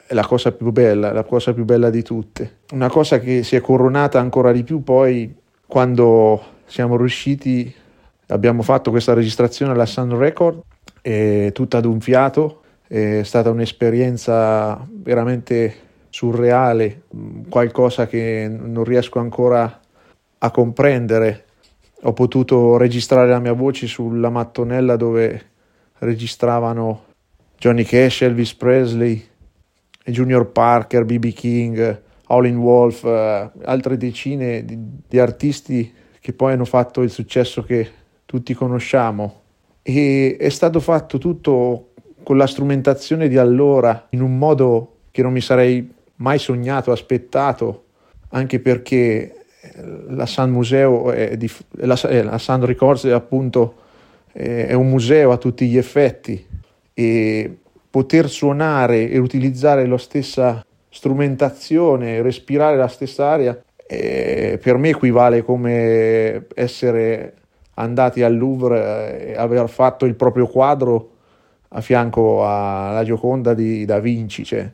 è 0.06 0.12
la 0.12 0.26
cosa 0.26 0.50
più 0.50 0.72
bella, 0.72 1.12
la 1.12 1.22
cosa 1.22 1.54
più 1.54 1.64
bella 1.64 1.88
di 1.88 2.02
tutte. 2.02 2.62
Una 2.72 2.88
cosa 2.88 3.20
che 3.20 3.44
si 3.44 3.54
è 3.54 3.60
coronata 3.60 4.18
ancora 4.18 4.50
di 4.50 4.64
più 4.64 4.82
poi 4.82 5.32
quando 5.66 6.42
siamo 6.66 6.96
riusciti, 6.96 7.72
abbiamo 8.28 8.62
fatto 8.62 8.90
questa 8.90 9.14
registrazione 9.14 9.70
alla 9.70 9.86
Sun 9.86 10.18
Record, 10.18 10.62
tutta 11.52 11.78
ad 11.78 11.84
un 11.84 12.00
fiato, 12.00 12.63
è 12.94 13.24
stata 13.24 13.50
un'esperienza 13.50 14.86
veramente 14.88 15.74
surreale, 16.10 17.02
qualcosa 17.48 18.06
che 18.06 18.46
non 18.48 18.84
riesco 18.84 19.18
ancora 19.18 19.80
a 20.38 20.50
comprendere. 20.52 21.44
Ho 22.02 22.12
potuto 22.12 22.76
registrare 22.76 23.28
la 23.30 23.40
mia 23.40 23.52
voce 23.52 23.88
sulla 23.88 24.30
mattonella 24.30 24.94
dove 24.94 25.42
registravano 25.98 27.06
Johnny 27.58 27.82
Cash, 27.82 28.22
Elvis 28.22 28.54
Presley, 28.54 29.26
Junior 30.04 30.52
Parker, 30.52 31.04
BB 31.04 31.32
King, 31.32 32.02
Howlin' 32.28 32.58
Wolf, 32.58 33.02
eh, 33.02 33.50
altre 33.64 33.96
decine 33.96 34.64
di, 34.64 34.78
di 35.08 35.18
artisti 35.18 35.92
che 36.20 36.32
poi 36.32 36.52
hanno 36.52 36.64
fatto 36.64 37.02
il 37.02 37.10
successo 37.10 37.64
che 37.64 37.90
tutti 38.24 38.54
conosciamo. 38.54 39.40
E 39.82 40.36
è 40.38 40.48
stato 40.48 40.78
fatto 40.78 41.18
tutto 41.18 41.93
con 42.24 42.36
la 42.36 42.46
strumentazione 42.46 43.28
di 43.28 43.36
allora, 43.36 44.06
in 44.10 44.22
un 44.22 44.36
modo 44.36 44.96
che 45.10 45.22
non 45.22 45.32
mi 45.32 45.40
sarei 45.40 45.92
mai 46.16 46.38
sognato, 46.38 46.90
aspettato, 46.90 47.84
anche 48.30 48.58
perché 48.58 49.44
la 50.08 50.26
Sun 50.26 50.50
Museo 50.50 51.10
è 51.12 51.36
di, 51.36 51.50
la, 51.70 52.00
eh, 52.08 52.22
la 52.22 52.38
Sun 52.38 52.64
Records 52.64 53.06
è 53.06 53.12
appunto 53.12 53.82
è 54.32 54.72
un 54.72 54.88
museo 54.88 55.30
a 55.30 55.36
tutti 55.36 55.68
gli 55.68 55.76
effetti. 55.76 56.44
E 56.92 57.58
poter 57.88 58.28
suonare 58.28 59.08
e 59.08 59.18
utilizzare 59.18 59.86
la 59.86 59.98
stessa 59.98 60.64
strumentazione, 60.88 62.22
respirare 62.22 62.76
la 62.76 62.88
stessa 62.88 63.28
aria, 63.28 63.60
eh, 63.86 64.58
per 64.60 64.76
me 64.76 64.88
equivale 64.88 65.42
come 65.42 66.46
essere 66.54 67.34
andati 67.74 68.22
al 68.22 68.36
Louvre 68.36 69.28
e 69.28 69.36
aver 69.36 69.68
fatto 69.68 70.06
il 70.06 70.14
proprio 70.14 70.46
quadro 70.46 71.10
a 71.76 71.80
fianco 71.80 72.46
alla 72.46 73.02
Gioconda 73.04 73.52
di 73.52 73.84
Da 73.84 73.98
Vinci, 73.98 74.44
cioè 74.44 74.68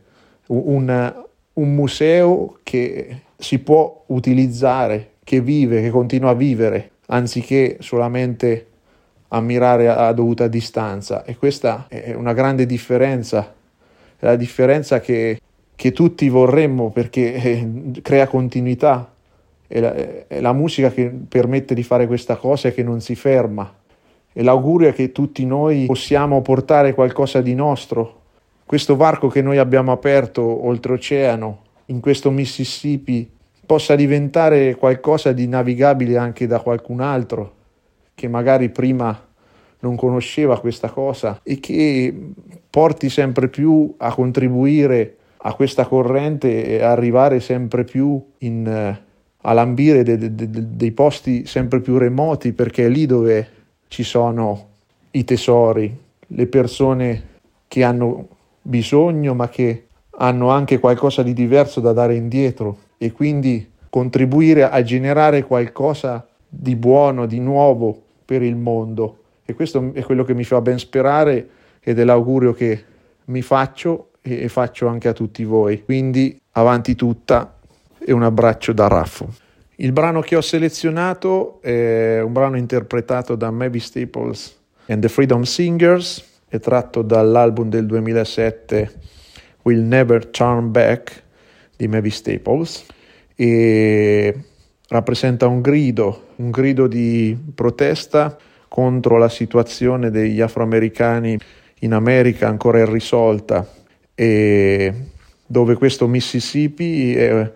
un, 0.47 1.15
un 1.55 1.75
museo 1.75 2.59
che 2.63 3.23
si 3.37 3.59
può 3.59 4.05
utilizzare, 4.07 5.13
che 5.25 5.41
vive, 5.41 5.81
che 5.81 5.91
continua 5.91 6.31
a 6.31 6.35
vivere, 6.35 6.91
anziché 7.07 7.79
solamente 7.81 8.67
ammirare 9.29 9.89
a 9.89 10.13
dovuta 10.13 10.47
distanza. 10.47 11.25
E 11.25 11.37
questa 11.37 11.87
è 11.89 12.13
una 12.13 12.35
grande 12.35 12.67
differenza, 12.67 13.55
la 14.19 14.37
differenza 14.37 15.01
che, 15.01 15.41
che 15.75 15.93
tutti 15.93 16.29
vorremmo 16.29 16.91
perché 16.91 17.33
eh, 17.33 17.69
crea 18.03 18.27
continuità. 18.27 19.11
È 19.67 19.81
la, 19.81 19.95
è 20.27 20.41
la 20.41 20.53
musica 20.53 20.91
che 20.91 21.11
permette 21.29 21.75
di 21.75 21.85
fare 21.85 22.07
questa 22.07 22.37
cosa 22.37 22.69
e 22.69 22.75
che 22.75 22.83
non 22.83 23.01
si 23.01 23.15
ferma. 23.15 23.73
E 24.33 24.43
l'augurio 24.43 24.89
è 24.89 24.93
che 24.93 25.13
tutti 25.13 25.45
noi 25.45 25.87
possiamo 25.87 26.43
portare 26.43 26.95
qualcosa 26.95 27.41
di 27.41 27.55
nostro. 27.55 28.19
Questo 28.65 28.97
varco 28.97 29.29
che 29.29 29.43
noi 29.43 29.59
abbiamo 29.59 29.93
aperto 29.93 30.43
oltreoceano, 30.43 31.63
in 31.87 32.01
questo 32.01 32.31
Mississippi, 32.31 33.29
possa 33.67 33.95
diventare 33.95 34.75
qualcosa 34.75 35.33
di 35.33 35.47
navigabile 35.47 36.17
anche 36.17 36.47
da 36.47 36.61
qualcun 36.61 37.01
altro 37.01 37.59
che 38.21 38.29
magari 38.29 38.69
prima 38.69 39.29
non 39.81 39.97
conosceva 39.97 40.61
questa 40.61 40.91
cosa 40.91 41.41
e 41.43 41.59
che 41.59 42.15
porti 42.69 43.09
sempre 43.09 43.49
più 43.49 43.95
a 43.97 44.13
contribuire 44.13 45.17
a 45.39 45.55
questa 45.55 45.87
corrente 45.87 46.67
e 46.67 46.83
arrivare 46.83 47.41
sempre 47.41 47.85
più 47.85 48.23
in, 48.39 48.67
eh, 48.67 49.01
a 49.41 49.53
lambire 49.55 50.03
de, 50.03 50.19
de, 50.19 50.35
de, 50.35 50.49
dei 50.51 50.93
posti 50.93 51.47
sempre 51.47 51.81
più 51.81 51.97
remoti 51.97 52.53
perché 52.53 52.85
è 52.85 52.89
lì 52.89 53.07
dove 53.07 53.49
ci 53.91 54.05
sono 54.05 54.69
i 55.11 55.25
tesori, 55.25 55.93
le 56.29 56.47
persone 56.47 57.27
che 57.67 57.83
hanno 57.83 58.29
bisogno 58.63 59.35
ma 59.35 59.49
che 59.49 59.87
hanno 60.11 60.51
anche 60.51 60.79
qualcosa 60.79 61.25
di 61.25 61.33
diverso 61.33 61.81
da 61.81 61.93
dare 61.93 62.15
indietro 62.15 62.79
e 62.99 63.11
quindi 63.11 63.69
contribuire 63.91 64.63
a 64.71 64.81
generare 64.83 65.43
qualcosa 65.43 66.25
di 66.49 66.77
buono, 66.77 67.27
di 67.27 67.41
nuovo 67.41 68.01
per 68.25 68.43
il 68.43 68.55
mondo. 68.55 69.17
E 69.45 69.55
questo 69.55 69.91
è 69.93 70.05
quello 70.05 70.23
che 70.23 70.35
mi 70.35 70.45
fa 70.45 70.61
ben 70.61 70.79
sperare 70.79 71.49
ed 71.81 71.99
è 71.99 72.05
l'augurio 72.05 72.53
che 72.53 72.85
mi 73.25 73.43
faccio 73.43 74.11
e 74.23 74.49
faccio 74.49 74.87
anche 74.87 75.09
a 75.09 75.13
tutti 75.13 75.43
voi. 75.43 75.83
Quindi 75.83 76.41
avanti 76.53 76.95
tutta 76.95 77.57
e 77.99 78.13
un 78.13 78.23
abbraccio 78.23 78.73
da 78.73 78.87
Raffo. 78.87 79.50
Il 79.83 79.93
brano 79.93 80.21
che 80.21 80.37
ho 80.37 80.43
selezionato 80.43 81.59
è 81.63 82.21
un 82.21 82.35
brano 82.35 82.59
interpretato 82.59 83.35
da 83.35 83.51
Mavis 83.51 83.87
Staples 83.87 84.59
and 84.89 85.01
the 85.01 85.09
Freedom 85.09 85.41
Singers, 85.41 86.23
è 86.49 86.59
tratto 86.61 87.01
dall'album 87.01 87.71
del 87.71 87.87
2007 87.87 88.93
Will 89.63 89.87
Never 89.87 90.27
Turn 90.27 90.71
Back 90.71 91.23
di 91.79 91.89
Mavis 91.89 92.17
Staples 92.17 92.85
e 93.35 94.39
rappresenta 94.89 95.47
un 95.47 95.63
grido, 95.63 96.27
un 96.37 96.51
grido 96.51 96.87
di 96.87 97.35
protesta 97.55 98.37
contro 98.69 99.17
la 99.17 99.31
situazione 99.31 100.11
degli 100.11 100.43
afroamericani 100.43 101.39
in 101.79 101.95
America 101.95 102.47
ancora 102.47 102.81
irrisolta 102.81 103.67
e 104.15 104.93
dove 105.47 105.75
questo 105.77 106.07
Mississippi 106.07 107.17
è 107.17 107.53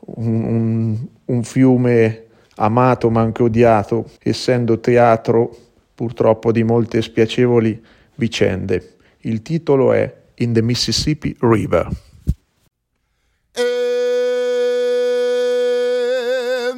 un, 0.00 0.44
un, 0.44 0.98
un 1.28 1.42
fiume 1.44 2.26
amato 2.56 3.10
ma 3.10 3.20
anche 3.22 3.42
odiato, 3.42 4.10
essendo 4.20 4.80
teatro 4.80 5.56
purtroppo 5.94 6.52
di 6.52 6.62
molte 6.62 7.02
spiacevoli 7.02 7.82
vicende. 8.16 8.96
Il 9.22 9.42
titolo 9.42 9.92
è 9.92 10.14
In 10.36 10.52
the 10.52 10.62
Mississippi 10.62 11.36
River. 11.40 11.88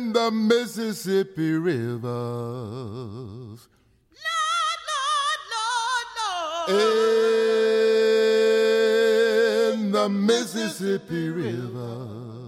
in 0.00 0.12
the 0.12 0.30
Mississippi 0.32 1.56
rivers. 1.56 2.08
In 9.72 9.92
the 9.92 10.08
Mississippi 10.08 11.28
rivers. 11.30 12.39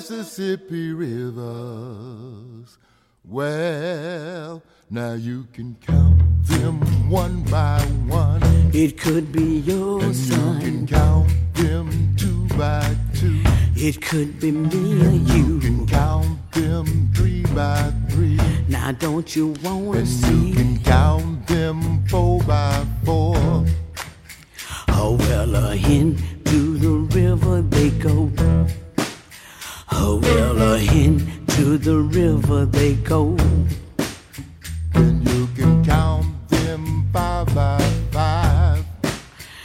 Mississippi 0.00 0.94
rivers. 0.94 2.78
Well, 3.22 4.62
now 4.88 5.12
you 5.12 5.46
can 5.52 5.76
count 5.82 6.22
them 6.44 6.80
one 7.10 7.42
by 7.42 7.82
one. 8.08 8.40
It 8.72 8.98
could 8.98 9.30
be 9.30 9.58
your 9.58 10.02
and 10.02 10.16
son. 10.16 10.54
You 10.62 10.66
can 10.68 10.86
count 10.86 11.28
them 11.52 12.16
two 12.16 12.46
by 12.56 12.96
two. 13.12 13.42
It 13.76 14.00
could 14.00 14.40
be 14.40 14.52
me 14.52 15.06
or 15.06 15.10
you. 15.10 15.44
You 15.44 15.60
can 15.60 15.86
count 15.86 16.50
them 16.52 17.10
three 17.14 17.42
by 17.54 17.92
three. 18.08 18.40
Now 18.68 18.92
don't 18.92 19.36
you 19.36 19.48
wanna 19.62 19.98
And 19.98 20.08
see? 20.08 20.48
you 20.48 20.54
can 20.54 20.82
count 20.82 21.46
them 21.46 22.06
four 22.06 22.42
by 22.44 22.86
four. 23.04 23.36
Oh 24.88 25.18
well, 25.20 25.54
a 25.56 25.76
hen 25.76 26.16
to 26.46 26.78
the 26.78 26.88
river 27.14 27.60
they 27.60 27.90
go. 27.90 28.30
Well, 30.00 30.62
a 30.62 30.78
hen 30.78 31.44
to 31.48 31.76
the 31.76 31.98
river 31.98 32.64
they 32.64 32.94
go. 32.94 33.36
And 34.94 35.28
you 35.28 35.46
can 35.54 35.84
count 35.84 36.48
them 36.48 37.06
five 37.12 37.54
by 37.54 37.78
five. 38.10 38.84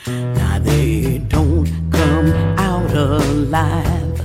Now 0.05 0.59
they 0.59 1.19
don't 1.29 1.65
come 1.89 2.33
out 2.57 2.91
alive. 2.91 4.21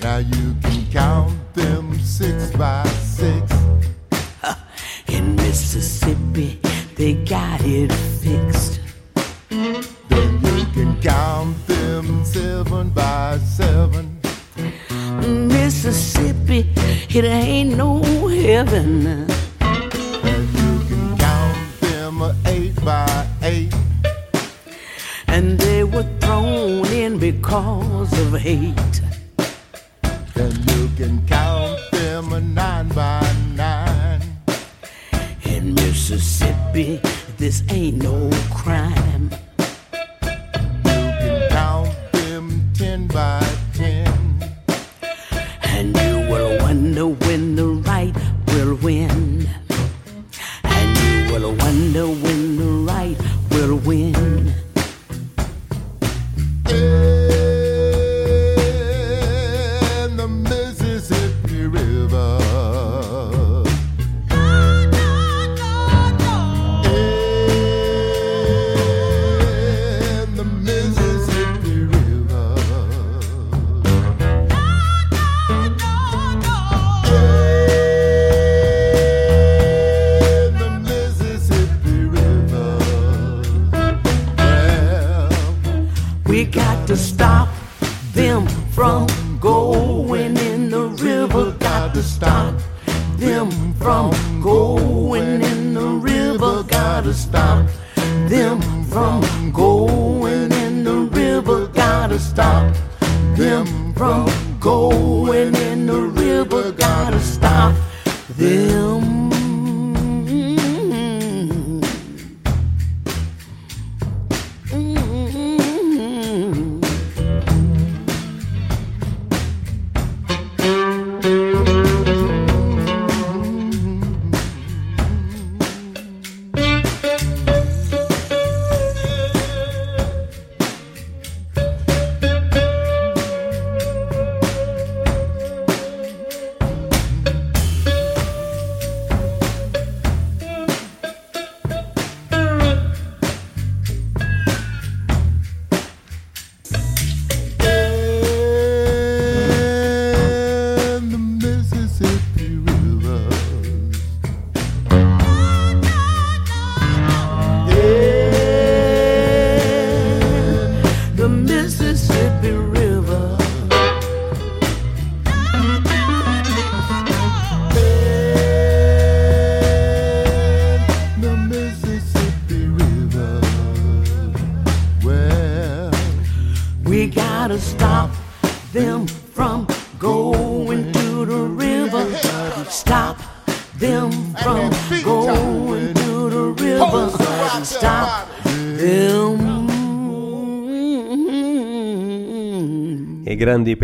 Now 0.00 0.18
you 0.18 0.54
can 0.62 0.86
count 0.92 1.54
them 1.54 1.98
six 1.98 2.52
by 2.52 2.86
six. 2.86 3.52
In 5.08 5.34
Mississippi, 5.34 6.60
they 6.94 7.14
got 7.14 7.60
it 7.64 7.92
fixed. 8.22 8.80
Then 9.50 10.32
you 10.42 10.64
can 10.72 11.00
count 11.02 11.66
them 11.66 12.24
seven 12.24 12.90
by 12.90 13.38
seven. 13.38 14.13
Mississippi, 15.84 16.70
it 17.10 17.26
ain't 17.26 17.76
no 17.76 18.00
heaven. 18.26 19.28
You 19.60 20.80
can 20.88 21.18
Count 21.18 21.80
them 21.80 22.22
eight 22.46 22.82
by 22.82 23.28
eight. 23.42 23.74
And 25.28 25.58
they 25.58 25.84
were 25.84 26.08
thrown 26.20 26.86
in 26.86 27.18
because 27.18 28.18
of 28.18 28.40
hate. 28.40 29.02
And 30.36 30.70
you 30.70 30.88
can 30.96 31.26
count 31.26 31.78
them 31.90 32.54
nine 32.54 32.88
by 32.88 33.30
nine. 33.54 34.22
In 35.44 35.74
Mississippi, 35.74 36.98
this 37.36 37.62
ain't 37.68 38.02
no 38.02 38.30
crime. 38.54 39.28
Win. 48.82 49.48
And 50.64 50.98
you 50.98 51.32
will 51.32 51.54
wonder 51.54 52.06
when 52.06 52.56
the 52.56 52.92
right 52.92 53.16
will 53.50 53.76
win. 53.78 54.53
To 91.94 92.02
stop 92.02 92.54
them 93.18 93.72
from 93.74 94.10
going 94.42 95.42
in 95.42 95.74
the 95.74 95.86
river. 95.86 96.64
Got 96.64 97.04
to 97.04 97.14
stop 97.14 97.68
them 98.28 98.60
from 98.84 99.52
going 99.52 100.50
in 100.52 100.82
the 100.82 101.08
river. 101.20 101.68
Got 101.68 102.08
to 102.08 102.18
stop 102.18 102.74
them 103.36 103.94
from 103.94 104.28
going 104.58 105.54
in 105.54 105.86
the 105.86 106.00
river. 106.00 106.72
Got 106.72 107.10
to 107.10 107.20
stop 107.20 107.76
them. 108.36 109.13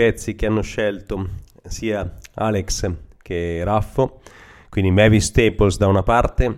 Pezzi 0.00 0.34
che 0.34 0.46
hanno 0.46 0.62
scelto 0.62 1.28
sia 1.62 2.16
Alex 2.36 2.90
che 3.20 3.62
Raffo, 3.62 4.22
quindi 4.70 4.90
Mavis 4.90 5.26
Staples 5.26 5.76
da 5.76 5.88
una 5.88 6.02
parte 6.02 6.56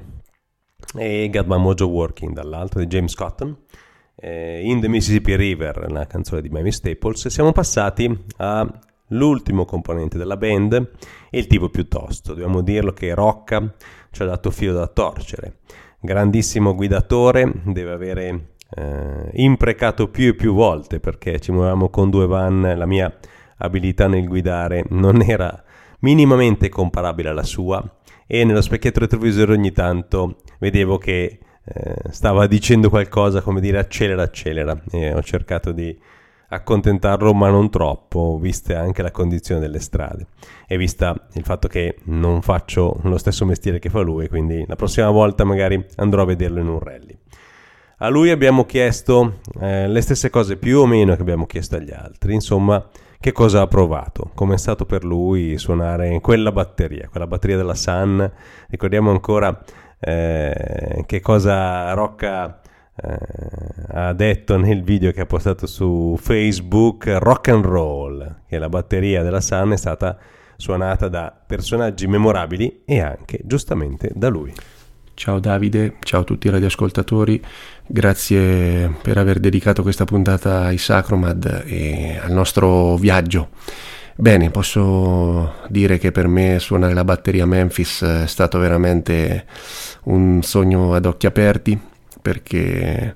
e 0.94 1.28
My 1.28 1.58
Mojo 1.58 1.88
Working 1.88 2.34
dall'altra 2.34 2.78
di 2.78 2.86
James 2.86 3.16
Cotton. 3.16 3.56
Eh, 4.14 4.60
In 4.62 4.80
the 4.80 4.86
Mississippi 4.86 5.34
River, 5.34 5.90
la 5.90 6.06
canzone 6.06 6.40
di 6.40 6.50
Mavis 6.50 6.76
Staples, 6.76 7.26
siamo 7.26 7.50
passati 7.50 8.16
all'ultimo 8.36 9.64
componente 9.64 10.18
della 10.18 10.36
band 10.36 10.90
e 11.28 11.36
il 11.36 11.48
tipo 11.48 11.68
piuttosto, 11.68 12.34
dobbiamo 12.34 12.60
dirlo 12.60 12.92
che 12.92 13.12
Rocca 13.12 13.74
ci 14.12 14.22
ha 14.22 14.26
dato 14.26 14.52
filo 14.52 14.74
da 14.74 14.86
torcere. 14.86 15.56
Grandissimo 15.98 16.76
guidatore, 16.76 17.50
deve 17.64 17.90
avere 17.90 18.51
eh, 18.74 19.30
imprecato 19.34 20.08
più 20.08 20.28
e 20.28 20.34
più 20.34 20.54
volte 20.54 21.00
perché 21.00 21.40
ci 21.40 21.52
muovevamo 21.52 21.88
con 21.90 22.10
due 22.10 22.26
van, 22.26 22.74
la 22.76 22.86
mia 22.86 23.14
abilità 23.58 24.06
nel 24.08 24.26
guidare 24.26 24.84
non 24.90 25.22
era 25.22 25.62
minimamente 26.00 26.68
comparabile 26.68 27.28
alla 27.28 27.44
sua 27.44 27.82
e 28.26 28.44
nello 28.44 28.62
specchietto 28.62 29.00
retrovisore 29.00 29.52
ogni 29.52 29.72
tanto 29.72 30.36
vedevo 30.58 30.98
che 30.98 31.38
eh, 31.64 31.94
stava 32.10 32.46
dicendo 32.46 32.88
qualcosa 32.88 33.40
come 33.40 33.60
dire 33.60 33.78
accelera 33.78 34.22
accelera 34.22 34.82
e 34.90 35.14
ho 35.14 35.22
cercato 35.22 35.70
di 35.72 35.96
accontentarlo 36.48 37.32
ma 37.32 37.50
non 37.50 37.70
troppo 37.70 38.38
viste 38.40 38.74
anche 38.74 39.02
la 39.02 39.10
condizione 39.10 39.60
delle 39.60 39.78
strade 39.78 40.26
e 40.66 40.76
vista 40.76 41.28
il 41.34 41.44
fatto 41.44 41.68
che 41.68 41.98
non 42.04 42.42
faccio 42.42 42.98
lo 43.02 43.16
stesso 43.16 43.44
mestiere 43.44 43.78
che 43.78 43.90
fa 43.90 44.00
lui 44.00 44.28
quindi 44.28 44.64
la 44.66 44.76
prossima 44.76 45.08
volta 45.10 45.44
magari 45.44 45.82
andrò 45.96 46.22
a 46.22 46.26
vederlo 46.26 46.60
in 46.60 46.68
un 46.68 46.78
rally 46.78 47.16
a 48.02 48.08
lui 48.08 48.30
abbiamo 48.30 48.64
chiesto 48.66 49.38
eh, 49.60 49.86
le 49.86 50.00
stesse 50.00 50.28
cose 50.28 50.56
più 50.56 50.80
o 50.80 50.86
meno 50.86 51.14
che 51.14 51.22
abbiamo 51.22 51.46
chiesto 51.46 51.76
agli 51.76 51.92
altri, 51.92 52.34
insomma, 52.34 52.84
che 53.20 53.30
cosa 53.30 53.60
ha 53.60 53.68
provato, 53.68 54.32
come 54.34 54.54
è 54.54 54.58
stato 54.58 54.86
per 54.86 55.04
lui 55.04 55.56
suonare 55.56 56.20
quella 56.20 56.50
batteria, 56.50 57.08
quella 57.08 57.28
batteria 57.28 57.56
della 57.56 57.76
Sun. 57.76 58.28
Ricordiamo 58.68 59.12
ancora 59.12 59.56
eh, 60.00 61.04
che 61.06 61.20
cosa 61.20 61.92
Rocca 61.92 62.60
eh, 62.96 63.18
ha 63.92 64.12
detto 64.14 64.56
nel 64.56 64.82
video 64.82 65.12
che 65.12 65.20
ha 65.20 65.26
postato 65.26 65.68
su 65.68 66.16
Facebook, 66.18 67.06
rock 67.20 67.48
and 67.50 67.64
roll, 67.64 68.40
che 68.48 68.58
la 68.58 68.68
batteria 68.68 69.22
della 69.22 69.40
Sun 69.40 69.70
è 69.70 69.76
stata 69.76 70.18
suonata 70.56 71.06
da 71.06 71.32
personaggi 71.46 72.08
memorabili 72.08 72.82
e 72.84 73.00
anche 73.00 73.42
giustamente 73.44 74.10
da 74.12 74.28
lui. 74.28 74.52
Ciao 75.14 75.38
Davide, 75.38 75.96
ciao 76.00 76.22
a 76.22 76.24
tutti 76.24 76.46
i 76.46 76.50
radioascoltatori, 76.50 77.40
grazie 77.86 78.92
per 79.02 79.18
aver 79.18 79.38
dedicato 79.40 79.82
questa 79.82 80.04
puntata 80.04 80.62
ai 80.62 80.78
Sacromad 80.78 81.64
e 81.66 82.18
al 82.20 82.32
nostro 82.32 82.96
viaggio. 82.96 83.50
Bene, 84.16 84.50
posso 84.50 85.54
dire 85.68 85.98
che 85.98 86.12
per 86.12 86.28
me 86.28 86.58
suonare 86.58 86.94
la 86.94 87.04
batteria 87.04 87.46
Memphis 87.46 88.02
è 88.02 88.26
stato 88.26 88.58
veramente 88.58 89.44
un 90.04 90.42
sogno 90.42 90.94
ad 90.94 91.04
occhi 91.04 91.26
aperti 91.26 91.78
perché 92.20 93.14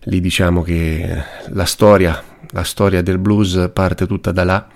lì 0.00 0.20
diciamo 0.20 0.62
che 0.62 1.22
la 1.48 1.64
storia, 1.64 2.22
la 2.50 2.64
storia 2.64 3.02
del 3.02 3.18
blues 3.18 3.70
parte 3.72 4.06
tutta 4.06 4.32
da 4.32 4.44
là 4.44 4.68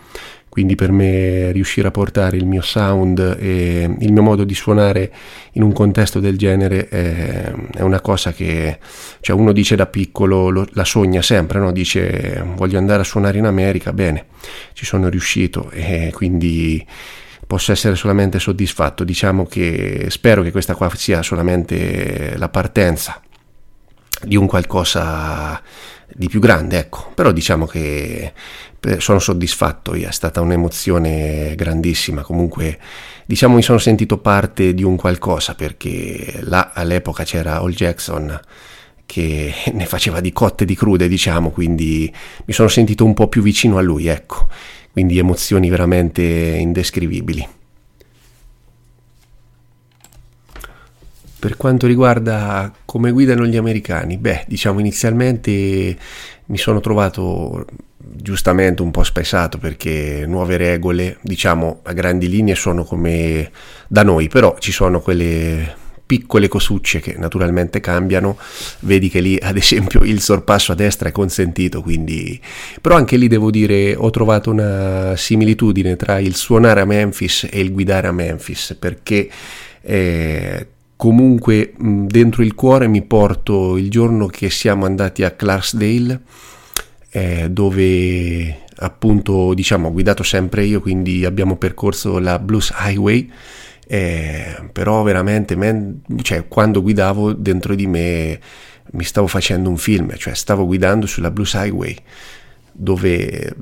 quindi 0.50 0.74
per 0.74 0.90
me 0.90 1.52
riuscire 1.52 1.86
a 1.86 1.92
portare 1.92 2.36
il 2.36 2.44
mio 2.44 2.60
sound 2.60 3.36
e 3.38 3.88
il 3.98 4.12
mio 4.12 4.20
modo 4.20 4.42
di 4.42 4.54
suonare 4.54 5.12
in 5.52 5.62
un 5.62 5.72
contesto 5.72 6.18
del 6.18 6.36
genere 6.36 6.88
è, 6.88 7.52
è 7.76 7.82
una 7.82 8.00
cosa 8.00 8.32
che 8.32 8.78
cioè 9.20 9.36
uno 9.36 9.52
dice 9.52 9.76
da 9.76 9.86
piccolo 9.86 10.50
lo, 10.50 10.66
la 10.72 10.84
sogna 10.84 11.22
sempre 11.22 11.60
no? 11.60 11.70
dice 11.70 12.44
voglio 12.56 12.78
andare 12.78 13.02
a 13.02 13.04
suonare 13.04 13.38
in 13.38 13.46
America 13.46 13.92
bene 13.92 14.26
ci 14.72 14.84
sono 14.84 15.08
riuscito 15.08 15.70
e 15.70 16.10
quindi 16.12 16.84
posso 17.46 17.70
essere 17.70 17.94
solamente 17.94 18.40
soddisfatto 18.40 19.04
diciamo 19.04 19.46
che 19.46 20.06
spero 20.08 20.42
che 20.42 20.50
questa 20.50 20.74
qua 20.74 20.90
sia 20.96 21.22
solamente 21.22 22.36
la 22.36 22.48
partenza 22.48 23.22
di 24.22 24.36
un 24.36 24.46
qualcosa 24.46 25.62
di 26.14 26.28
più 26.28 26.40
grande, 26.40 26.78
ecco. 26.78 27.12
Però 27.14 27.32
diciamo 27.32 27.66
che 27.66 28.32
sono 28.98 29.18
soddisfatto, 29.18 29.92
è 29.92 30.10
stata 30.10 30.40
un'emozione 30.40 31.54
grandissima. 31.56 32.22
Comunque 32.22 32.78
diciamo 33.26 33.54
mi 33.54 33.62
sono 33.62 33.78
sentito 33.78 34.18
parte 34.18 34.74
di 34.74 34.82
un 34.82 34.96
qualcosa 34.96 35.54
perché 35.54 36.40
là 36.42 36.72
all'epoca 36.74 37.24
c'era 37.24 37.58
All 37.58 37.72
Jackson 37.72 38.40
che 39.10 39.52
ne 39.72 39.86
faceva 39.86 40.20
di 40.20 40.32
cotte 40.32 40.64
di 40.64 40.74
crude, 40.74 41.08
diciamo, 41.08 41.50
quindi 41.50 42.12
mi 42.44 42.52
sono 42.52 42.68
sentito 42.68 43.04
un 43.04 43.14
po' 43.14 43.28
più 43.28 43.42
vicino 43.42 43.76
a 43.76 43.80
lui, 43.80 44.06
ecco, 44.06 44.48
quindi 44.92 45.18
emozioni 45.18 45.68
veramente 45.68 46.22
indescrivibili. 46.22 47.46
Per 51.40 51.56
quanto 51.56 51.86
riguarda 51.86 52.72
come 52.84 53.10
guidano 53.10 53.46
gli 53.46 53.56
americani, 53.56 54.18
beh, 54.18 54.44
diciamo 54.46 54.78
inizialmente 54.78 55.96
mi 56.46 56.58
sono 56.58 56.80
trovato 56.80 57.64
giustamente 58.02 58.82
un 58.82 58.90
po' 58.90 59.02
spaesato 59.02 59.58
perché 59.58 60.24
nuove 60.26 60.56
regole, 60.56 61.18
diciamo 61.20 61.80
a 61.82 61.92
grandi 61.92 62.28
linee 62.28 62.54
sono 62.54 62.84
come 62.84 63.50
da 63.86 64.02
noi, 64.02 64.28
però 64.28 64.56
ci 64.58 64.72
sono 64.72 65.00
quelle 65.00 65.76
piccole 66.10 66.48
cosucce 66.48 66.98
che 66.98 67.14
naturalmente 67.16 67.78
cambiano, 67.78 68.36
vedi 68.80 69.08
che 69.08 69.20
lì 69.20 69.38
ad 69.40 69.56
esempio 69.56 70.02
il 70.02 70.20
sorpasso 70.20 70.72
a 70.72 70.74
destra 70.74 71.08
è 71.08 71.12
consentito, 71.12 71.82
quindi 71.82 72.40
però 72.80 72.96
anche 72.96 73.16
lì 73.16 73.28
devo 73.28 73.50
dire 73.50 73.94
ho 73.94 74.10
trovato 74.10 74.50
una 74.50 75.14
similitudine 75.16 75.94
tra 75.94 76.18
il 76.18 76.34
suonare 76.34 76.80
a 76.80 76.84
Memphis 76.84 77.46
e 77.48 77.60
il 77.60 77.70
guidare 77.70 78.08
a 78.08 78.12
Memphis 78.12 78.76
perché 78.76 79.30
eh, 79.82 80.66
comunque 80.96 81.74
dentro 81.78 82.42
il 82.42 82.54
cuore 82.54 82.88
mi 82.88 83.02
porto 83.02 83.76
il 83.76 83.88
giorno 83.88 84.26
che 84.26 84.50
siamo 84.50 84.86
andati 84.86 85.22
a 85.22 85.30
Clarksdale 85.30 86.20
eh, 87.10 87.50
dove 87.50 88.58
appunto 88.76 89.52
diciamo 89.54 89.88
ho 89.88 89.92
guidato 89.92 90.22
sempre 90.22 90.64
io 90.64 90.80
quindi 90.80 91.24
abbiamo 91.24 91.56
percorso 91.56 92.18
la 92.18 92.38
Blues 92.38 92.72
Highway 92.78 93.30
eh, 93.86 94.68
però 94.72 95.02
veramente 95.02 95.56
men- 95.56 96.02
cioè, 96.22 96.46
quando 96.46 96.80
guidavo 96.80 97.32
dentro 97.32 97.74
di 97.74 97.86
me 97.86 98.40
mi 98.92 99.04
stavo 99.04 99.26
facendo 99.26 99.68
un 99.68 99.76
film 99.76 100.16
cioè 100.16 100.34
stavo 100.34 100.64
guidando 100.64 101.06
sulla 101.06 101.30
Blues 101.30 101.54
Highway 101.54 101.96
dove 102.72 103.54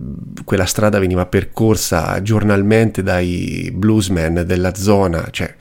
quella 0.44 0.66
strada 0.66 0.98
veniva 0.98 1.26
percorsa 1.26 2.20
giornalmente 2.22 3.02
dai 3.02 3.70
bluesmen 3.74 4.44
della 4.46 4.74
zona 4.74 5.26
cioè 5.30 5.54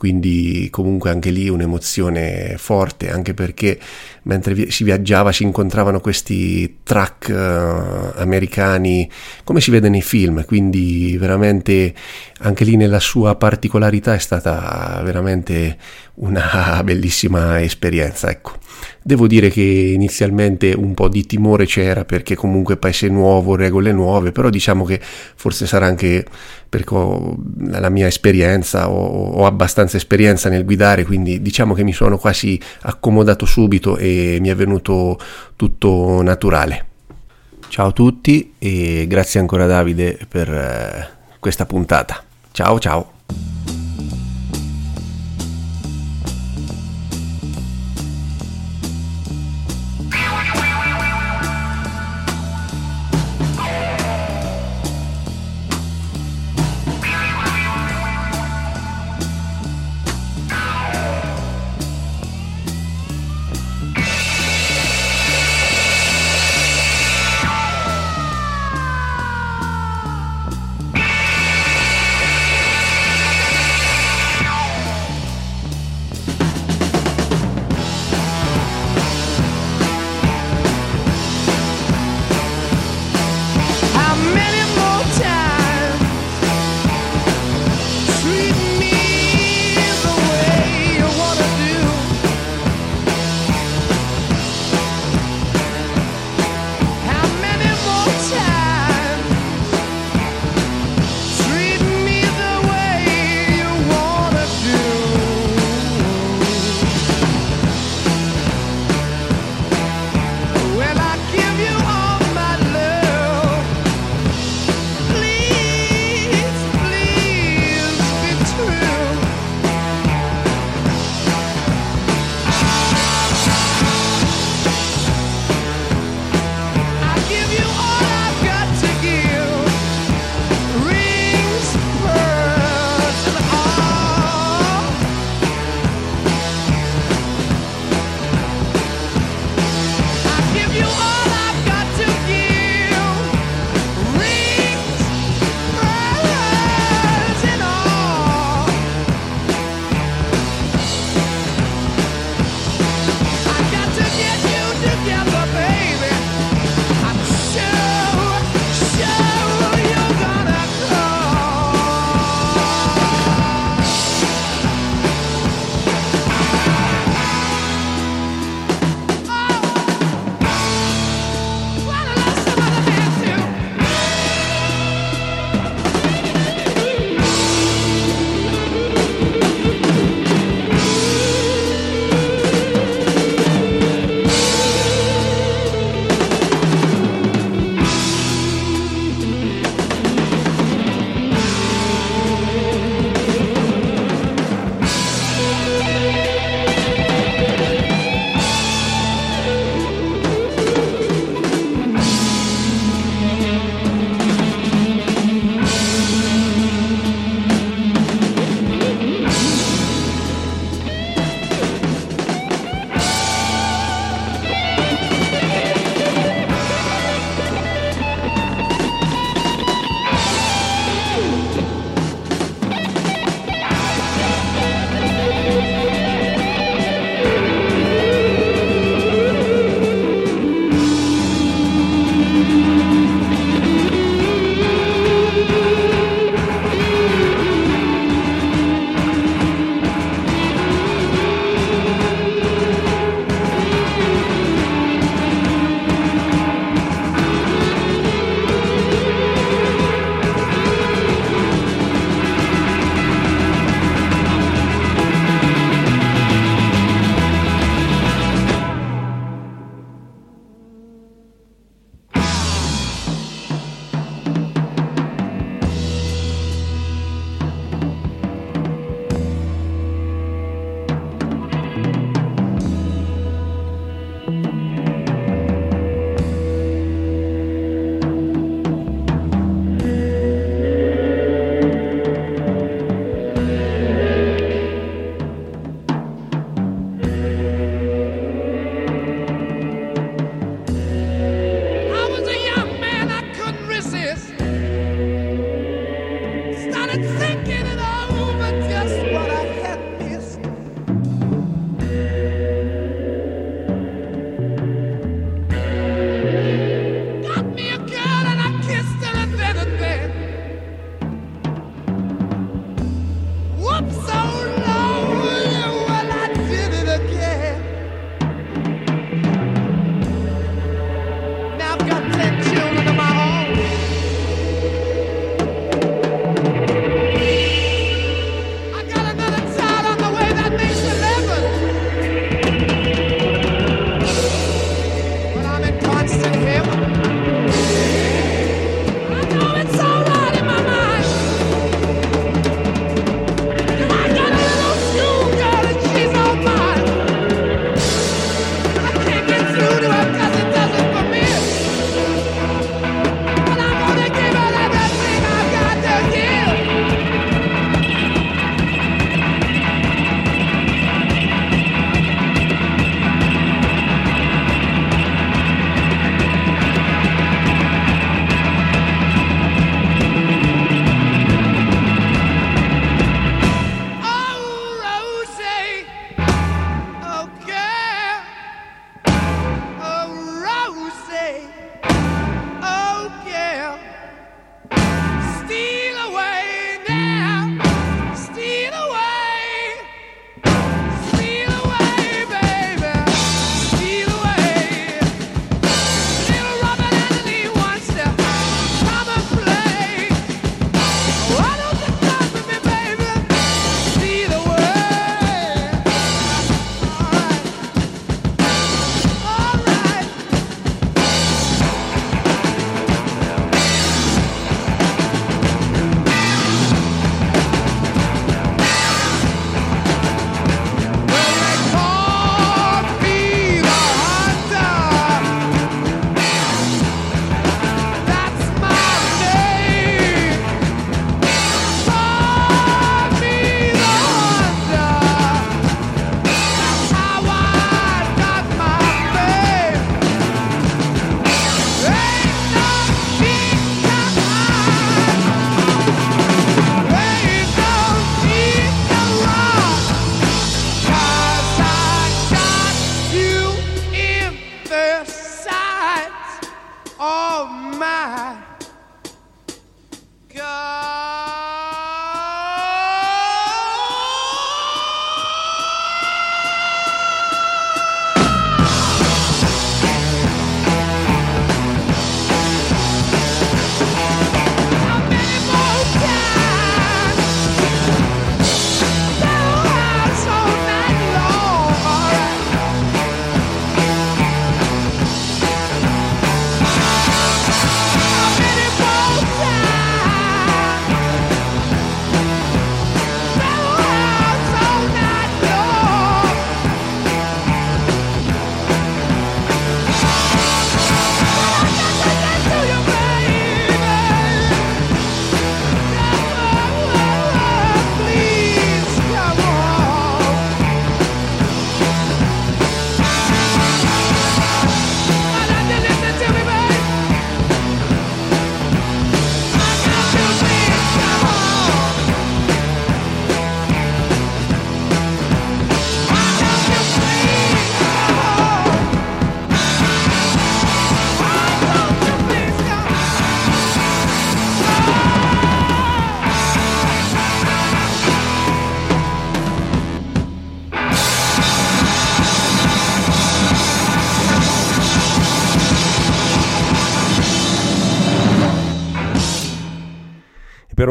quindi 0.00 0.68
comunque 0.70 1.10
anche 1.10 1.28
lì 1.28 1.50
un'emozione 1.50 2.54
forte, 2.56 3.10
anche 3.10 3.34
perché 3.34 3.78
mentre 4.22 4.70
si 4.70 4.84
viaggiava 4.84 5.32
si 5.32 5.42
incontravano 5.42 6.00
questi 6.00 6.78
track 6.82 7.28
uh, 7.28 8.20
americani 8.20 9.08
come 9.44 9.60
si 9.60 9.70
vede 9.70 9.88
nei 9.88 10.02
film, 10.02 10.44
quindi 10.44 11.16
veramente 11.18 11.94
anche 12.40 12.64
lì 12.64 12.76
nella 12.76 13.00
sua 13.00 13.34
particolarità 13.36 14.14
è 14.14 14.18
stata 14.18 15.00
veramente 15.04 15.76
una 16.16 16.80
bellissima 16.84 17.60
esperienza, 17.60 18.30
ecco. 18.30 18.58
Devo 19.02 19.26
dire 19.26 19.50
che 19.50 19.62
inizialmente 19.62 20.72
un 20.72 20.94
po' 20.94 21.08
di 21.08 21.26
timore 21.26 21.66
c'era 21.66 22.04
perché 22.04 22.34
comunque 22.34 22.76
paese 22.76 23.08
nuovo, 23.08 23.56
regole 23.56 23.92
nuove, 23.92 24.32
però 24.32 24.48
diciamo 24.48 24.84
che 24.84 25.00
forse 25.00 25.66
sarà 25.66 25.86
anche 25.86 26.24
perché 26.68 26.94
ho 26.94 27.36
la 27.66 27.88
mia 27.88 28.06
esperienza, 28.06 28.88
ho, 28.88 29.30
ho 29.32 29.44
abbastanza 29.44 29.96
esperienza 29.96 30.48
nel 30.48 30.64
guidare, 30.64 31.04
quindi 31.04 31.42
diciamo 31.42 31.74
che 31.74 31.82
mi 31.82 31.92
sono 31.92 32.16
quasi 32.16 32.60
accomodato 32.82 33.44
subito 33.44 33.96
e 33.96 34.09
mi 34.40 34.48
è 34.48 34.54
venuto 34.54 35.18
tutto 35.56 36.22
naturale. 36.22 36.86
Ciao 37.68 37.88
a 37.88 37.92
tutti 37.92 38.54
e 38.58 39.06
grazie 39.06 39.38
ancora 39.38 39.66
Davide 39.66 40.18
per 40.28 40.52
eh, 40.52 41.08
questa 41.38 41.66
puntata. 41.66 42.22
Ciao 42.52 42.78
ciao. 42.78 43.12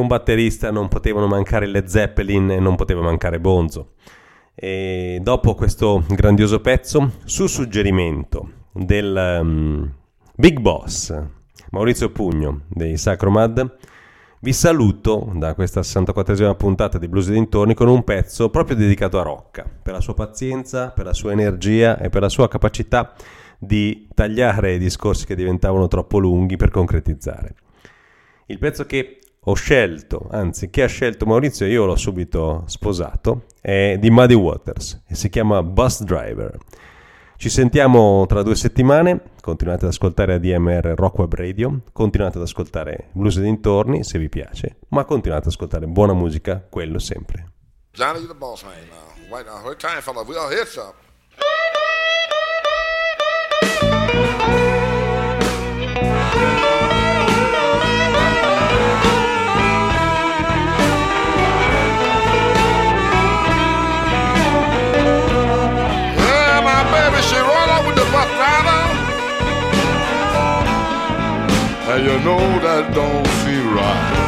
Batterista 0.10 0.72
non 0.72 0.90
potevano 0.90 1.28
mancare 1.28 1.66
Led 1.66 1.86
Zeppelin 1.86 2.52
e 2.52 2.60
non 2.60 2.76
poteva 2.76 3.02
mancare 3.02 3.40
Bonzo. 3.40 3.94
E 4.54 5.20
dopo 5.22 5.56
questo 5.56 6.04
grandioso 6.10 6.60
pezzo, 6.60 7.14
su 7.24 7.48
suggerimento 7.48 8.52
del 8.74 9.40
um, 9.42 9.90
Big 10.36 10.60
Boss 10.60 11.38
Maurizio 11.72 12.10
Pugno 12.10 12.62
dei 12.68 12.98
Sacromad, 12.98 13.78
vi 14.42 14.54
saluto 14.54 15.32
da 15.36 15.54
questa 15.54 15.82
64esima 15.82 16.56
puntata 16.56 16.98
di 16.98 17.08
Blues 17.08 17.30
dintorni 17.30 17.74
con 17.74 17.88
un 17.88 18.04
pezzo 18.04 18.50
proprio 18.50 18.76
dedicato 18.76 19.20
a 19.20 19.24
Rocca, 19.24 19.70
per 19.82 19.94
la 19.94 20.02
sua 20.02 20.14
pazienza, 20.14 20.90
per 20.90 21.06
la 21.06 21.14
sua 21.14 21.32
energia 21.32 22.00
e 22.00 22.10
per 22.10 22.22
la 22.22 22.30
sua 22.30 22.48
capacità 22.48 23.14
di 23.60 24.08
tagliare 24.14 24.76
i 24.76 24.80
discorsi 24.80 25.26
che 25.26 25.36
diventavano 25.36 25.88
troppo 25.88 26.18
lunghi 26.18 26.56
per 26.56 26.72
concretizzare. 26.72 27.54
Il 28.48 28.58
pezzo 28.58 28.86
che 28.86 29.20
ho 29.50 29.54
scelto, 29.56 30.28
anzi 30.30 30.70
che 30.70 30.84
ha 30.84 30.88
scelto 30.88 31.26
Maurizio 31.26 31.66
io 31.66 31.86
l'ho 31.86 31.96
subito 31.96 32.64
sposato, 32.68 33.46
è 33.60 33.98
di 34.00 34.12
Muddy 34.12 34.36
Waters 34.36 35.02
e 35.08 35.16
si 35.16 35.30
chiama 35.30 35.64
Bus 35.64 36.04
Driver. 36.04 36.56
Ci 37.36 37.50
sentiamo 37.50 38.28
tra 38.28 38.44
due 38.44 38.56
settimane, 38.56 39.22
continuate 39.42 39.86
ad 39.86 39.92
ascoltare 39.92 40.36
ADMR 40.36 40.94
Rock 40.96 41.18
Web 41.18 41.34
Radio, 41.34 41.82
continuate 41.92 42.38
ad 42.38 42.44
ascoltare 42.44 43.10
Blues 43.14 43.38
e 43.38 43.42
dintorni 43.42 44.04
se 44.04 44.20
vi 44.20 44.30
piace, 44.30 44.78
ma 44.90 45.04
continuate 45.04 45.48
ad 45.48 45.52
ascoltare 45.52 45.88
buona 45.88 46.14
musica, 46.14 46.64
quello 46.70 47.00
sempre. 47.00 47.54
Johnny, 47.94 48.20
you 48.20 48.28
the 48.28 48.36
boss 48.36 48.64
man 48.64 48.74
now. 48.90 49.36
Right 49.36 49.48
now, 49.48 49.64
hard 49.64 49.80
time, 49.80 50.02
fella. 50.02 50.22
We 50.22 50.38
all 50.38 50.50
hit 50.52 50.68
some. 50.68 50.94
Yeah, 56.42 56.69
you 72.00 72.20
know 72.20 72.40
that 72.60 72.94
don't 72.94 73.28
feel 73.44 73.74
right. 73.74 74.19